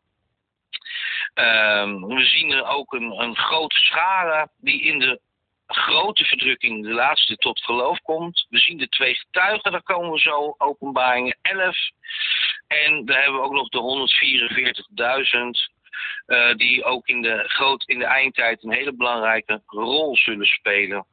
Um, 1.34 2.06
we 2.06 2.24
zien 2.24 2.64
ook 2.64 2.92
een, 2.92 3.20
een 3.20 3.36
grote 3.36 3.76
schade 3.76 4.50
die 4.58 4.82
in 4.82 4.98
de 4.98 5.20
grote 5.66 6.24
verdrukking, 6.24 6.84
de 6.84 6.92
laatste 6.92 7.36
tot 7.36 7.64
geloof 7.64 7.98
komt. 7.98 8.46
We 8.48 8.58
zien 8.58 8.78
de 8.78 8.88
twee 8.88 9.14
getuigen, 9.14 9.72
daar 9.72 9.82
komen 9.82 10.10
we 10.10 10.18
zo, 10.18 10.54
openbaringen 10.58 11.38
11. 11.42 11.76
En 12.66 13.04
dan 13.04 13.16
hebben 13.16 13.40
we 13.40 13.46
ook 13.46 13.52
nog 13.52 13.68
de 13.68 13.78
144.000, 15.66 15.72
uh, 16.26 16.54
die 16.54 16.84
ook 16.84 17.06
in 17.06 17.22
de, 17.22 17.44
groot, 17.46 17.84
in 17.88 17.98
de 17.98 18.04
eindtijd 18.04 18.62
een 18.62 18.72
hele 18.72 18.94
belangrijke 18.94 19.62
rol 19.66 20.16
zullen 20.16 20.46
spelen. 20.46 21.06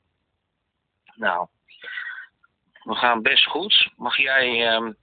Nou, 1.15 1.47
we 2.84 2.95
gaan 2.95 3.22
best 3.22 3.45
goed. 3.45 3.89
Mag 3.95 4.18
jij 4.18 4.76
um, 4.76 4.95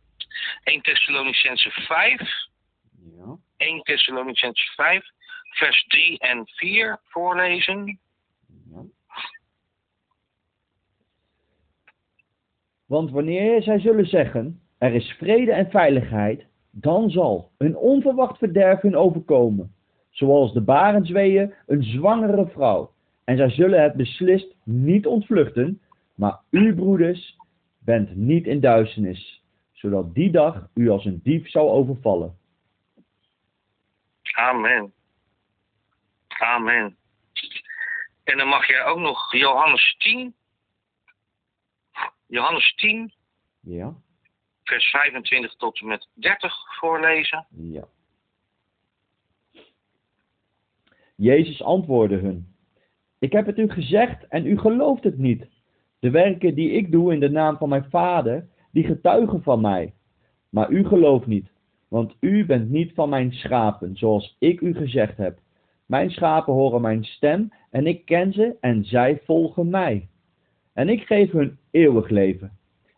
1 0.62 0.82
Thessalonicense 0.82 1.70
5, 1.70 2.20
ja. 3.16 3.36
1 3.56 3.82
Thessalonicense 3.82 4.72
5, 4.74 5.04
vers 5.50 5.84
3 5.84 6.18
en 6.18 6.42
4 6.46 7.00
voorlezen? 7.02 7.98
Want 12.86 13.10
wanneer 13.10 13.62
zij 13.62 13.78
zullen 13.78 14.06
zeggen, 14.06 14.60
er 14.78 14.94
is 14.94 15.14
vrede 15.18 15.52
en 15.52 15.70
veiligheid, 15.70 16.46
dan 16.70 17.10
zal 17.10 17.50
een 17.58 17.76
onverwacht 17.76 18.38
verderf 18.38 18.80
hun 18.80 18.96
overkomen, 18.96 19.74
zoals 20.10 20.52
de 20.52 20.60
barensweeën 20.60 21.54
een 21.66 21.82
zwangere 21.82 22.46
vrouw. 22.46 22.92
En 23.24 23.36
zij 23.36 23.50
zullen 23.50 23.82
het 23.82 23.94
beslist 23.94 24.54
niet 24.64 25.06
ontvluchten, 25.06 25.80
maar 26.14 26.40
u, 26.50 26.74
broeders, 26.74 27.36
bent 27.78 28.16
niet 28.16 28.46
in 28.46 28.60
duisternis, 28.60 29.42
zodat 29.72 30.14
die 30.14 30.30
dag 30.30 30.68
u 30.74 30.88
als 30.88 31.04
een 31.04 31.20
dief 31.22 31.48
zou 31.50 31.68
overvallen. 31.68 32.36
Amen. 34.34 34.92
Amen. 36.28 36.96
En 38.24 38.38
dan 38.38 38.48
mag 38.48 38.66
jij 38.66 38.84
ook 38.84 38.98
nog 38.98 39.32
Johannes 39.34 39.94
10. 39.98 40.34
Johannes 42.26 42.74
10, 42.74 43.12
Ja, 43.60 43.94
vers 44.64 44.90
25 44.90 45.54
tot 45.54 45.80
en 45.80 45.86
met 45.86 46.08
30 46.14 46.78
voorlezen. 46.78 47.46
ja. 47.50 47.84
Jezus 51.16 51.62
antwoordde 51.62 52.16
hun: 52.16 52.54
Ik 53.18 53.32
heb 53.32 53.46
het 53.46 53.58
u 53.58 53.70
gezegd 53.70 54.26
en 54.28 54.46
u 54.46 54.58
gelooft 54.58 55.04
het 55.04 55.18
niet. 55.18 55.46
De 55.98 56.10
werken 56.10 56.54
die 56.54 56.70
ik 56.70 56.92
doe 56.92 57.12
in 57.12 57.20
de 57.20 57.30
naam 57.30 57.56
van 57.56 57.68
mijn 57.68 57.90
Vader, 57.90 58.48
die 58.72 58.84
getuigen 58.84 59.42
van 59.42 59.60
mij. 59.60 59.94
Maar 60.48 60.70
u 60.70 60.84
gelooft 60.86 61.26
niet, 61.26 61.52
want 61.94 62.16
u 62.20 62.46
bent 62.46 62.70
niet 62.70 62.92
van 62.94 63.08
mijn 63.08 63.32
schapen, 63.32 63.96
zoals 63.96 64.36
ik 64.38 64.60
u 64.60 64.74
gezegd 64.74 65.16
heb. 65.16 65.38
Mijn 65.86 66.10
schapen 66.10 66.52
horen 66.52 66.80
mijn 66.80 67.04
stem 67.04 67.52
en 67.70 67.86
ik 67.86 68.04
ken 68.04 68.32
ze 68.32 68.56
en 68.60 68.84
zij 68.84 69.20
volgen 69.24 69.68
mij. 69.68 70.08
En 70.72 70.88
ik 70.88 71.02
geef 71.02 71.30
hun 71.30 71.58
eeuwig 71.70 72.08
leven. 72.08 72.52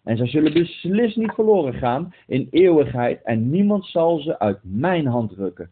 En 0.05 0.17
zij 0.17 0.27
zullen 0.27 0.53
beslist 0.53 1.17
niet 1.17 1.33
verloren 1.33 1.75
gaan 1.75 2.15
in 2.27 2.49
eeuwigheid 2.51 3.23
en 3.23 3.51
niemand 3.51 3.87
zal 3.87 4.19
ze 4.19 4.39
uit 4.39 4.59
mijn 4.63 5.07
hand 5.07 5.33
rukken. 5.33 5.71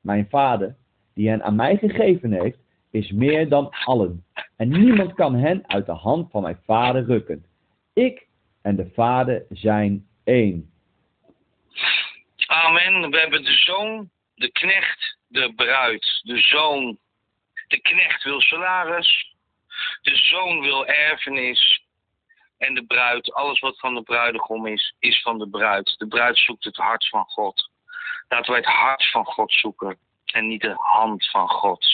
Mijn 0.00 0.26
Vader, 0.28 0.76
die 1.14 1.28
hen 1.28 1.42
aan 1.42 1.56
mij 1.56 1.76
gegeven 1.76 2.32
heeft, 2.32 2.58
is 2.90 3.10
meer 3.10 3.48
dan 3.48 3.68
allen. 3.84 4.24
En 4.56 4.68
niemand 4.68 5.12
kan 5.12 5.34
hen 5.34 5.62
uit 5.66 5.86
de 5.86 5.92
hand 5.92 6.30
van 6.30 6.42
mijn 6.42 6.58
Vader 6.64 7.04
rukken. 7.04 7.44
Ik 7.92 8.26
en 8.62 8.76
de 8.76 8.90
Vader 8.94 9.44
zijn 9.48 10.06
één. 10.24 10.71
Amen. 12.72 13.10
We 13.10 13.18
hebben 13.18 13.44
de 13.44 13.56
zoon, 13.56 14.10
de 14.34 14.52
knecht, 14.52 15.18
de 15.26 15.52
bruid. 15.54 16.20
De 16.22 16.38
zoon, 16.38 16.98
de 17.68 17.80
knecht 17.80 18.22
wil 18.22 18.40
salaris. 18.40 19.34
De 20.02 20.16
zoon 20.16 20.60
wil 20.60 20.86
erfenis. 20.86 21.84
En 22.58 22.74
de 22.74 22.84
bruid, 22.84 23.32
alles 23.32 23.60
wat 23.60 23.78
van 23.78 23.94
de 23.94 24.02
bruidegom 24.02 24.66
is, 24.66 24.94
is 24.98 25.22
van 25.22 25.38
de 25.38 25.48
bruid. 25.48 25.94
De 25.98 26.06
bruid 26.06 26.38
zoekt 26.38 26.64
het 26.64 26.76
hart 26.76 27.08
van 27.08 27.24
God. 27.24 27.70
Laten 28.28 28.50
wij 28.50 28.60
het 28.60 28.70
hart 28.70 29.10
van 29.10 29.24
God 29.24 29.52
zoeken. 29.52 29.98
En 30.24 30.48
niet 30.48 30.60
de 30.60 30.74
hand 30.76 31.30
van 31.30 31.48
God. 31.48 31.84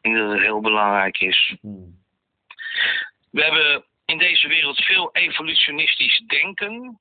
Ik 0.00 0.10
denk 0.10 0.16
dat 0.16 0.30
het 0.30 0.40
heel 0.40 0.60
belangrijk 0.60 1.18
is. 1.18 1.56
Hmm. 1.60 1.98
We 3.30 3.42
hebben 3.42 3.84
in 4.04 4.18
deze 4.18 4.48
wereld 4.48 4.84
veel 4.84 5.10
evolutionistisch 5.12 6.18
denken. 6.26 7.00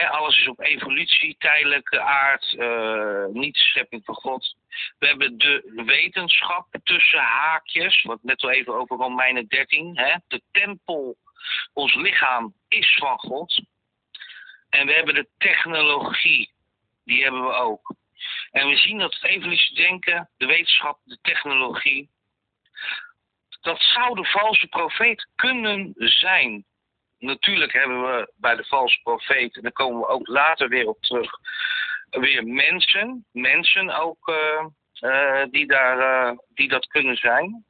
Alles 0.00 0.38
is 0.38 0.48
op 0.48 0.60
evolutie, 0.60 1.36
tijdelijke 1.38 2.00
aard, 2.00 2.54
eh, 2.58 3.24
niet 3.26 3.56
schepping 3.56 4.04
van 4.04 4.14
God. 4.14 4.56
We 4.98 5.06
hebben 5.06 5.38
de 5.38 5.82
wetenschap 5.86 6.66
tussen 6.84 7.20
haakjes, 7.20 8.02
wat 8.02 8.22
net 8.22 8.42
al 8.42 8.50
even 8.50 8.74
over 8.74 8.96
Romeinen 8.96 9.46
13. 9.46 9.98
Hè, 9.98 10.14
de 10.28 10.42
tempel, 10.50 11.16
ons 11.72 11.94
lichaam 11.94 12.54
is 12.68 12.94
van 12.94 13.18
God. 13.18 13.62
En 14.68 14.86
we 14.86 14.92
hebben 14.92 15.14
de 15.14 15.28
technologie, 15.38 16.52
die 17.04 17.22
hebben 17.22 17.42
we 17.42 17.52
ook. 17.52 17.94
En 18.50 18.68
we 18.68 18.76
zien 18.76 18.98
dat 18.98 19.14
het 19.14 19.24
evolutie 19.24 19.76
denken, 19.76 20.30
de 20.36 20.46
wetenschap, 20.46 20.98
de 21.04 21.18
technologie, 21.22 22.10
dat 23.60 23.80
zou 23.80 24.14
de 24.14 24.24
valse 24.24 24.66
profeet 24.66 25.28
kunnen 25.34 25.92
zijn. 25.96 26.64
Natuurlijk 27.22 27.72
hebben 27.72 28.02
we 28.02 28.32
bij 28.36 28.56
de 28.56 28.64
valse 28.64 29.00
profeet, 29.02 29.56
en 29.56 29.62
daar 29.62 29.72
komen 29.72 30.00
we 30.00 30.06
ook 30.06 30.26
later 30.26 30.68
weer 30.68 30.88
op 30.88 31.02
terug, 31.02 31.30
weer 32.10 32.46
mensen, 32.46 33.26
mensen 33.32 33.90
ook 33.90 34.28
eh, 34.28 34.66
eh, 35.00 35.46
die, 35.50 35.66
daar, 35.66 35.98
eh, 35.98 36.38
die 36.54 36.68
dat 36.68 36.86
kunnen 36.86 37.16
zijn. 37.16 37.64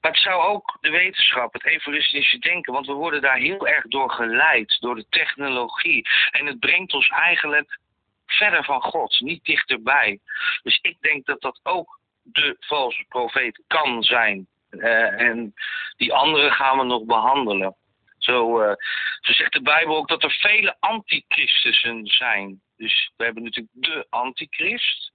Maar 0.00 0.10
het 0.10 0.20
zou 0.20 0.42
ook 0.42 0.78
de 0.80 0.90
wetenschap, 0.90 1.52
het 1.52 1.64
evolutionistische 1.64 2.38
denken, 2.38 2.72
want 2.72 2.86
we 2.86 2.92
worden 2.92 3.20
daar 3.20 3.36
heel 3.36 3.66
erg 3.66 3.84
door 3.86 4.10
geleid, 4.10 4.80
door 4.80 4.94
de 4.94 5.06
technologie. 5.08 6.08
En 6.30 6.46
het 6.46 6.60
brengt 6.60 6.94
ons 6.94 7.08
eigenlijk 7.08 7.78
verder 8.26 8.64
van 8.64 8.82
God, 8.82 9.20
niet 9.20 9.44
dichterbij. 9.44 10.18
Dus 10.62 10.78
ik 10.82 10.96
denk 11.00 11.26
dat 11.26 11.40
dat 11.40 11.60
ook 11.62 12.00
de 12.22 12.56
valse 12.60 13.04
profeet 13.08 13.62
kan 13.66 14.02
zijn. 14.02 14.46
En 14.78 15.54
die 15.96 16.12
andere 16.12 16.50
gaan 16.50 16.78
we 16.78 16.84
nog 16.84 17.04
behandelen. 17.04 17.76
Zo, 18.26 18.60
eh, 18.60 18.74
zegt 19.20 19.52
de 19.52 19.62
Bijbel 19.62 19.96
ook 19.96 20.08
dat 20.08 20.22
er 20.22 20.36
vele 20.40 20.76
antichristussen 20.80 22.06
zijn. 22.06 22.60
Dus 22.76 23.12
we 23.16 23.24
hebben 23.24 23.42
natuurlijk 23.42 23.74
de 23.74 24.06
antichrist. 24.10 25.12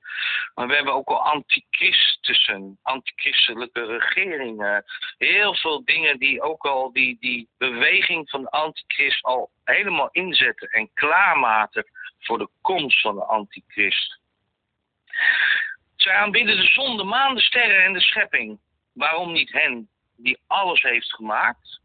Maar 0.55 0.67
we 0.67 0.75
hebben 0.75 0.93
ook 0.93 1.07
al 1.07 1.23
antichristussen, 1.23 2.79
antichristelijke 2.81 3.85
regeringen. 3.85 4.83
Heel 5.17 5.55
veel 5.55 5.85
dingen 5.85 6.19
die 6.19 6.41
ook 6.41 6.65
al 6.65 6.93
die, 6.93 7.17
die 7.19 7.49
beweging 7.57 8.29
van 8.29 8.41
de 8.41 8.49
antichrist 8.49 9.23
al 9.23 9.51
helemaal 9.63 10.09
inzetten 10.11 10.67
en 10.67 10.93
klaarmaken 10.93 11.85
voor 12.19 12.37
de 12.37 12.49
komst 12.61 13.01
van 13.01 13.15
de 13.15 13.25
antichrist. 13.25 14.19
Zij 15.95 16.13
aanbidden 16.13 16.57
de 16.57 16.67
zon, 16.67 16.97
de 16.97 17.03
maan, 17.03 17.35
de 17.35 17.41
sterren 17.41 17.83
en 17.83 17.93
de 17.93 18.01
schepping. 18.01 18.59
Waarom 18.93 19.31
niet 19.31 19.51
hen 19.51 19.89
die 20.15 20.39
alles 20.47 20.81
heeft 20.81 21.13
gemaakt? 21.13 21.80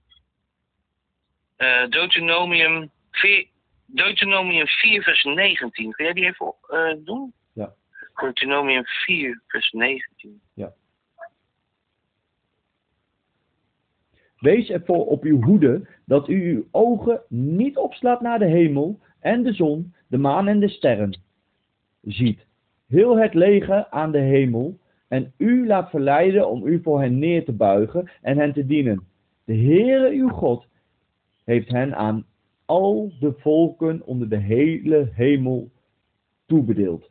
Eh 1.56 1.88
Deuteronomium, 1.88 2.90
4, 3.10 3.46
Deuteronomium 3.86 4.66
4 4.66 5.02
vers 5.02 5.24
19. 5.24 5.92
Kun 5.92 6.04
jij 6.04 6.14
die 6.14 6.24
even 6.24 6.54
eh, 6.68 7.04
doen? 7.04 7.32
Ja. 7.52 7.72
Deuteronomium 8.14 8.84
4 8.84 9.42
vers 9.46 9.72
19. 9.72 10.40
Wees 14.38 14.68
ervoor 14.68 15.06
op 15.06 15.22
uw 15.22 15.42
hoede 15.42 15.88
dat 16.04 16.28
u 16.28 16.54
uw 16.54 16.66
ogen 16.70 17.20
niet 17.28 17.76
opslaat 17.76 18.20
naar 18.20 18.38
de 18.38 18.46
hemel 18.46 19.00
en 19.20 19.42
de 19.42 19.52
zon, 19.52 19.94
de 20.08 20.18
maan 20.18 20.48
en 20.48 20.60
de 20.60 20.68
sterren. 20.68 21.20
Ziet 22.02 22.46
heel 22.88 23.18
het 23.18 23.34
leger 23.34 23.86
aan 23.90 24.12
de 24.12 24.18
hemel 24.18 24.78
en 25.08 25.32
u 25.36 25.66
laat 25.66 25.90
verleiden 25.90 26.48
om 26.48 26.66
u 26.66 26.80
voor 26.82 27.00
hen 27.00 27.18
neer 27.18 27.44
te 27.44 27.52
buigen 27.52 28.10
en 28.22 28.38
hen 28.38 28.52
te 28.52 28.66
dienen. 28.66 29.06
De 29.44 29.56
Heere 29.56 30.10
uw 30.10 30.28
God 30.28 30.66
heeft 31.46 31.68
hen 31.68 31.96
aan 31.96 32.26
al 32.64 33.12
de 33.20 33.34
volken 33.38 34.02
onder 34.04 34.28
de 34.28 34.38
hele 34.38 35.12
hemel 35.14 35.70
toebedeeld. 36.46 37.10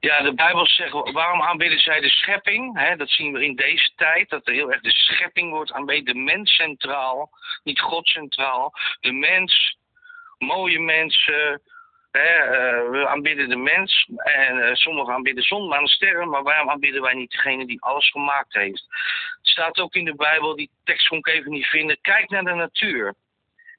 Ja, 0.00 0.22
de 0.22 0.34
Bijbel 0.34 0.66
zegt, 0.66 0.92
waarom 0.92 1.42
aanbidden 1.42 1.78
zij 1.78 2.00
de 2.00 2.08
schepping? 2.08 2.96
Dat 2.96 3.08
zien 3.08 3.32
we 3.32 3.44
in 3.44 3.56
deze 3.56 3.90
tijd, 3.96 4.28
dat 4.28 4.46
er 4.46 4.52
heel 4.52 4.72
erg 4.72 4.80
de 4.80 4.90
schepping 4.90 5.50
wordt 5.50 5.72
aanbeden. 5.72 6.14
De 6.14 6.20
mens 6.20 6.54
centraal, 6.54 7.30
niet 7.64 7.80
God 7.80 8.06
centraal. 8.06 8.72
De 9.00 9.12
mens, 9.12 9.78
mooie 10.38 10.80
mensen, 10.80 11.62
we 12.10 13.06
aanbidden 13.08 13.48
de 13.48 13.56
mens. 13.56 14.10
En 14.16 14.58
eh, 14.58 14.74
sommigen 14.74 15.14
aanbidden 15.14 15.44
zon, 15.44 15.68
maan 15.68 15.80
en 15.80 15.86
sterren. 15.86 16.28
Maar 16.28 16.42
waarom 16.42 16.70
aanbidden 16.70 17.02
wij 17.02 17.14
niet 17.14 17.30
degene 17.30 17.66
die 17.66 17.82
alles 17.82 18.10
gemaakt 18.10 18.54
heeft? 18.54 18.86
Het 19.36 19.48
staat 19.48 19.78
ook 19.78 19.94
in 19.94 20.04
de 20.04 20.14
Bijbel, 20.14 20.56
die 20.56 20.70
tekst 20.84 21.08
kon 21.08 21.18
ik 21.18 21.26
even 21.26 21.50
niet 21.50 21.66
vinden. 21.66 22.00
Kijk 22.00 22.30
naar 22.30 22.44
de 22.44 22.54
natuur 22.54 23.14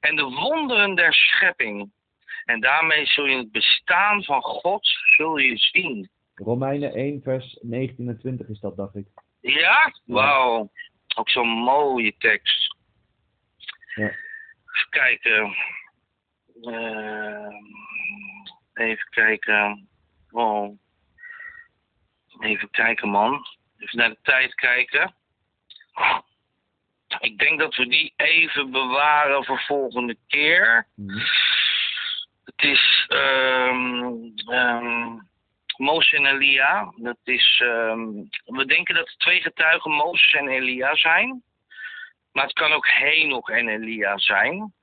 en 0.00 0.16
de 0.16 0.24
wonderen 0.24 0.94
der 0.94 1.14
schepping. 1.14 1.90
En 2.44 2.60
daarmee 2.60 3.06
zul 3.06 3.26
je 3.26 3.36
het 3.36 3.52
bestaan 3.52 4.24
van 4.24 4.42
God 4.42 4.88
zul 5.16 5.36
je 5.36 5.56
zien. 5.56 6.10
Romeinen 6.34 6.94
1 6.94 7.22
vers 7.22 7.58
19 7.60 8.08
en 8.08 8.18
20 8.18 8.48
is 8.48 8.60
dat, 8.60 8.76
dacht 8.76 8.94
ik. 8.94 9.06
Ja? 9.40 9.94
Wauw. 10.04 10.70
Ook 11.16 11.30
zo'n 11.30 11.48
mooie 11.48 12.14
tekst. 12.18 12.76
Ja. 13.94 14.04
Even 14.04 14.88
kijken. 14.90 15.56
Eh, 16.62 17.48
even 18.80 19.08
kijken. 19.10 19.88
Even 22.40 22.70
kijken, 22.70 23.08
man. 23.08 23.46
Even 23.78 23.98
naar 23.98 24.08
de 24.08 24.18
tijd 24.22 24.54
kijken. 24.54 25.14
Ik 27.18 27.38
denk 27.38 27.58
dat 27.58 27.74
we 27.74 27.86
die 27.86 28.12
even 28.16 28.70
bewaren 28.70 29.44
voor 29.44 29.60
volgende 29.60 30.16
keer. 30.26 30.86
Mhm. 30.94 31.18
Het 32.44 32.62
is 32.62 33.04
ehm 33.08 34.14
ehm 34.46 35.18
Mozes 35.76 36.12
en 36.12 36.26
Elia. 36.26 36.92
Dat 36.96 37.18
is, 37.24 37.60
ehm, 37.64 38.04
we 38.44 38.64
denken 38.66 38.94
dat 38.94 39.06
de 39.06 39.16
twee 39.16 39.40
getuigen 39.40 39.90
Mozes 39.90 40.32
en 40.32 40.48
Elia 40.48 40.94
zijn. 40.94 41.42
Maar 42.32 42.44
het 42.44 42.52
kan 42.52 42.72
ook 42.72 42.88
Henoch 42.88 43.48
en 43.50 43.68
Elia 43.68 44.18
zijn. 44.18 44.74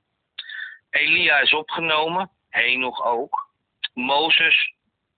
Elia 0.90 1.38
is 1.38 1.52
opgenomen, 1.54 2.30
Henoch 2.48 3.04
ook. 3.04 3.47
Mozes, 3.98 4.72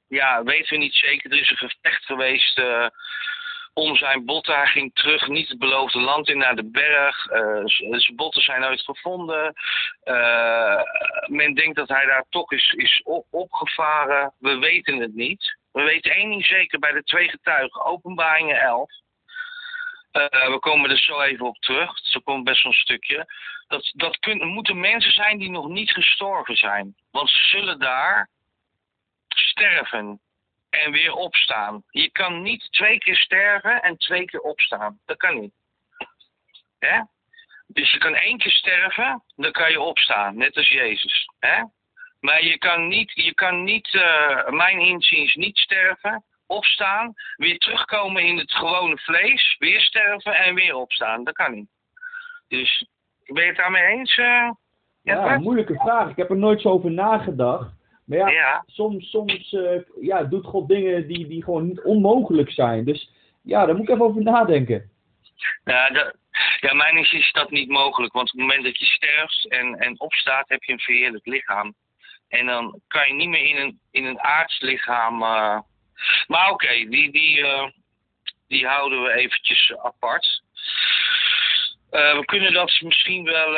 ja, 0.09 0.43
weten 0.43 0.69
we 0.69 0.77
niet 0.77 0.95
zeker. 0.95 1.31
Er 1.31 1.41
is 1.41 1.51
een 1.51 1.57
gevecht 1.57 2.05
geweest 2.05 2.59
uh, 2.59 2.87
om 3.75 3.97
zijn 3.97 4.25
botten. 4.25 4.55
Hij 4.55 4.67
ging 4.67 4.95
terug, 4.95 5.29
niet 5.29 5.49
het 5.49 5.59
beloofde 5.59 6.01
land 6.01 6.29
in, 6.29 6.39
naar 6.39 6.57
de 6.57 6.71
berg. 6.71 7.31
Uh, 7.31 7.63
zijn 7.65 8.17
botten 8.17 8.43
zijn 8.43 8.61
nooit 8.61 8.81
gevonden. 8.81 9.55
Uh, 10.05 10.83
men 11.27 11.55
denkt 11.55 11.77
dat 11.77 11.89
hij 11.89 12.07
daar 12.07 12.25
toch 12.29 12.53
is, 12.53 12.73
is 12.73 13.01
op, 13.05 13.27
opgevaren. 13.31 14.35
We 14.39 14.59
weten 14.59 15.01
het 15.01 15.15
niet. 15.15 15.57
We 15.73 15.83
weten 15.83 16.15
één 16.15 16.31
ding 16.31 16.47
zeker 16.47 16.79
bij 16.79 16.93
de 16.93 17.03
twee 17.03 17.29
getuigen, 17.29 17.85
openbaringen 17.85 18.61
11. 18.61 18.91
we 20.13 20.57
komen 20.61 20.91
er 20.91 20.99
zo 20.99 21.21
even 21.21 21.47
op 21.47 21.59
terug. 21.59 21.99
Zo 21.99 22.21
komt 22.21 22.45
best 22.45 22.63
wel 22.63 22.73
een 22.73 22.79
stukje. 22.79 23.33
Dat, 23.69 23.93
dat 23.95 24.19
moeten 24.39 24.81
mensen 24.81 25.13
zijn 25.13 25.39
die 25.39 25.51
nog 25.51 25.69
niet 25.69 25.91
gestorven 25.91 26.57
zijn. 26.57 26.95
Want 27.11 27.31
ze 27.31 27.39
zullen 27.39 27.79
daar 27.79 28.29
sterven 29.35 30.21
en 30.71 30.93
weer 30.93 31.13
opstaan. 31.13 31.83
Je 31.91 32.11
kan 32.11 32.43
niet 32.43 32.73
twee 32.73 32.99
keer 32.99 33.17
sterven 33.17 33.83
en 33.83 33.97
twee 33.97 34.25
keer 34.25 34.41
opstaan. 34.41 35.01
Dat 35.07 35.17
kan 35.17 35.41
niet. 35.41 35.53
Hè? 36.79 37.01
Dus 37.67 37.93
je 37.93 37.99
kan 37.99 38.15
één 38.15 38.39
keer 38.39 38.53
sterven, 38.53 39.23
dan 39.37 39.53
kan 39.53 39.71
je 39.71 39.81
opstaan, 39.81 40.37
net 40.37 40.57
als 40.57 40.69
Jezus. 40.69 41.31
Hè? 41.39 41.63
Maar 42.21 42.45
je 42.45 42.59
kan 42.59 42.89
niet, 42.89 43.13
je 43.15 43.35
kan 43.35 43.65
niet 43.65 43.93
uh, 43.93 44.49
mijn 44.49 44.79
inziens, 44.79 45.35
niet 45.35 45.59
sterven, 45.59 46.25
opstaan, 46.47 47.15
weer 47.37 47.59
terugkomen 47.59 48.23
in 48.23 48.39
het 48.39 48.53
gewone 48.53 48.99
vlees, 48.99 49.57
weer 49.59 49.81
sterven 49.81 50.35
en 50.35 50.55
weer 50.55 50.75
opstaan. 50.75 51.25
Dat 51.25 51.35
kan 51.35 51.55
niet. 51.55 51.69
Dus 52.49 52.87
ben 53.27 53.43
je 53.43 53.49
het 53.49 53.59
daarmee 53.59 53.85
eens? 53.85 54.17
Uh, 54.17 54.51
ja, 55.03 55.39
moeilijke 55.39 55.75
vraag. 55.75 56.11
Ik 56.11 56.17
heb 56.17 56.31
er 56.31 56.37
nooit 56.37 56.61
zo 56.61 56.69
over 56.69 56.91
nagedacht. 56.91 57.73
Maar 58.19 58.33
ja, 58.33 58.65
soms, 58.67 59.11
soms 59.11 59.53
uh, 59.53 59.81
ja, 60.01 60.25
doet 60.25 60.47
God 60.47 60.69
dingen 60.69 61.07
die, 61.07 61.27
die 61.27 61.45
gewoon 61.45 61.67
niet 61.67 61.81
onmogelijk 61.81 62.51
zijn. 62.51 62.85
Dus 62.85 63.11
ja, 63.43 63.67
daar 63.67 63.75
moet 63.75 63.89
ik 63.89 63.95
even 63.95 64.05
over 64.05 64.23
nadenken. 64.23 64.91
Ja, 65.65 66.13
ja 66.61 66.75
mijn 66.75 66.97
is, 66.97 67.13
is 67.13 67.33
dat 67.33 67.51
niet 67.51 67.69
mogelijk. 67.69 68.13
Want 68.13 68.33
op 68.33 68.39
het 68.39 68.47
moment 68.47 68.65
dat 68.65 68.79
je 68.79 68.85
sterft 68.85 69.49
en, 69.49 69.75
en 69.75 70.01
opstaat, 70.01 70.49
heb 70.49 70.63
je 70.63 70.73
een 70.73 70.81
verheerlijk 70.81 71.27
lichaam. 71.27 71.75
En 72.29 72.47
dan 72.47 72.81
kan 72.89 73.09
je 73.09 73.15
niet 73.15 73.29
meer 73.29 73.47
in 73.47 73.57
een, 73.57 73.81
in 73.91 74.05
een 74.05 74.21
aards 74.21 74.61
lichaam. 74.61 75.23
Uh... 75.23 75.59
Maar 76.27 76.51
oké, 76.51 76.65
okay, 76.65 76.89
die, 76.89 77.13
die, 77.13 77.39
uh, 77.39 77.67
die 78.49 78.67
houden 78.67 79.03
we 79.03 79.13
eventjes 79.13 79.75
apart. 79.77 80.43
we 81.91 82.23
kunnen 82.25 82.53
dat 82.53 82.81
misschien 82.81 83.25
wel 83.25 83.57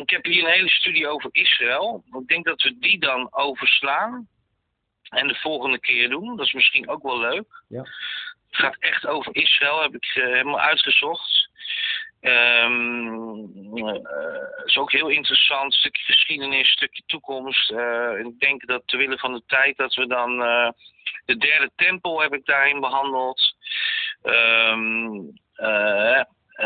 ik 0.00 0.10
heb 0.10 0.24
hier 0.24 0.44
een 0.44 0.50
hele 0.50 0.68
studie 0.68 1.08
over 1.08 1.28
Israël. 1.32 2.04
Ik 2.20 2.28
denk 2.28 2.44
dat 2.44 2.62
we 2.62 2.78
die 2.78 2.98
dan 2.98 3.28
overslaan. 3.32 4.28
En 5.08 5.28
de 5.28 5.34
volgende 5.34 5.80
keer 5.80 6.08
doen. 6.08 6.36
Dat 6.36 6.46
is 6.46 6.52
misschien 6.52 6.88
ook 6.88 7.02
wel 7.02 7.18
leuk. 7.18 7.62
Ja. 7.68 7.82
Het 8.50 8.60
gaat 8.60 8.76
echt 8.78 9.06
over 9.06 9.36
Israël, 9.36 9.82
heb 9.82 9.94
ik 9.94 10.14
uh, 10.14 10.24
helemaal 10.24 10.60
uitgezocht. 10.60 11.48
Um, 12.20 13.76
uh, 13.76 13.94
is 14.64 14.76
ook 14.76 14.92
heel 14.92 15.08
interessant. 15.08 15.74
Stukje 15.74 16.02
geschiedenis, 16.02 16.70
stukje 16.70 17.02
toekomst. 17.06 17.70
Uh, 17.70 18.18
ik 18.18 18.38
denk 18.38 18.66
dat 18.66 18.82
te 18.86 18.96
willen 18.96 19.18
van 19.18 19.32
de 19.32 19.42
tijd 19.46 19.76
dat 19.76 19.94
we 19.94 20.06
dan. 20.06 20.38
de 21.24 21.36
derde 21.36 21.70
tempel 21.76 22.20
heb 22.20 22.34
ik 22.34 22.44
daarin 22.44 22.80
behandeld. 22.80 23.54
Um, 24.22 25.32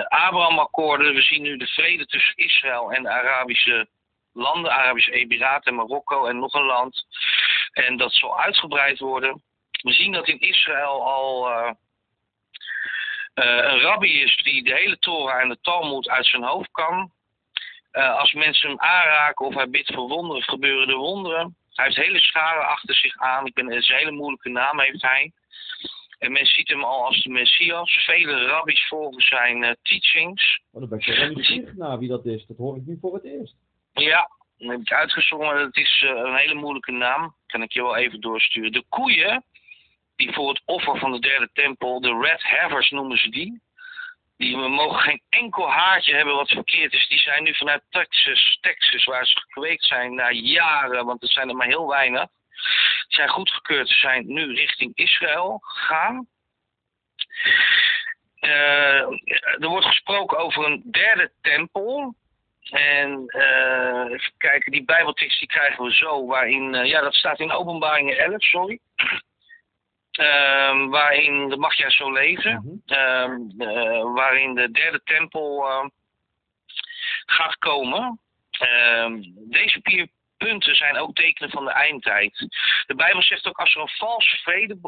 Abraham-akkoorden. 0.03 1.15
We 1.15 1.23
zien 1.23 1.43
nu 1.43 1.57
de 1.57 1.67
vrede 1.67 2.07
tussen 2.07 2.37
Israël 2.37 2.93
en 2.93 3.03
de 3.03 3.09
Arabische 3.09 3.89
landen, 4.33 4.73
Arabische 4.73 5.13
Emiraten 5.13 5.71
en 5.71 5.75
Marokko 5.75 6.27
en 6.27 6.39
nog 6.39 6.55
een 6.55 6.65
land. 6.65 7.07
En 7.73 7.97
dat 7.97 8.13
zal 8.13 8.41
uitgebreid 8.41 8.99
worden. 8.99 9.43
We 9.83 9.93
zien 9.93 10.13
dat 10.13 10.29
in 10.29 10.41
Israël 10.41 11.07
al 11.07 11.51
uh, 11.51 11.71
uh, 13.35 13.45
een 13.45 13.81
rabbi 13.81 14.23
is 14.23 14.37
die 14.37 14.63
de 14.63 14.75
hele 14.75 14.99
Torah 14.99 15.41
en 15.41 15.49
de 15.49 15.61
Talmud 15.61 16.09
uit 16.09 16.27
zijn 16.27 16.45
hoofd 16.45 16.71
kan. 16.71 17.13
Als 17.93 18.33
mensen 18.33 18.69
hem 18.69 18.81
aanraken 18.81 19.47
of 19.47 19.55
hij 19.55 19.71
bidt 19.71 19.95
voor 19.95 20.09
wonderen, 20.09 20.43
gebeuren 20.43 20.89
er 20.89 20.97
wonderen. 20.97 21.57
Hij 21.75 21.85
heeft 21.85 21.97
hele 21.97 22.21
scharen 22.21 22.67
achter 22.67 22.95
zich 22.95 23.17
aan. 23.17 23.47
Ik 23.47 23.55
ben, 23.55 23.67
het 23.67 23.83
is 23.83 23.89
een 23.89 23.97
hele 23.97 24.11
moeilijke 24.11 24.49
naam 24.49 24.81
heeft 24.81 25.03
hij. 25.03 25.33
En 26.25 26.33
men 26.33 26.47
ziet 26.47 26.69
hem 26.69 26.85
al 26.85 27.05
als 27.05 27.23
de 27.23 27.31
Messias. 27.31 28.05
Vele 28.05 28.47
rabbis 28.47 28.87
volgen 28.89 29.23
zijn 29.23 29.63
uh, 29.63 29.71
teachings. 29.83 30.61
Oh, 30.73 30.81
dan 30.81 30.89
ben 30.89 30.99
ik 30.99 31.19
wel 31.19 31.29
nieuwsgierig 31.29 31.75
naar 31.75 31.99
wie 31.99 32.09
dat 32.09 32.27
is. 32.27 32.47
Dat 32.47 32.57
hoor 32.57 32.77
ik 32.77 32.87
nu 32.87 32.99
voor 33.01 33.15
het 33.15 33.25
eerst. 33.25 33.55
Ja, 33.93 34.31
dan 34.59 34.69
heb 34.69 34.81
ik 34.81 34.93
uitgezongen. 34.93 35.57
Het 35.57 35.77
is 35.77 36.03
uh, 36.03 36.11
een 36.11 36.37
hele 36.37 36.55
moeilijke 36.55 36.93
naam. 36.93 37.35
Kan 37.47 37.63
ik 37.63 37.73
je 37.73 37.83
wel 37.83 37.97
even 37.97 38.21
doorsturen. 38.21 38.73
De 38.73 38.85
koeien, 38.89 39.45
die 40.17 40.33
voor 40.33 40.49
het 40.49 40.63
offer 40.65 40.99
van 40.99 41.13
de 41.13 41.19
derde 41.19 41.51
tempel, 41.53 42.01
de 42.01 42.19
red 42.21 42.43
havers 42.43 42.91
noemen 42.91 43.19
ze 43.19 43.29
die. 43.29 43.63
Die 44.37 44.57
mogen 44.57 45.01
geen 45.01 45.23
enkel 45.29 45.71
haartje 45.71 46.15
hebben 46.15 46.35
wat 46.35 46.49
verkeerd 46.49 46.93
is. 46.93 47.09
Die 47.09 47.19
zijn 47.19 47.43
nu 47.43 47.55
vanuit 47.55 47.83
Texas, 47.91 48.59
Texas 48.61 49.05
waar 49.05 49.27
ze 49.27 49.39
gekweekt 49.39 49.85
zijn 49.85 50.15
na 50.15 50.31
jaren, 50.31 51.05
want 51.05 51.23
er 51.23 51.31
zijn 51.31 51.49
er 51.49 51.57
maar 51.57 51.67
heel 51.67 51.89
weinig 51.89 52.27
zijn 53.09 53.29
goedgekeurd. 53.29 53.89
Ze 53.89 53.95
zijn 53.95 54.27
nu 54.27 54.55
richting 54.55 54.93
Israël 54.95 55.59
gegaan. 55.63 56.27
Uh, 58.41 59.01
er 59.61 59.69
wordt 59.69 59.87
gesproken 59.87 60.39
over 60.39 60.65
een 60.65 60.83
derde 60.91 61.33
tempel. 61.41 62.15
En 62.71 63.25
uh, 63.27 64.05
even 64.11 64.33
kijken, 64.39 64.73
die 64.73 64.85
bijbeltekst 64.85 65.39
die 65.39 65.49
krijgen 65.49 65.85
we 65.85 65.95
zo, 65.95 66.27
waarin, 66.27 66.75
uh, 66.75 66.85
ja 66.85 67.01
dat 67.01 67.15
staat 67.15 67.41
in 67.41 67.53
openbaringen 67.53 68.19
11, 68.19 68.43
sorry. 68.43 68.79
Uh, 70.21 70.89
waarin, 70.89 71.49
dat 71.49 71.59
mag 71.59 71.75
jij 71.75 71.91
zo 71.91 72.13
lezen, 72.13 72.83
mm 72.87 73.53
-hmm. 73.57 74.15
waarin 74.15 74.55
de 74.55 74.71
derde 74.71 75.01
tempel 75.05 75.65
gaat 77.27 77.59
komen. 77.59 78.21
Ehm, 78.51 79.23
deze 79.35 79.81
punten 80.45 80.75
zijn 80.75 80.97
ook 80.97 81.15
tekenen 81.15 81.51
van 81.51 81.65
de 81.65 81.71
eindtijd. 81.71 82.39
De 82.87 82.95
Bijbel 82.95 83.23
zegt 83.23 83.47
ook 83.47 83.59
als 83.59 83.75
er 83.75 83.81
een 83.81 83.89
valse 83.89 84.37
vrede 84.37 84.79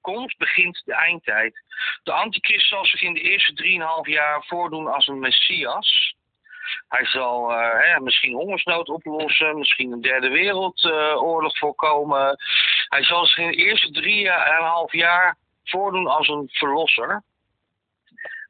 komt, 0.00 0.36
begint 0.36 0.82
de 0.84 0.94
eindtijd. 0.94 1.62
De 2.02 2.12
antichrist 2.12 2.68
zal 2.68 2.84
zich 2.84 3.02
in 3.02 3.14
de 3.14 3.20
eerste 3.20 3.52
drieënhalf 3.52 4.06
jaar 4.06 4.44
voordoen 4.44 4.86
als 4.86 5.06
een 5.06 5.18
messias. 5.18 6.14
Hij 6.88 7.04
zal 7.06 7.50
uh, 7.50 7.82
hè, 7.82 8.00
misschien 8.00 8.34
hongersnood 8.34 8.88
oplossen, 8.88 9.58
misschien 9.58 9.92
een 9.92 10.00
derde 10.00 10.28
wereldoorlog 10.28 11.58
voorkomen. 11.58 12.38
Hij 12.88 13.04
zal 13.04 13.26
zich 13.26 13.38
in 13.38 13.50
de 13.50 13.56
eerste 13.56 13.90
drieënhalf 13.90 14.92
jaar 14.92 15.36
voordoen 15.64 16.06
als 16.06 16.28
een 16.28 16.48
verlosser. 16.52 17.22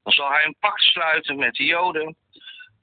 Dan 0.02 0.12
zal 0.12 0.30
hij 0.30 0.44
een 0.44 0.56
pact 0.60 0.80
sluiten 0.80 1.36
met 1.36 1.54
de 1.54 1.64
Joden. 1.64 2.16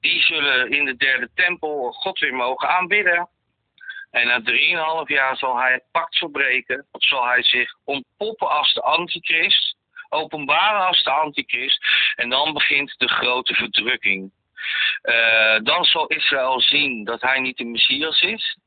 Die 0.00 0.22
zullen 0.22 0.70
in 0.70 0.84
de 0.84 0.96
derde 0.96 1.30
tempel 1.34 1.92
God 1.92 2.18
weer 2.18 2.34
mogen 2.34 2.68
aanbidden. 2.68 3.28
En 4.14 4.26
na 4.26 4.42
drieënhalf 4.42 5.08
jaar 5.08 5.36
zal 5.36 5.58
hij 5.58 5.72
het 5.72 5.84
pact 5.92 6.18
verbreken. 6.18 6.86
Zal 6.92 7.26
hij 7.26 7.42
zich 7.42 7.74
ontpoppen 7.84 8.48
als 8.48 8.74
de 8.74 8.82
antichrist. 8.82 9.76
Openbaren 10.08 10.86
als 10.86 11.02
de 11.02 11.10
antichrist. 11.10 11.86
En 12.14 12.28
dan 12.28 12.52
begint 12.52 12.94
de 12.98 13.08
grote 13.08 13.54
verdrukking. 13.54 14.32
Uh, 15.02 15.58
dan 15.62 15.84
zal 15.84 16.06
Israël 16.06 16.60
zien 16.60 17.04
dat 17.04 17.20
hij 17.20 17.40
niet 17.40 17.56
de 17.56 17.64
Messias 17.64 18.20
is. 18.20 18.58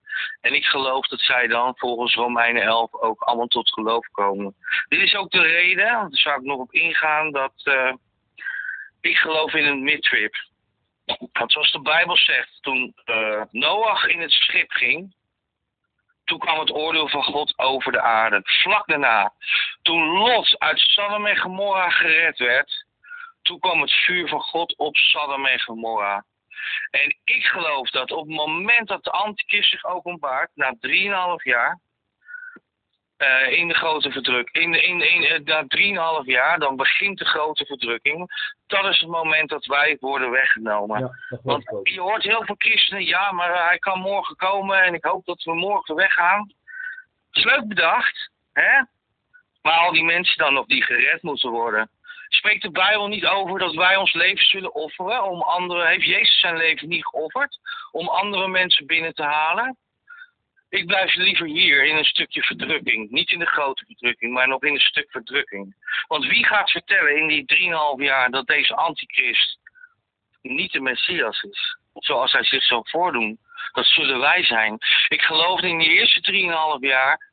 En 0.41 0.53
ik 0.53 0.65
geloof 0.65 1.07
dat 1.07 1.19
zij 1.19 1.47
dan 1.47 1.73
volgens 1.77 2.15
Romeinen 2.15 2.63
11 2.63 2.93
ook 2.93 3.21
allemaal 3.21 3.47
tot 3.47 3.73
geloof 3.73 4.07
komen. 4.11 4.55
Dit 4.87 5.01
is 5.01 5.15
ook 5.15 5.31
de 5.31 5.41
reden, 5.41 5.85
daar 5.85 6.07
zou 6.09 6.39
ik 6.39 6.45
nog 6.45 6.59
op 6.59 6.71
ingaan, 6.71 7.31
dat 7.31 7.53
uh, 7.63 7.93
ik 9.01 9.17
geloof 9.17 9.53
in 9.53 9.65
een 9.65 9.83
midtrip. 9.83 10.35
Want 11.33 11.51
zoals 11.51 11.71
de 11.71 11.81
Bijbel 11.81 12.17
zegt, 12.17 12.57
toen 12.61 12.95
uh, 13.05 13.41
Noach 13.51 14.07
in 14.07 14.21
het 14.21 14.31
schip 14.31 14.71
ging, 14.71 15.15
toen 16.27 16.39
kwam 16.39 16.59
het 16.59 16.73
oordeel 16.73 17.09
van 17.09 17.23
God 17.23 17.57
over 17.57 17.91
de 17.91 18.01
aarde. 18.01 18.41
Vlak 18.43 18.87
daarna, 18.87 19.33
toen 19.81 20.07
Lot 20.07 20.59
uit 20.59 20.79
Sodom 20.79 21.25
en 21.25 21.37
Gomorra 21.37 21.89
gered 21.89 22.37
werd, 22.37 22.85
toen 23.41 23.59
kwam 23.59 23.81
het 23.81 23.91
vuur 23.91 24.27
van 24.27 24.41
God 24.41 24.77
op 24.77 24.95
Sodom 24.95 25.45
en 25.45 25.59
Gomorra. 25.59 26.25
En 26.91 27.17
ik 27.23 27.45
geloof 27.45 27.89
dat 27.89 28.11
op 28.11 28.27
het 28.27 28.35
moment 28.35 28.87
dat 28.87 29.03
de 29.03 29.11
antichrist 29.11 29.69
zich 29.69 29.85
openbaart, 29.85 30.49
na 30.53 30.75
3,5 30.79 31.43
jaar, 31.43 31.79
uh, 33.17 33.51
in 33.51 33.67
de 33.67 33.73
grote 33.73 34.11
verdrukking. 34.11 34.63
In, 34.63 34.83
in, 34.83 35.01
in, 35.13 35.23
in, 35.23 35.43
na 35.43 36.21
3,5 36.21 36.25
jaar, 36.25 36.59
dan 36.59 36.75
begint 36.75 37.17
de 37.17 37.25
grote 37.25 37.65
verdrukking. 37.65 38.31
Dat 38.67 38.85
is 38.85 38.99
het 38.99 39.09
moment 39.09 39.49
dat 39.49 39.65
wij 39.65 39.97
worden 39.99 40.31
weggenomen. 40.31 40.99
Ja, 40.99 41.39
Want 41.43 41.63
je 41.83 42.01
hoort 42.01 42.23
heel 42.23 42.43
veel 42.45 42.55
christenen, 42.57 43.05
ja, 43.05 43.31
maar 43.31 43.67
hij 43.67 43.79
kan 43.79 43.99
morgen 43.99 44.35
komen 44.35 44.83
en 44.83 44.93
ik 44.93 45.03
hoop 45.03 45.25
dat 45.25 45.43
we 45.43 45.53
morgen 45.53 45.95
weggaan. 45.95 46.51
Dat 47.31 47.45
is 47.45 47.51
leuk 47.51 47.67
bedacht, 47.67 48.29
hè? 48.53 48.83
Maar 49.61 49.73
al 49.73 49.91
die 49.91 50.03
mensen 50.03 50.37
dan 50.37 50.53
nog 50.53 50.65
die 50.65 50.83
gered 50.83 51.21
moeten 51.21 51.49
worden. 51.49 51.89
Spreekt 52.27 52.61
de 52.61 52.71
Bijbel 52.71 53.07
niet 53.07 53.25
over 53.25 53.59
dat 53.59 53.73
wij 53.73 53.95
ons 53.95 54.13
leven 54.13 54.45
zullen 54.45 54.75
offeren 54.75 55.23
om 55.23 55.41
anderen? 55.41 55.87
Heeft 55.87 56.05
Jezus 56.05 56.39
zijn 56.39 56.57
leven 56.57 56.87
niet 56.87 57.05
geofferd 57.05 57.59
om 57.91 58.07
andere 58.07 58.47
mensen 58.47 58.85
binnen 58.85 59.13
te 59.13 59.23
halen? 59.23 59.77
Ik 60.69 60.85
blijf 60.85 61.15
liever 61.15 61.45
hier 61.45 61.85
in 61.85 61.95
een 61.95 62.05
stukje 62.05 62.43
verdrukking. 62.43 63.09
Niet 63.09 63.31
in 63.31 63.39
de 63.39 63.45
grote 63.45 63.85
verdrukking, 63.85 64.33
maar 64.33 64.47
nog 64.47 64.63
in 64.63 64.73
een 64.73 64.79
stuk 64.79 65.11
verdrukking. 65.11 65.75
Want 66.07 66.25
wie 66.25 66.45
gaat 66.45 66.71
vertellen 66.71 67.17
in 67.17 67.27
die 67.27 67.45
3,5 67.97 68.03
jaar 68.03 68.29
dat 68.29 68.47
deze 68.47 68.75
antichrist 68.75 69.59
niet 70.41 70.71
de 70.71 70.79
Messias 70.79 71.41
is? 71.41 71.77
Zoals 71.93 72.31
hij 72.31 72.43
zich 72.43 72.63
zal 72.63 72.85
voordoen. 72.89 73.39
Dat 73.71 73.85
zullen 73.85 74.19
wij 74.19 74.43
zijn. 74.43 74.77
Ik 75.07 75.21
geloof 75.21 75.61
in 75.61 75.77
die 75.77 75.89
eerste 75.89 76.31
3,5 76.79 76.79
jaar 76.79 77.26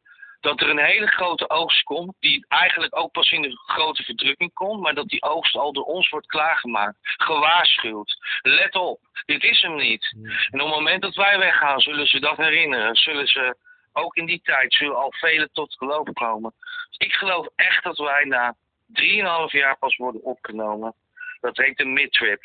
dat 0.44 0.60
er 0.60 0.68
een 0.68 0.84
hele 0.84 1.06
grote 1.06 1.50
oogst 1.50 1.82
komt, 1.82 2.14
die 2.20 2.44
eigenlijk 2.48 2.96
ook 2.96 3.12
pas 3.12 3.30
in 3.30 3.42
de 3.42 3.56
grote 3.66 4.02
verdrukking 4.02 4.52
komt, 4.52 4.80
maar 4.80 4.94
dat 4.94 5.08
die 5.08 5.22
oogst 5.22 5.56
al 5.56 5.72
door 5.72 5.84
ons 5.84 6.08
wordt 6.08 6.26
klaargemaakt, 6.26 6.96
gewaarschuwd. 7.02 8.16
Let 8.42 8.74
op, 8.74 9.00
dit 9.26 9.42
is 9.42 9.62
hem 9.62 9.76
niet. 9.76 10.14
En 10.50 10.60
op 10.60 10.66
het 10.66 10.76
moment 10.76 11.02
dat 11.02 11.14
wij 11.14 11.38
weggaan, 11.38 11.80
zullen 11.80 12.06
ze 12.06 12.20
dat 12.20 12.36
herinneren. 12.36 12.96
Zullen 12.96 13.26
ze, 13.26 13.56
ook 13.92 14.16
in 14.16 14.26
die 14.26 14.40
tijd, 14.42 14.74
zullen 14.74 14.96
al 14.96 15.12
velen 15.12 15.52
tot 15.52 15.76
geloof 15.76 16.12
komen. 16.12 16.54
Ik 16.96 17.12
geloof 17.12 17.46
echt 17.56 17.84
dat 17.84 17.98
wij 17.98 18.24
na 18.24 18.56
3,5 18.92 19.04
jaar 19.50 19.78
pas 19.78 19.96
worden 19.96 20.22
opgenomen. 20.22 20.94
Dat 21.40 21.56
heet 21.56 21.76
de 21.76 21.84
midtrip. 21.84 22.42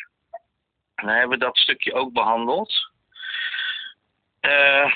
En 0.95 1.05
dan 1.05 1.15
hebben 1.15 1.39
we 1.39 1.45
dat 1.45 1.57
stukje 1.57 1.93
ook 1.93 2.13
behandeld. 2.13 2.91
Eh... 4.39 4.95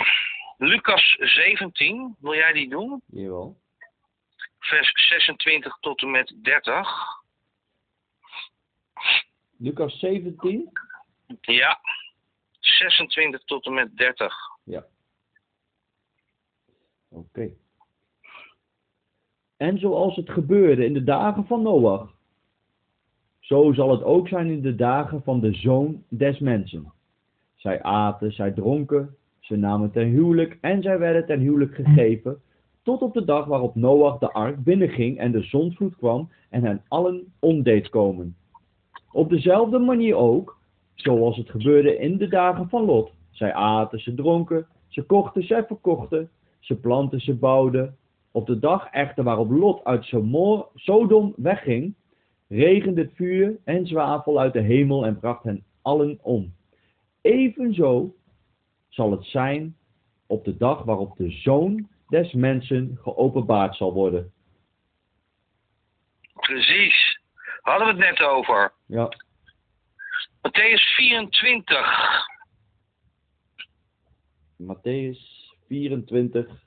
Lucas 0.57 1.15
17, 1.19 2.15
wil 2.19 2.33
jij 2.33 2.53
die 2.53 2.69
doen? 2.69 3.01
Jawel. 3.05 3.57
Vers 4.59 5.07
26 5.09 5.77
tot 5.79 6.01
en 6.01 6.11
met 6.11 6.33
30. 6.41 6.87
Lucas 9.57 9.99
17? 9.99 10.71
Ja, 11.41 11.79
26 12.59 13.43
tot 13.43 13.65
en 13.65 13.73
met 13.73 13.97
30. 13.97 14.35
Ja. 14.63 14.85
Oké. 17.09 17.49
En 19.57 19.79
zoals 19.79 20.15
het 20.15 20.29
gebeurde 20.29 20.85
in 20.85 20.93
de 20.93 21.03
dagen 21.03 21.45
van 21.45 21.61
Noach, 21.61 22.13
zo 23.39 23.73
zal 23.73 23.91
het 23.91 24.03
ook 24.03 24.27
zijn 24.27 24.49
in 24.49 24.61
de 24.61 24.75
dagen 24.75 25.23
van 25.23 25.39
de 25.39 25.53
zoon 25.53 26.03
des 26.09 26.39
mensen. 26.39 26.93
Zij 27.55 27.83
aten, 27.83 28.31
zij 28.31 28.51
dronken, 28.51 29.17
ze 29.43 29.55
namen 29.55 29.91
ten 29.91 30.07
huwelijk 30.07 30.57
en 30.61 30.81
zij 30.81 30.99
werden 30.99 31.25
ten 31.25 31.39
huwelijk 31.39 31.75
gegeven, 31.75 32.41
tot 32.83 33.01
op 33.01 33.13
de 33.13 33.25
dag 33.25 33.45
waarop 33.45 33.75
Noach 33.75 34.17
de 34.17 34.31
ark 34.31 34.63
binnenging 34.63 35.17
en 35.17 35.31
de 35.31 35.41
zondvloed 35.41 35.95
kwam 35.95 36.29
en 36.49 36.63
hen 36.63 36.81
allen 36.87 37.33
omdeed 37.39 37.89
komen. 37.89 38.35
Op 39.11 39.29
dezelfde 39.29 39.79
manier 39.79 40.15
ook, 40.15 40.57
zoals 40.93 41.37
het 41.37 41.49
gebeurde 41.49 41.97
in 41.97 42.17
de 42.17 42.27
dagen 42.27 42.69
van 42.69 42.85
Lot. 42.85 43.11
Zij 43.29 43.53
aten, 43.53 43.99
ze 43.99 44.13
dronken, 44.13 44.67
ze 44.87 45.01
kochten, 45.01 45.43
zij 45.43 45.65
verkochten, 45.65 46.29
ze 46.59 46.75
planten, 46.75 47.19
ze 47.19 47.35
bouwden. 47.35 47.95
Op 48.31 48.47
de 48.47 48.59
dag 48.59 48.87
echter 48.91 49.23
waarop 49.23 49.51
Lot 49.51 49.83
uit 49.83 50.13
Sodom 50.75 51.33
wegging, 51.35 51.93
regende 52.47 53.01
het 53.01 53.11
vuur 53.13 53.57
en 53.63 53.87
zwavel 53.87 54.39
uit 54.39 54.53
de 54.53 54.61
hemel 54.61 55.05
en 55.05 55.19
bracht 55.19 55.43
hen 55.43 55.63
allen 55.81 56.19
om. 56.21 56.53
Evenzo 57.21 58.13
zal 58.93 59.11
het 59.11 59.25
zijn 59.25 59.77
op 60.27 60.45
de 60.45 60.57
dag 60.57 60.83
waarop 60.83 61.17
de 61.17 61.31
Zoon 61.31 61.89
des 62.07 62.33
Mensen 62.33 62.97
geopenbaard 63.01 63.75
zal 63.75 63.93
worden. 63.93 64.33
Precies. 66.33 67.19
Hadden 67.61 67.87
we 67.87 68.03
het 68.03 68.17
net 68.17 68.27
over. 68.27 68.73
Ja. 68.85 69.13
Matthäus 70.41 70.95
24. 70.95 72.27
Matthäus 74.57 75.19
24. 75.67 76.63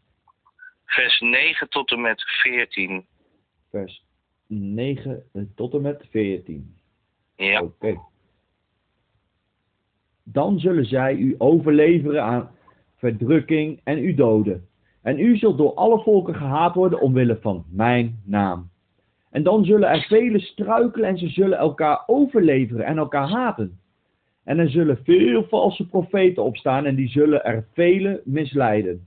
Vers 0.85 1.21
9 1.21 1.69
tot 1.69 1.91
en 1.91 2.01
met 2.01 2.23
14. 2.23 3.07
Vers 3.71 4.05
9 4.47 5.31
tot 5.55 5.75
en 5.75 5.81
met 5.81 6.07
14. 6.11 6.77
Ja. 7.37 7.63
Oké. 7.63 7.87
Okay 7.87 8.01
dan 10.33 10.59
zullen 10.59 10.85
zij 10.85 11.15
u 11.15 11.35
overleveren 11.39 12.23
aan 12.23 12.51
verdrukking 12.97 13.81
en 13.85 13.99
u 13.99 14.15
doden. 14.15 14.67
En 15.03 15.19
u 15.19 15.37
zult 15.37 15.59
door 15.59 15.75
alle 15.75 16.03
volken 16.03 16.35
gehaat 16.35 16.75
worden 16.75 17.01
omwille 17.01 17.39
van 17.41 17.65
mijn 17.71 18.21
naam. 18.25 18.71
En 19.31 19.43
dan 19.43 19.65
zullen 19.65 19.91
er 19.91 20.07
velen 20.09 20.41
struikelen 20.41 21.09
en 21.09 21.19
ze 21.19 21.29
zullen 21.29 21.59
elkaar 21.59 22.03
overleveren 22.07 22.87
en 22.87 22.99
elkaar 22.99 23.29
haten. 23.29 23.79
En 24.45 24.59
er 24.59 24.71
zullen 24.71 24.99
veel 25.05 25.45
valse 25.45 25.89
profeten 25.89 26.43
opstaan 26.43 26.85
en 26.85 26.95
die 26.95 27.09
zullen 27.09 27.45
er 27.45 27.67
velen 27.73 28.21
misleiden. 28.25 29.07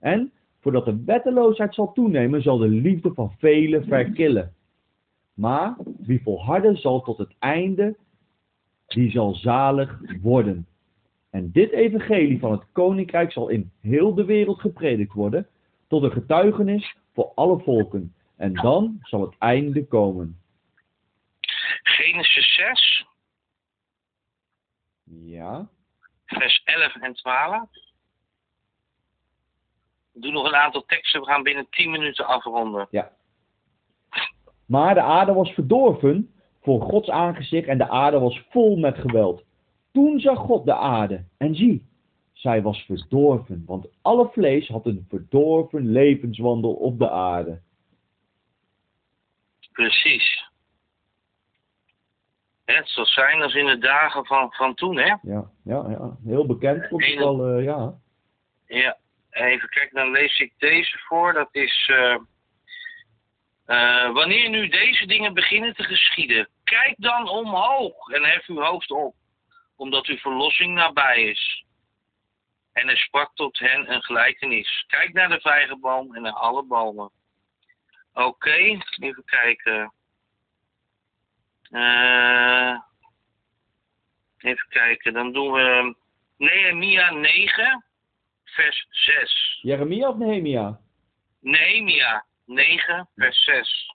En 0.00 0.32
voordat 0.60 0.84
de 0.84 1.02
wetteloosheid 1.04 1.74
zal 1.74 1.92
toenemen, 1.92 2.42
zal 2.42 2.58
de 2.58 2.68
liefde 2.68 3.12
van 3.14 3.32
velen 3.38 3.84
verkillen. 3.84 4.52
Maar 5.34 5.76
wie 5.98 6.22
volharden 6.22 6.76
zal 6.76 7.00
tot 7.00 7.18
het 7.18 7.34
einde 7.38 7.96
die 8.94 9.10
zal 9.10 9.34
zalig 9.34 10.00
worden. 10.22 10.66
En 11.30 11.50
dit 11.52 11.70
evangelie 11.70 12.38
van 12.38 12.52
het 12.52 12.62
koninkrijk 12.72 13.32
zal 13.32 13.48
in 13.48 13.72
heel 13.80 14.14
de 14.14 14.24
wereld 14.24 14.60
gepredikt 14.60 15.12
worden, 15.12 15.48
tot 15.88 16.02
een 16.02 16.12
getuigenis 16.12 16.96
voor 17.14 17.32
alle 17.34 17.58
volken. 17.58 18.14
En 18.36 18.52
dan 18.52 18.98
zal 19.02 19.20
het 19.20 19.34
einde 19.38 19.86
komen. 19.86 20.38
Genesis 21.82 22.54
6. 22.54 23.06
Ja. 25.04 25.68
Vers 26.26 26.62
11 26.64 26.96
en 26.96 27.14
12. 27.14 27.68
We 30.12 30.20
doen 30.20 30.32
nog 30.32 30.46
een 30.46 30.54
aantal 30.54 30.84
teksten, 30.86 31.20
we 31.20 31.26
gaan 31.26 31.42
binnen 31.42 31.66
10 31.70 31.90
minuten 31.90 32.26
afronden. 32.26 32.86
Ja. 32.90 33.12
Maar 34.66 34.94
de 34.94 35.00
aarde 35.00 35.32
was 35.32 35.50
verdorven 35.50 36.33
voor 36.64 36.80
Gods 36.80 37.10
aangezicht 37.10 37.68
en 37.68 37.78
de 37.78 37.88
aarde 37.88 38.18
was 38.18 38.44
vol 38.50 38.76
met 38.76 38.98
geweld. 38.98 39.44
Toen 39.92 40.20
zag 40.20 40.38
God 40.38 40.64
de 40.64 40.74
aarde 40.74 41.24
en 41.36 41.54
zie, 41.54 41.86
zij 42.32 42.62
was 42.62 42.84
verdorven, 42.84 43.62
want 43.66 43.86
alle 44.02 44.28
vlees 44.32 44.68
had 44.68 44.86
een 44.86 45.06
verdorven 45.08 45.90
levenswandel 45.92 46.72
op 46.72 46.98
de 46.98 47.10
aarde. 47.10 47.60
Precies. 49.72 50.52
Het 52.64 52.88
zal 52.88 53.06
zijn 53.06 53.42
als 53.42 53.54
in 53.54 53.66
de 53.66 53.78
dagen 53.78 54.26
van, 54.26 54.52
van 54.52 54.74
toen, 54.74 54.96
hè? 54.96 55.14
Ja, 55.22 55.50
ja, 55.64 55.86
ja. 55.88 56.16
heel 56.24 56.46
bekend 56.46 56.88
komt 56.88 57.04
het 57.04 57.14
wel, 57.14 57.58
uh, 57.58 57.64
ja. 57.64 57.94
Ja, 58.66 58.96
even 59.30 59.68
kijken, 59.68 59.96
dan 59.96 60.10
lees 60.10 60.40
ik 60.40 60.52
deze 60.58 60.98
voor. 60.98 61.32
Dat 61.32 61.48
is... 61.52 61.88
Uh... 61.92 62.16
Uh, 63.66 64.12
wanneer 64.12 64.48
nu 64.48 64.68
deze 64.68 65.06
dingen 65.06 65.34
beginnen 65.34 65.74
te 65.74 65.82
geschieden, 65.82 66.48
kijk 66.64 66.94
dan 66.98 67.28
omhoog 67.28 68.08
en 68.08 68.24
hef 68.24 68.46
uw 68.46 68.60
hoofd 68.60 68.90
op, 68.90 69.14
omdat 69.76 70.06
uw 70.06 70.16
verlossing 70.16 70.74
nabij 70.74 71.22
is. 71.22 71.64
En 72.72 72.86
hij 72.86 72.96
sprak 72.96 73.34
tot 73.34 73.58
hen 73.58 73.92
een 73.92 74.02
gelijkenis. 74.02 74.84
Kijk 74.86 75.12
naar 75.12 75.28
de 75.28 75.40
vijgenboom 75.40 76.14
en 76.14 76.22
naar 76.22 76.32
alle 76.32 76.62
bomen. 76.62 77.10
Oké, 78.12 78.26
okay, 78.26 78.82
even 78.98 79.24
kijken. 79.24 79.92
Uh, 81.70 82.80
even 84.38 84.68
kijken, 84.68 85.12
dan 85.12 85.32
doen 85.32 85.52
we 85.52 85.94
Nehemia 86.36 87.10
9, 87.10 87.84
vers 88.44 88.86
6. 88.90 89.58
Jeremia 89.62 90.08
of 90.08 90.16
Nehemia? 90.16 90.80
Nehemia 91.40 92.24
9, 92.44 93.08
vers 93.14 93.44
6. 93.44 93.94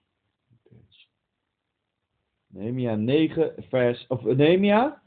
Nehemia 2.48 2.96
9, 2.96 3.54
vers... 3.70 4.06
Of 4.08 4.24
Nehemia? 4.24 5.02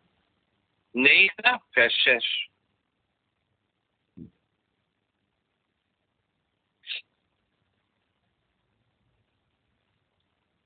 9, 0.93 1.63
vers 1.71 2.03
6. 2.03 2.51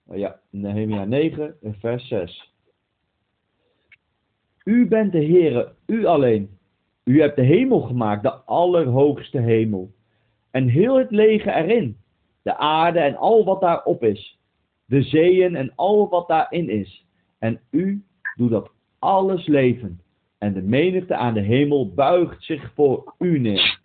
Oh 0.08 0.16
ja, 0.16 0.40
Nehemia 0.50 1.04
9, 1.04 1.56
vers 1.80 2.08
6. 2.08 2.52
U 4.64 4.86
bent 4.88 5.12
de 5.12 5.24
Heere, 5.24 5.74
u 5.86 6.04
alleen. 6.04 6.58
U 7.04 7.20
hebt 7.20 7.36
de 7.36 7.42
hemel 7.42 7.80
gemaakt, 7.80 8.22
de 8.22 8.32
allerhoogste 8.32 9.38
hemel. 9.38 9.94
En 10.50 10.68
heel 10.68 10.96
het 10.96 11.10
leger 11.10 11.54
erin, 11.54 12.00
de 12.46 12.56
aarde 12.56 13.00
en 13.00 13.16
al 13.16 13.44
wat 13.44 13.60
daarop 13.60 14.02
is, 14.02 14.38
de 14.84 15.02
zeeën 15.02 15.56
en 15.56 15.72
al 15.74 16.08
wat 16.08 16.28
daarin 16.28 16.68
is. 16.68 17.04
En 17.38 17.60
u 17.70 18.04
doet 18.36 18.50
dat 18.50 18.70
alles 18.98 19.46
leven. 19.46 20.00
En 20.38 20.52
de 20.52 20.62
menigte 20.62 21.14
aan 21.14 21.34
de 21.34 21.40
hemel 21.40 21.94
buigt 21.94 22.44
zich 22.44 22.72
voor 22.74 23.14
u 23.18 23.38
neer. 23.38 23.78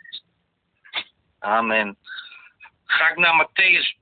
Amen. 1.39 1.97
Ga 2.85 3.09
ik 3.09 3.17
naar 3.17 3.47
Matthäus 3.47 3.99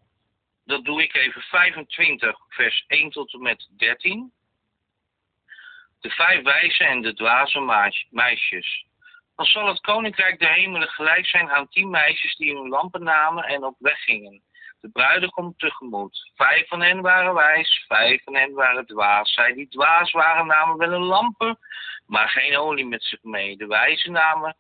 dat 0.66 0.86
doe 0.86 1.03
ik 1.03 1.16
even 1.16 1.41
25, 1.41 2.38
vers 2.49 2.84
1 2.88 3.10
tot 3.10 3.34
en 3.34 3.41
met 3.41 3.70
13. 3.78 4.32
De 5.99 6.10
vijf 6.10 6.43
wijze 6.43 6.84
en 6.84 7.01
de 7.01 7.14
dwaze 7.14 7.60
meisjes. 8.10 8.86
Dan 9.36 9.45
zal 9.45 9.68
het 9.68 9.80
koninkrijk 9.80 10.39
der 10.39 10.53
hemelen 10.53 10.88
gelijk 10.88 11.26
zijn 11.26 11.49
aan 11.49 11.70
tien 11.70 11.89
meisjes 11.89 12.36
die 12.36 12.55
hun 12.55 12.70
lampen 12.70 13.03
namen 13.03 13.43
en 13.43 13.64
op 13.64 13.76
weg 13.80 14.03
gingen. 14.03 14.41
De 14.82 14.90
bruidegom 14.90 15.54
tegemoet. 15.58 16.32
Vijf 16.36 16.68
van 16.68 16.82
hen 16.82 17.02
waren 17.02 17.34
wijs, 17.34 17.86
vijf 17.88 18.24
van 18.24 18.36
hen 18.36 18.54
waren 18.54 18.86
dwaas. 18.86 19.34
Zij 19.34 19.54
die 19.54 19.68
dwaas 19.68 20.12
waren 20.12 20.48
namen 20.48 20.78
wel 20.78 20.92
een 20.92 21.04
lampen, 21.04 21.60
maar 22.06 22.30
geen 22.30 22.58
olie 22.58 22.86
met 22.86 23.04
zich 23.04 23.24
mee. 23.24 23.58
De 23.58 23.68
wijzen 23.68 24.12
namen 24.12 24.56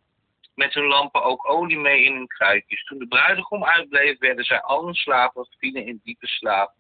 met 0.55 0.73
hun 0.73 0.85
lampen 0.85 1.23
ook 1.23 1.49
olie 1.49 1.77
mee 1.77 2.03
in 2.03 2.13
hun 2.13 2.27
kruikjes. 2.27 2.83
Toen 2.83 2.99
de 2.99 3.07
bruidegom 3.07 3.65
uitbleef, 3.65 4.19
werden 4.19 4.45
zij 4.45 4.61
allen 4.61 4.93
slapen, 4.93 5.47
vielen 5.57 5.85
in 5.85 5.99
diepe 6.03 6.27
slaap. 6.27 6.73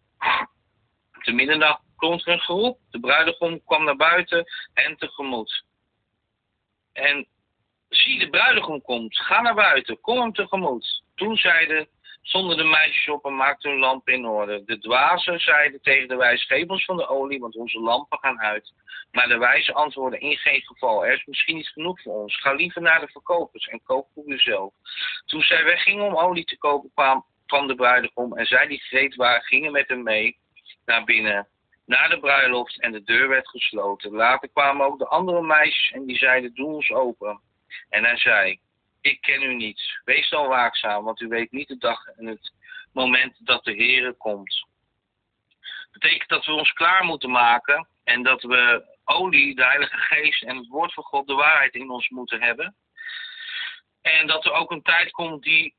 Te 1.19 1.31
middernacht 1.31 1.81
klonk 1.97 2.25
een 2.25 2.39
geroep. 2.39 2.79
De 2.89 2.99
bruidegom 2.99 3.63
kwam 3.65 3.83
naar 3.83 3.95
buiten 3.95 4.45
en 4.73 4.97
tegemoet. 4.97 5.65
En 6.93 7.27
zie, 7.89 8.19
de 8.19 8.29
bruidegom 8.29 8.81
komt. 8.81 9.17
Ga 9.17 9.41
naar 9.41 9.55
buiten, 9.55 10.01
kom 10.01 10.19
hem 10.19 10.33
tegemoet. 10.33 11.03
Toen 11.15 11.37
zeiden, 11.37 11.87
stonden 12.29 12.57
de 12.57 12.63
meisjes 12.63 13.09
op 13.09 13.25
en 13.25 13.35
maakten 13.35 13.71
hun 13.71 13.79
lampen 13.79 14.13
in 14.13 14.25
orde. 14.25 14.63
De 14.65 14.79
dwazen 14.79 15.39
zeiden 15.39 15.81
tegen 15.81 16.07
de 16.07 16.15
wijze, 16.15 16.45
geef 16.45 16.67
ons 16.67 16.85
van 16.85 16.97
de 16.97 17.07
olie, 17.07 17.39
want 17.39 17.55
onze 17.55 17.79
lampen 17.79 18.19
gaan 18.19 18.39
uit. 18.39 18.73
Maar 19.11 19.27
de 19.27 19.37
wijze 19.37 19.73
antwoordden, 19.73 20.19
in 20.19 20.37
geen 20.37 20.61
geval. 20.61 21.05
Er 21.05 21.13
is 21.13 21.25
misschien 21.25 21.55
niet 21.55 21.67
genoeg 21.67 22.01
voor 22.01 22.13
ons. 22.13 22.41
Ga 22.41 22.53
liever 22.53 22.81
naar 22.81 22.99
de 22.99 23.07
verkopers 23.07 23.67
en 23.67 23.81
koop 23.83 24.07
voor 24.13 24.23
uzelf. 24.25 24.73
Toen 25.25 25.41
zij 25.41 25.63
weggingen 25.63 26.05
om 26.05 26.17
olie 26.17 26.45
te 26.45 26.57
kopen, 26.57 26.91
kwam, 26.93 27.25
kwam 27.45 27.67
de 27.67 27.75
bruidegom. 27.75 28.37
En 28.37 28.45
zij 28.45 28.67
die 28.67 28.81
gereed 28.81 29.15
waren, 29.15 29.41
gingen 29.41 29.71
met 29.71 29.87
hem 29.87 30.03
mee 30.03 30.37
naar 30.85 31.03
binnen. 31.03 31.47
Naar 31.85 32.09
de 32.09 32.19
bruiloft 32.19 32.81
en 32.81 32.91
de 32.91 33.03
deur 33.03 33.27
werd 33.27 33.49
gesloten. 33.49 34.11
Later 34.11 34.49
kwamen 34.49 34.85
ook 34.85 34.99
de 34.99 35.07
andere 35.07 35.41
meisjes 35.41 35.91
en 35.91 36.05
die 36.05 36.17
zeiden, 36.17 36.53
doe 36.53 36.73
ons 36.73 36.91
open. 36.91 37.39
En 37.89 38.03
hij 38.03 38.17
zei, 38.17 38.59
ik 39.01 39.21
ken 39.21 39.41
u 39.41 39.55
niet. 39.55 39.99
Wees 40.03 40.29
dan 40.29 40.47
waakzaam, 40.47 41.03
want 41.03 41.21
u 41.21 41.27
weet 41.27 41.51
niet 41.51 41.67
de 41.67 41.77
dag 41.77 42.05
en 42.05 42.25
het 42.25 42.53
moment 42.93 43.45
dat 43.45 43.63
de 43.63 43.75
Heere 43.75 44.13
komt. 44.13 44.67
Dat 45.59 46.01
betekent 46.01 46.29
dat 46.29 46.45
we 46.45 46.51
ons 46.51 46.73
klaar 46.73 47.03
moeten 47.03 47.29
maken 47.29 47.87
en 48.03 48.23
dat 48.23 48.41
we 48.41 48.83
olie, 49.05 49.55
de 49.55 49.65
Heilige 49.65 49.97
Geest 49.97 50.43
en 50.43 50.57
het 50.57 50.67
woord 50.67 50.93
van 50.93 51.03
God, 51.03 51.27
de 51.27 51.33
waarheid 51.33 51.73
in 51.73 51.89
ons 51.89 52.09
moeten 52.09 52.41
hebben. 52.41 52.75
En 54.01 54.27
dat 54.27 54.45
er 54.45 54.51
ook 54.51 54.71
een 54.71 54.81
tijd 54.81 55.11
komt 55.11 55.43
die 55.43 55.75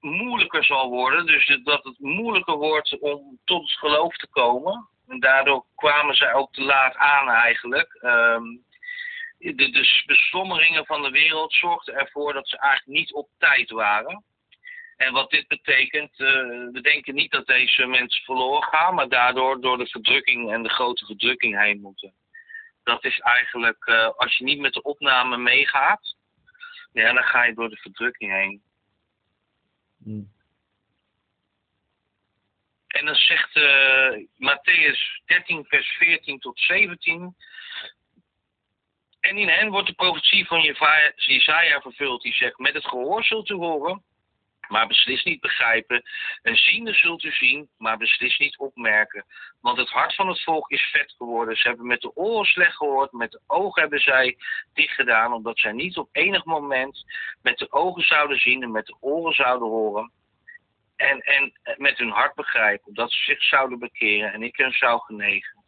moeilijker 0.00 0.64
zal 0.64 0.88
worden. 0.88 1.26
Dus 1.26 1.60
dat 1.64 1.84
het 1.84 1.98
moeilijker 1.98 2.56
wordt 2.56 2.98
om 2.98 3.38
tot 3.44 3.62
het 3.62 3.78
geloof 3.78 4.16
te 4.16 4.26
komen. 4.26 4.88
En 5.08 5.20
daardoor 5.20 5.64
kwamen 5.74 6.14
zij 6.14 6.34
ook 6.34 6.52
te 6.52 6.62
laat 6.62 6.96
aan 6.96 7.28
eigenlijk. 7.28 7.94
Ehm, 7.94 8.42
de, 9.40 9.54
de 9.54 10.02
beslommeringen 10.06 10.86
van 10.86 11.02
de 11.02 11.10
wereld 11.10 11.52
zorgden 11.52 11.94
ervoor 11.94 12.32
dat 12.32 12.48
ze 12.48 12.58
eigenlijk 12.58 12.98
niet 12.98 13.12
op 13.12 13.28
tijd 13.38 13.70
waren. 13.70 14.24
En 14.96 15.12
wat 15.12 15.30
dit 15.30 15.48
betekent, 15.48 16.12
uh, 16.18 16.28
we 16.72 16.80
denken 16.82 17.14
niet 17.14 17.30
dat 17.30 17.46
deze 17.46 17.86
mensen 17.86 18.24
verloren 18.24 18.62
gaan, 18.62 18.94
maar 18.94 19.08
daardoor 19.08 19.60
door 19.60 19.78
de 19.78 19.86
verdrukking 19.86 20.52
en 20.52 20.62
de 20.62 20.68
grote 20.68 21.06
verdrukking 21.06 21.60
heen 21.60 21.80
moeten. 21.80 22.14
Dat 22.82 23.04
is 23.04 23.18
eigenlijk, 23.18 23.86
uh, 23.86 24.08
als 24.16 24.36
je 24.36 24.44
niet 24.44 24.60
met 24.60 24.72
de 24.72 24.82
opname 24.82 25.36
meegaat, 25.36 26.16
ja, 26.92 27.12
dan 27.12 27.24
ga 27.24 27.44
je 27.44 27.54
door 27.54 27.68
de 27.68 27.76
verdrukking 27.76 28.32
heen. 28.32 28.62
Hmm. 30.02 30.32
En 32.86 33.06
dan 33.06 33.14
zegt 33.14 33.56
uh, 33.56 34.26
Matthäus 34.36 35.24
13, 35.26 35.64
vers 35.64 35.88
14 35.88 36.38
tot 36.38 36.58
17. 36.60 37.36
En 39.20 39.36
in 39.36 39.48
hen 39.48 39.70
wordt 39.70 39.86
de 39.86 39.94
profetie 39.94 40.46
van 40.46 40.60
Jezaja 41.16 41.80
vervuld, 41.80 42.22
die 42.22 42.34
zegt: 42.34 42.58
Met 42.58 42.74
het 42.74 42.86
gehoor 42.86 43.24
zult 43.24 43.48
u 43.48 43.54
horen, 43.54 44.02
maar 44.68 44.86
beslist 44.86 45.24
niet 45.24 45.40
begrijpen. 45.40 46.02
En 46.42 46.56
ziende 46.56 46.94
zult 46.94 47.22
u 47.22 47.32
zien, 47.32 47.68
maar 47.78 47.96
beslist 47.96 48.40
niet 48.40 48.58
opmerken. 48.58 49.24
Want 49.60 49.78
het 49.78 49.88
hart 49.88 50.14
van 50.14 50.28
het 50.28 50.42
volk 50.42 50.70
is 50.70 50.90
vet 50.92 51.14
geworden. 51.18 51.56
Ze 51.56 51.68
hebben 51.68 51.86
met 51.86 52.00
de 52.00 52.16
oren 52.16 52.46
slecht 52.46 52.76
gehoord, 52.76 53.12
met 53.12 53.30
de 53.30 53.40
ogen 53.46 53.80
hebben 53.80 54.00
zij 54.00 54.36
dicht 54.74 54.94
gedaan, 54.94 55.32
omdat 55.32 55.58
zij 55.58 55.72
niet 55.72 55.96
op 55.96 56.08
enig 56.12 56.44
moment 56.44 57.04
met 57.42 57.58
de 57.58 57.72
ogen 57.72 58.02
zouden 58.02 58.38
zien 58.38 58.62
en 58.62 58.70
met 58.70 58.86
de 58.86 58.96
oren 59.00 59.34
zouden 59.34 59.68
horen. 59.68 60.12
En, 60.96 61.20
en 61.20 61.52
met 61.76 61.98
hun 61.98 62.10
hart 62.10 62.34
begrijpen, 62.34 62.88
opdat 62.88 63.12
ze 63.12 63.24
zich 63.24 63.42
zouden 63.42 63.78
bekeren 63.78 64.32
en 64.32 64.42
ik 64.42 64.56
hen 64.56 64.72
zou 64.72 65.00
genezen. 65.00 65.59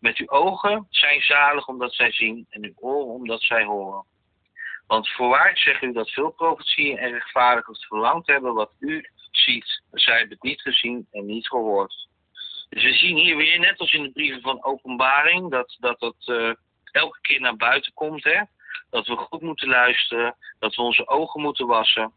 Met 0.00 0.16
uw 0.16 0.28
ogen 0.28 0.86
zijn 0.90 1.20
zalig 1.20 1.66
omdat 1.66 1.94
zij 1.94 2.12
zien 2.12 2.46
en 2.50 2.64
uw 2.64 2.74
oren 2.76 3.14
omdat 3.14 3.42
zij 3.42 3.64
horen. 3.64 4.04
Want 4.86 5.08
voorwaar 5.08 5.58
zeg 5.58 5.82
u 5.82 5.92
dat 5.92 6.10
veel 6.10 6.30
profetieën 6.30 6.98
en 6.98 7.10
rechtvaardigers 7.10 7.86
verlangd 7.86 8.26
hebben 8.26 8.54
wat 8.54 8.72
u 8.78 9.08
ziet. 9.30 9.82
Zij 9.92 10.18
hebben 10.18 10.34
het 10.34 10.42
niet 10.42 10.60
gezien 10.60 11.06
en 11.10 11.26
niet 11.26 11.48
gehoord. 11.48 12.08
Dus 12.68 12.82
we 12.82 12.92
zien 12.92 13.16
hier 13.16 13.36
weer, 13.36 13.58
net 13.58 13.78
als 13.78 13.92
in 13.92 14.02
de 14.02 14.10
brieven 14.10 14.40
van 14.40 14.64
openbaring, 14.64 15.50
dat 15.50 15.76
dat, 15.80 16.00
dat 16.00 16.16
uh, 16.26 16.52
elke 16.90 17.18
keer 17.20 17.40
naar 17.40 17.56
buiten 17.56 17.92
komt. 17.92 18.24
Hè? 18.24 18.40
Dat 18.90 19.06
we 19.06 19.16
goed 19.16 19.40
moeten 19.40 19.68
luisteren, 19.68 20.36
dat 20.58 20.74
we 20.74 20.82
onze 20.82 21.08
ogen 21.08 21.40
moeten 21.40 21.66
wassen. 21.66 22.12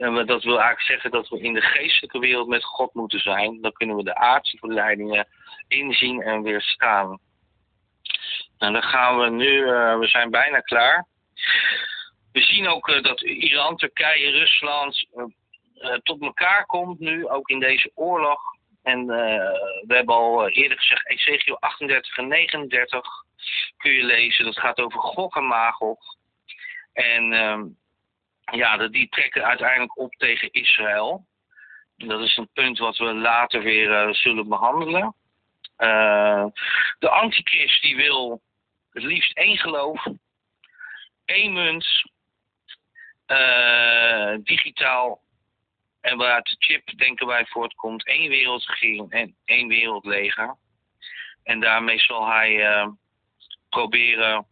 En 0.00 0.26
dat 0.26 0.44
wil 0.44 0.60
eigenlijk 0.60 0.86
zeggen 0.86 1.10
dat 1.10 1.28
we 1.28 1.40
in 1.40 1.52
de 1.52 1.60
geestelijke 1.60 2.18
wereld 2.18 2.48
met 2.48 2.64
God 2.64 2.94
moeten 2.94 3.20
zijn. 3.20 3.60
Dan 3.60 3.72
kunnen 3.72 3.96
we 3.96 4.02
de 4.02 4.14
aardse 4.14 4.56
verleidingen 4.56 5.28
inzien 5.68 6.22
en 6.22 6.42
weerstaan. 6.42 7.18
Nou, 8.58 8.72
dan 8.72 8.82
gaan 8.82 9.18
we 9.18 9.30
nu, 9.30 9.50
uh, 9.50 9.98
we 9.98 10.06
zijn 10.06 10.30
bijna 10.30 10.60
klaar. 10.60 11.06
We 12.32 12.40
zien 12.40 12.68
ook 12.68 12.88
uh, 12.88 13.02
dat 13.02 13.20
Iran, 13.20 13.76
Turkije, 13.76 14.30
Rusland 14.30 15.06
uh, 15.14 15.94
tot 16.02 16.22
elkaar 16.22 16.66
komt 16.66 16.98
nu, 16.98 17.28
ook 17.28 17.48
in 17.48 17.60
deze 17.60 17.90
oorlog. 17.94 18.40
En 18.82 19.06
we 19.86 19.94
hebben 19.94 20.14
al 20.14 20.48
eerder 20.48 20.78
gezegd, 20.78 21.08
Ezekiel 21.08 21.60
38 21.60 22.16
en 22.16 22.28
39 22.28 23.06
kun 23.76 23.92
je 23.92 24.04
lezen. 24.04 24.44
Dat 24.44 24.58
gaat 24.58 24.80
over 24.80 25.00
Gog 25.00 25.36
en 25.36 25.46
Magog. 25.46 25.98
En 26.92 27.32
ehm, 27.32 27.62
ja, 28.50 28.88
die 28.88 29.08
trekken 29.08 29.44
uiteindelijk 29.44 29.98
op 29.98 30.14
tegen 30.14 30.52
Israël. 30.52 31.26
Dat 31.96 32.20
is 32.20 32.36
een 32.36 32.50
punt 32.52 32.78
wat 32.78 32.96
we 32.96 33.14
later 33.14 33.62
weer 33.62 34.14
zullen 34.14 34.48
behandelen. 34.48 35.14
de 36.98 37.08
antichrist 37.08 37.82
die 37.82 37.96
wil 37.96 38.42
het 38.92 39.02
liefst 39.02 39.36
één 39.36 39.58
geloof, 39.58 40.06
één 41.24 41.52
munt, 41.52 41.86
uh, 43.26 44.34
digitaal 44.42 45.22
en 46.00 46.16
waaruit 46.16 46.44
de 46.44 46.56
chip, 46.58 46.98
denken 46.98 47.26
wij, 47.26 47.46
voortkomt, 47.46 48.06
één 48.06 48.28
wereldregering 48.28 49.10
en 49.10 49.36
één 49.44 49.68
wereldleger. 49.68 50.56
En 51.42 51.60
daarmee 51.60 51.98
zal 51.98 52.26
hij 52.26 52.54
uh, 52.54 52.88
proberen 53.68 54.46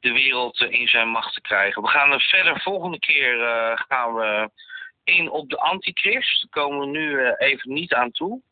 de 0.00 0.12
wereld 0.12 0.60
in 0.60 0.88
zijn 0.88 1.08
macht 1.08 1.34
te 1.34 1.40
krijgen. 1.40 1.82
We 1.82 1.88
gaan 1.88 2.12
er 2.12 2.20
verder, 2.20 2.60
volgende 2.60 2.98
keer 2.98 3.40
uh, 3.40 3.72
gaan 3.88 4.14
we 4.14 4.50
in 5.04 5.30
op 5.30 5.50
de 5.50 5.58
antichrist. 5.58 6.40
Daar 6.40 6.64
komen 6.64 6.80
we 6.80 6.86
nu 6.86 7.32
even 7.32 7.72
niet 7.72 7.94
aan 7.94 8.10
toe. 8.10 8.42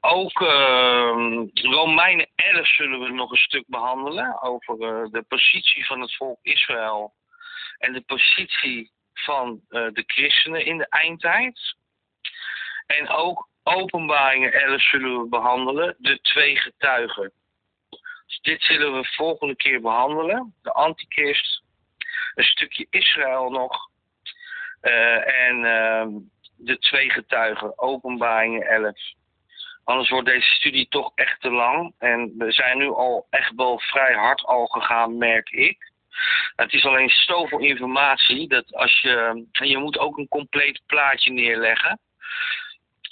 Ook 0.00 0.40
uh, 0.40 1.46
Romeinen 1.52 2.28
11 2.34 2.66
zullen 2.66 3.00
we 3.00 3.08
nog 3.08 3.30
een 3.30 3.36
stuk 3.36 3.64
behandelen 3.66 4.42
over 4.42 4.78
de 5.10 5.24
positie 5.28 5.86
van 5.86 6.00
het 6.00 6.16
volk 6.16 6.38
Israël 6.42 7.12
en 7.78 7.92
de 7.92 8.00
positie 8.00 8.90
van 9.14 9.60
de 9.68 10.02
christenen 10.06 10.64
in 10.64 10.78
de 10.78 10.86
eindtijd. 10.88 11.76
En 12.86 13.08
ook 13.08 13.48
Openbaringen 13.62 14.52
11 14.52 14.82
zullen 14.82 15.22
we 15.22 15.28
behandelen, 15.28 15.96
de 15.98 16.20
twee 16.20 16.56
getuigen. 16.56 17.32
Dus 18.30 18.40
dit 18.40 18.62
zullen 18.62 18.92
we 18.92 19.04
volgende 19.04 19.56
keer 19.56 19.80
behandelen, 19.80 20.54
de 20.62 20.72
antichrist, 20.72 21.62
een 22.34 22.44
stukje 22.44 22.86
Israël 22.90 23.50
nog 23.50 23.88
en 24.80 25.64
ehm, 25.64 26.08
de 26.56 26.78
twee 26.78 27.10
getuigen, 27.10 27.78
Openbaringen 27.78 28.66
11. 28.66 28.94
Anders 29.84 30.08
wordt 30.08 30.28
deze 30.28 30.52
studie 30.52 30.88
toch 30.88 31.12
echt 31.14 31.40
te 31.40 31.50
lang. 31.50 31.94
En 31.98 32.34
we 32.38 32.52
zijn 32.52 32.78
nu 32.78 32.88
al 32.88 33.26
echt 33.30 33.52
wel 33.54 33.78
vrij 33.78 34.14
hard 34.14 34.44
al 34.44 34.66
gegaan, 34.66 35.18
merk 35.18 35.50
ik. 35.50 35.92
Het 36.56 36.72
is 36.72 36.84
alleen 36.84 37.08
zoveel 37.08 37.58
informatie 37.58 38.48
dat 38.48 38.74
als 38.74 39.00
je. 39.00 39.44
Je 39.52 39.78
moet 39.78 39.98
ook 39.98 40.18
een 40.18 40.28
compleet 40.28 40.80
plaatje 40.86 41.32
neerleggen. 41.32 41.98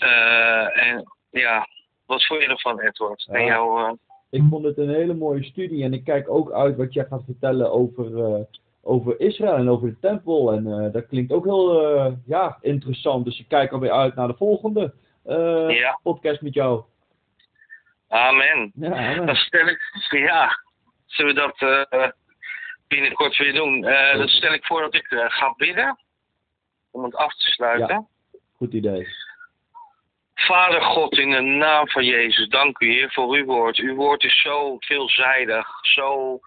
Uh, 0.03 0.89
en 0.89 1.13
ja, 1.31 1.69
wat 2.07 2.27
vond 2.27 2.43
je 2.43 2.49
ervan, 2.49 2.81
Edward? 2.81 3.27
En 3.31 3.45
jou, 3.45 3.81
uh... 3.83 3.93
Ik 4.31 4.43
vond 4.51 4.65
het 4.65 4.79
een 4.79 4.89
hele 4.95 5.15
mooie 5.15 5.45
studie 5.45 5.85
en 5.85 5.93
ik 5.93 6.05
kijk 6.05 6.31
ook 6.31 6.53
uit 6.53 6.77
wat 6.77 6.93
jij 6.93 7.05
gaat 7.05 7.25
vertellen 7.25 7.73
over, 7.73 8.11
uh, 8.11 8.45
over 8.83 9.21
Israël 9.21 9.55
en 9.57 9.69
over 9.69 9.89
de 9.89 9.99
tempel. 10.01 10.53
En 10.53 10.93
dat 10.93 11.07
klinkt 11.07 11.33
ook 11.33 11.45
heel 11.45 11.83
ja, 12.27 12.59
interessant. 12.61 13.25
Dus 13.25 13.39
ik 13.41 13.49
kijk 13.49 13.73
alweer 13.73 13.91
uit 13.93 14.15
naar 14.15 14.29
de 14.29 14.35
volgende. 14.37 14.93
eh, 15.25 15.71
Ja. 15.79 15.99
podcast 16.03 16.41
met 16.41 16.55
jou. 16.55 16.83
Amen. 18.09 18.73
Ja, 18.75 18.91
amen. 18.93 19.27
Dan 19.27 19.35
stel 19.35 19.67
ik, 19.67 19.81
ja, 20.11 20.49
zullen 21.07 21.35
we 21.35 21.41
dat 21.41 21.59
eh, 21.91 22.09
binnenkort 22.89 23.37
weer 23.37 23.53
doen? 23.55 23.85
Eh, 23.85 24.19
dan 24.19 24.29
stel 24.29 24.53
ik 24.53 24.65
voor 24.65 24.81
dat 24.81 24.95
ik 24.95 25.11
eh, 25.11 25.25
ga 25.29 25.55
bidden, 25.57 25.99
om 26.91 27.05
het 27.05 27.15
af 27.15 27.35
te 27.37 27.51
sluiten. 27.51 28.07
Goed 28.57 28.73
idee. 28.73 29.07
Vader 30.47 30.83
God, 30.83 31.19
in 31.19 31.31
de 31.31 31.41
naam 31.41 31.89
van 31.89 32.05
Jezus, 32.05 32.49
dank 32.49 32.81
u 32.81 32.93
Heer 32.93 33.13
voor 33.13 33.35
uw 33.35 33.45
woord. 33.45 33.77
Uw 33.77 33.95
woord 33.95 34.25
is 34.25 34.41
zo 34.41 34.77
veelzijdig, 34.79 35.69
zo... 35.83 36.39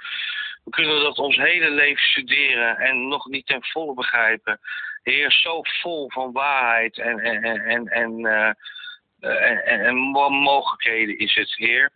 We 0.64 0.70
kunnen 0.70 1.02
dat 1.02 1.18
ons 1.18 1.36
hele 1.36 1.70
leven 1.70 2.04
studeren 2.04 2.78
en 2.78 3.08
nog 3.08 3.26
niet 3.28 3.46
ten 3.46 3.64
volle 3.64 3.94
begrijpen. 3.94 4.60
Heer, 5.04 5.32
zo 5.32 5.62
vol 5.62 6.10
van 6.12 6.32
waarheid 6.32 6.98
en, 6.98 7.20
en, 7.20 7.44
en, 7.44 7.66
en, 7.66 7.88
en, 7.88 8.26
eh, 8.26 9.50
en, 9.50 9.66
en, 9.66 9.86
en 9.86 9.96
mo- 9.96 10.30
mogelijkheden 10.30 11.18
is 11.18 11.36
het, 11.36 11.56
Heer. 11.56 11.92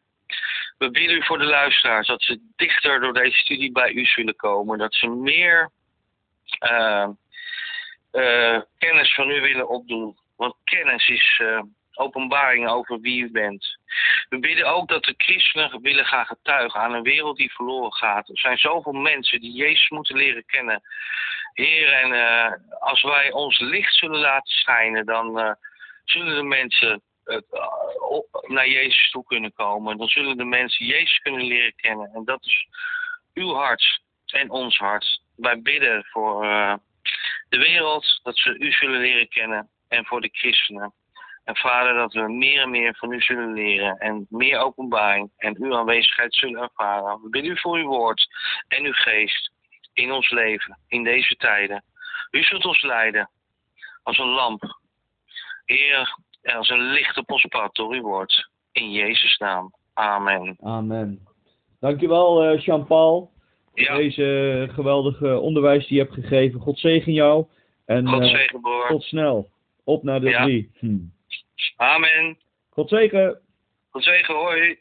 We 0.77 0.91
bidden 0.91 1.17
u 1.17 1.23
voor 1.23 1.37
de 1.37 1.45
luisteraars 1.45 2.07
dat 2.07 2.21
ze 2.21 2.39
dichter 2.55 2.99
door 2.99 3.13
deze 3.13 3.39
studie 3.39 3.71
bij 3.71 3.91
u 3.91 4.05
zullen 4.05 4.35
komen. 4.35 4.77
Dat 4.77 4.93
ze 4.93 5.07
meer 5.07 5.69
eh, 6.59 7.09
eh, 8.11 8.61
kennis 8.77 9.13
van 9.13 9.29
u 9.29 9.41
willen 9.41 9.69
opdoen. 9.69 10.17
Want 10.37 10.55
kennis 10.63 11.07
is 11.07 11.41
openbaring 11.97 12.69
over 12.69 12.99
wie 12.99 13.23
u 13.23 13.31
bent. 13.31 13.77
We 14.29 14.39
bidden 14.39 14.65
ook 14.65 14.87
dat 14.87 15.03
de 15.03 15.13
christenen 15.17 15.81
willen 15.81 16.05
gaan 16.05 16.25
getuigen 16.25 16.79
aan 16.79 16.93
een 16.93 17.03
wereld 17.03 17.37
die 17.37 17.53
verloren 17.53 17.93
gaat. 17.93 18.29
Er 18.29 18.37
zijn 18.37 18.57
zoveel 18.57 18.91
mensen 18.91 19.41
die 19.41 19.51
Jezus 19.51 19.89
moeten 19.89 20.15
leren 20.15 20.45
kennen. 20.45 20.81
Heer, 21.53 21.93
en 21.93 22.13
eh, 22.13 22.51
als 22.79 23.01
wij 23.01 23.31
ons 23.31 23.59
licht 23.59 23.93
zullen 23.93 24.19
laten 24.19 24.51
schijnen, 24.51 25.05
dan 25.05 25.39
eh, 25.39 25.51
zullen 26.03 26.35
de 26.35 26.43
mensen 26.43 27.01
eh, 27.23 27.37
naar 28.47 28.67
Jezus 28.67 29.11
toe 29.11 29.23
kunnen 29.25 29.53
komen. 29.53 29.97
Dan 29.97 30.07
zullen 30.07 30.37
de 30.37 30.45
mensen 30.45 30.85
Jezus 30.85 31.19
kunnen 31.19 31.45
leren 31.45 31.75
kennen. 31.75 32.09
En 32.13 32.25
dat 32.25 32.45
is 32.45 32.67
uw 33.33 33.53
hart 33.53 34.01
en 34.25 34.49
ons 34.49 34.77
hart. 34.77 35.21
Wij 35.35 35.61
bidden 35.61 36.05
voor 36.05 36.41
de 37.49 37.57
wereld, 37.57 38.19
dat 38.23 38.37
ze 38.37 38.57
u 38.57 38.71
zullen 38.71 38.99
leren 38.99 39.27
kennen. 39.27 39.69
En 39.87 40.05
voor 40.05 40.21
de 40.21 40.29
christenen. 40.31 40.93
En 41.45 41.55
vader, 41.55 41.93
dat 41.93 42.13
we 42.13 42.31
meer 42.31 42.61
en 42.61 42.69
meer 42.69 42.95
van 42.95 43.11
u 43.11 43.21
zullen 43.21 43.53
leren. 43.53 43.97
En 43.97 44.25
meer 44.29 44.57
openbaring 44.59 45.31
en 45.37 45.55
uw 45.63 45.75
aanwezigheid 45.75 46.33
zullen 46.35 46.61
ervaren. 46.61 47.21
We 47.21 47.29
bidden 47.29 47.51
u 47.51 47.59
voor 47.59 47.77
uw 47.77 47.87
woord 47.87 48.27
en 48.67 48.85
uw 48.85 48.93
geest 48.93 49.51
in 49.93 50.11
ons 50.11 50.29
leven, 50.29 50.77
in 50.87 51.03
deze 51.03 51.35
tijden. 51.35 51.83
U 52.31 52.43
zult 52.43 52.65
ons 52.65 52.81
leiden 52.81 53.29
als 54.03 54.17
een 54.17 54.29
lamp. 54.29 54.79
Heer, 55.65 56.17
en 56.41 56.55
als 56.55 56.69
een 56.69 56.81
licht 56.91 57.17
op 57.17 57.31
ons 57.31 57.45
pad 57.45 57.75
door 57.75 57.93
uw 57.93 58.01
woord. 58.01 58.49
In 58.71 58.91
Jezus' 58.91 59.37
naam. 59.37 59.73
Amen. 59.93 60.57
Amen. 60.63 61.27
Dankjewel, 61.79 62.43
eh 62.43 62.59
Jean-Paul. 62.61 63.31
Voor 63.73 63.83
Ja, 63.83 63.95
deze 63.95 64.67
geweldige 64.71 65.39
onderwijs 65.39 65.87
die 65.87 65.97
je 65.97 66.03
hebt 66.03 66.13
gegeven. 66.15 66.59
God 66.59 66.79
zegen 66.79 67.13
jou. 67.13 67.45
En 67.85 68.07
God 68.07 68.21
eh, 68.21 68.27
zegen, 68.29 68.61
broer. 68.61 68.87
tot 68.87 69.03
snel. 69.03 69.49
Op 69.83 70.03
naar 70.03 70.19
de 70.19 70.29
Ja. 70.29 70.43
drie. 70.43 70.71
Hm. 70.79 70.97
Amen. 71.77 72.37
God 72.69 72.89
zegen. 72.89 73.37
God 73.91 74.03
zegen, 74.03 74.35
hoi. 74.35 74.77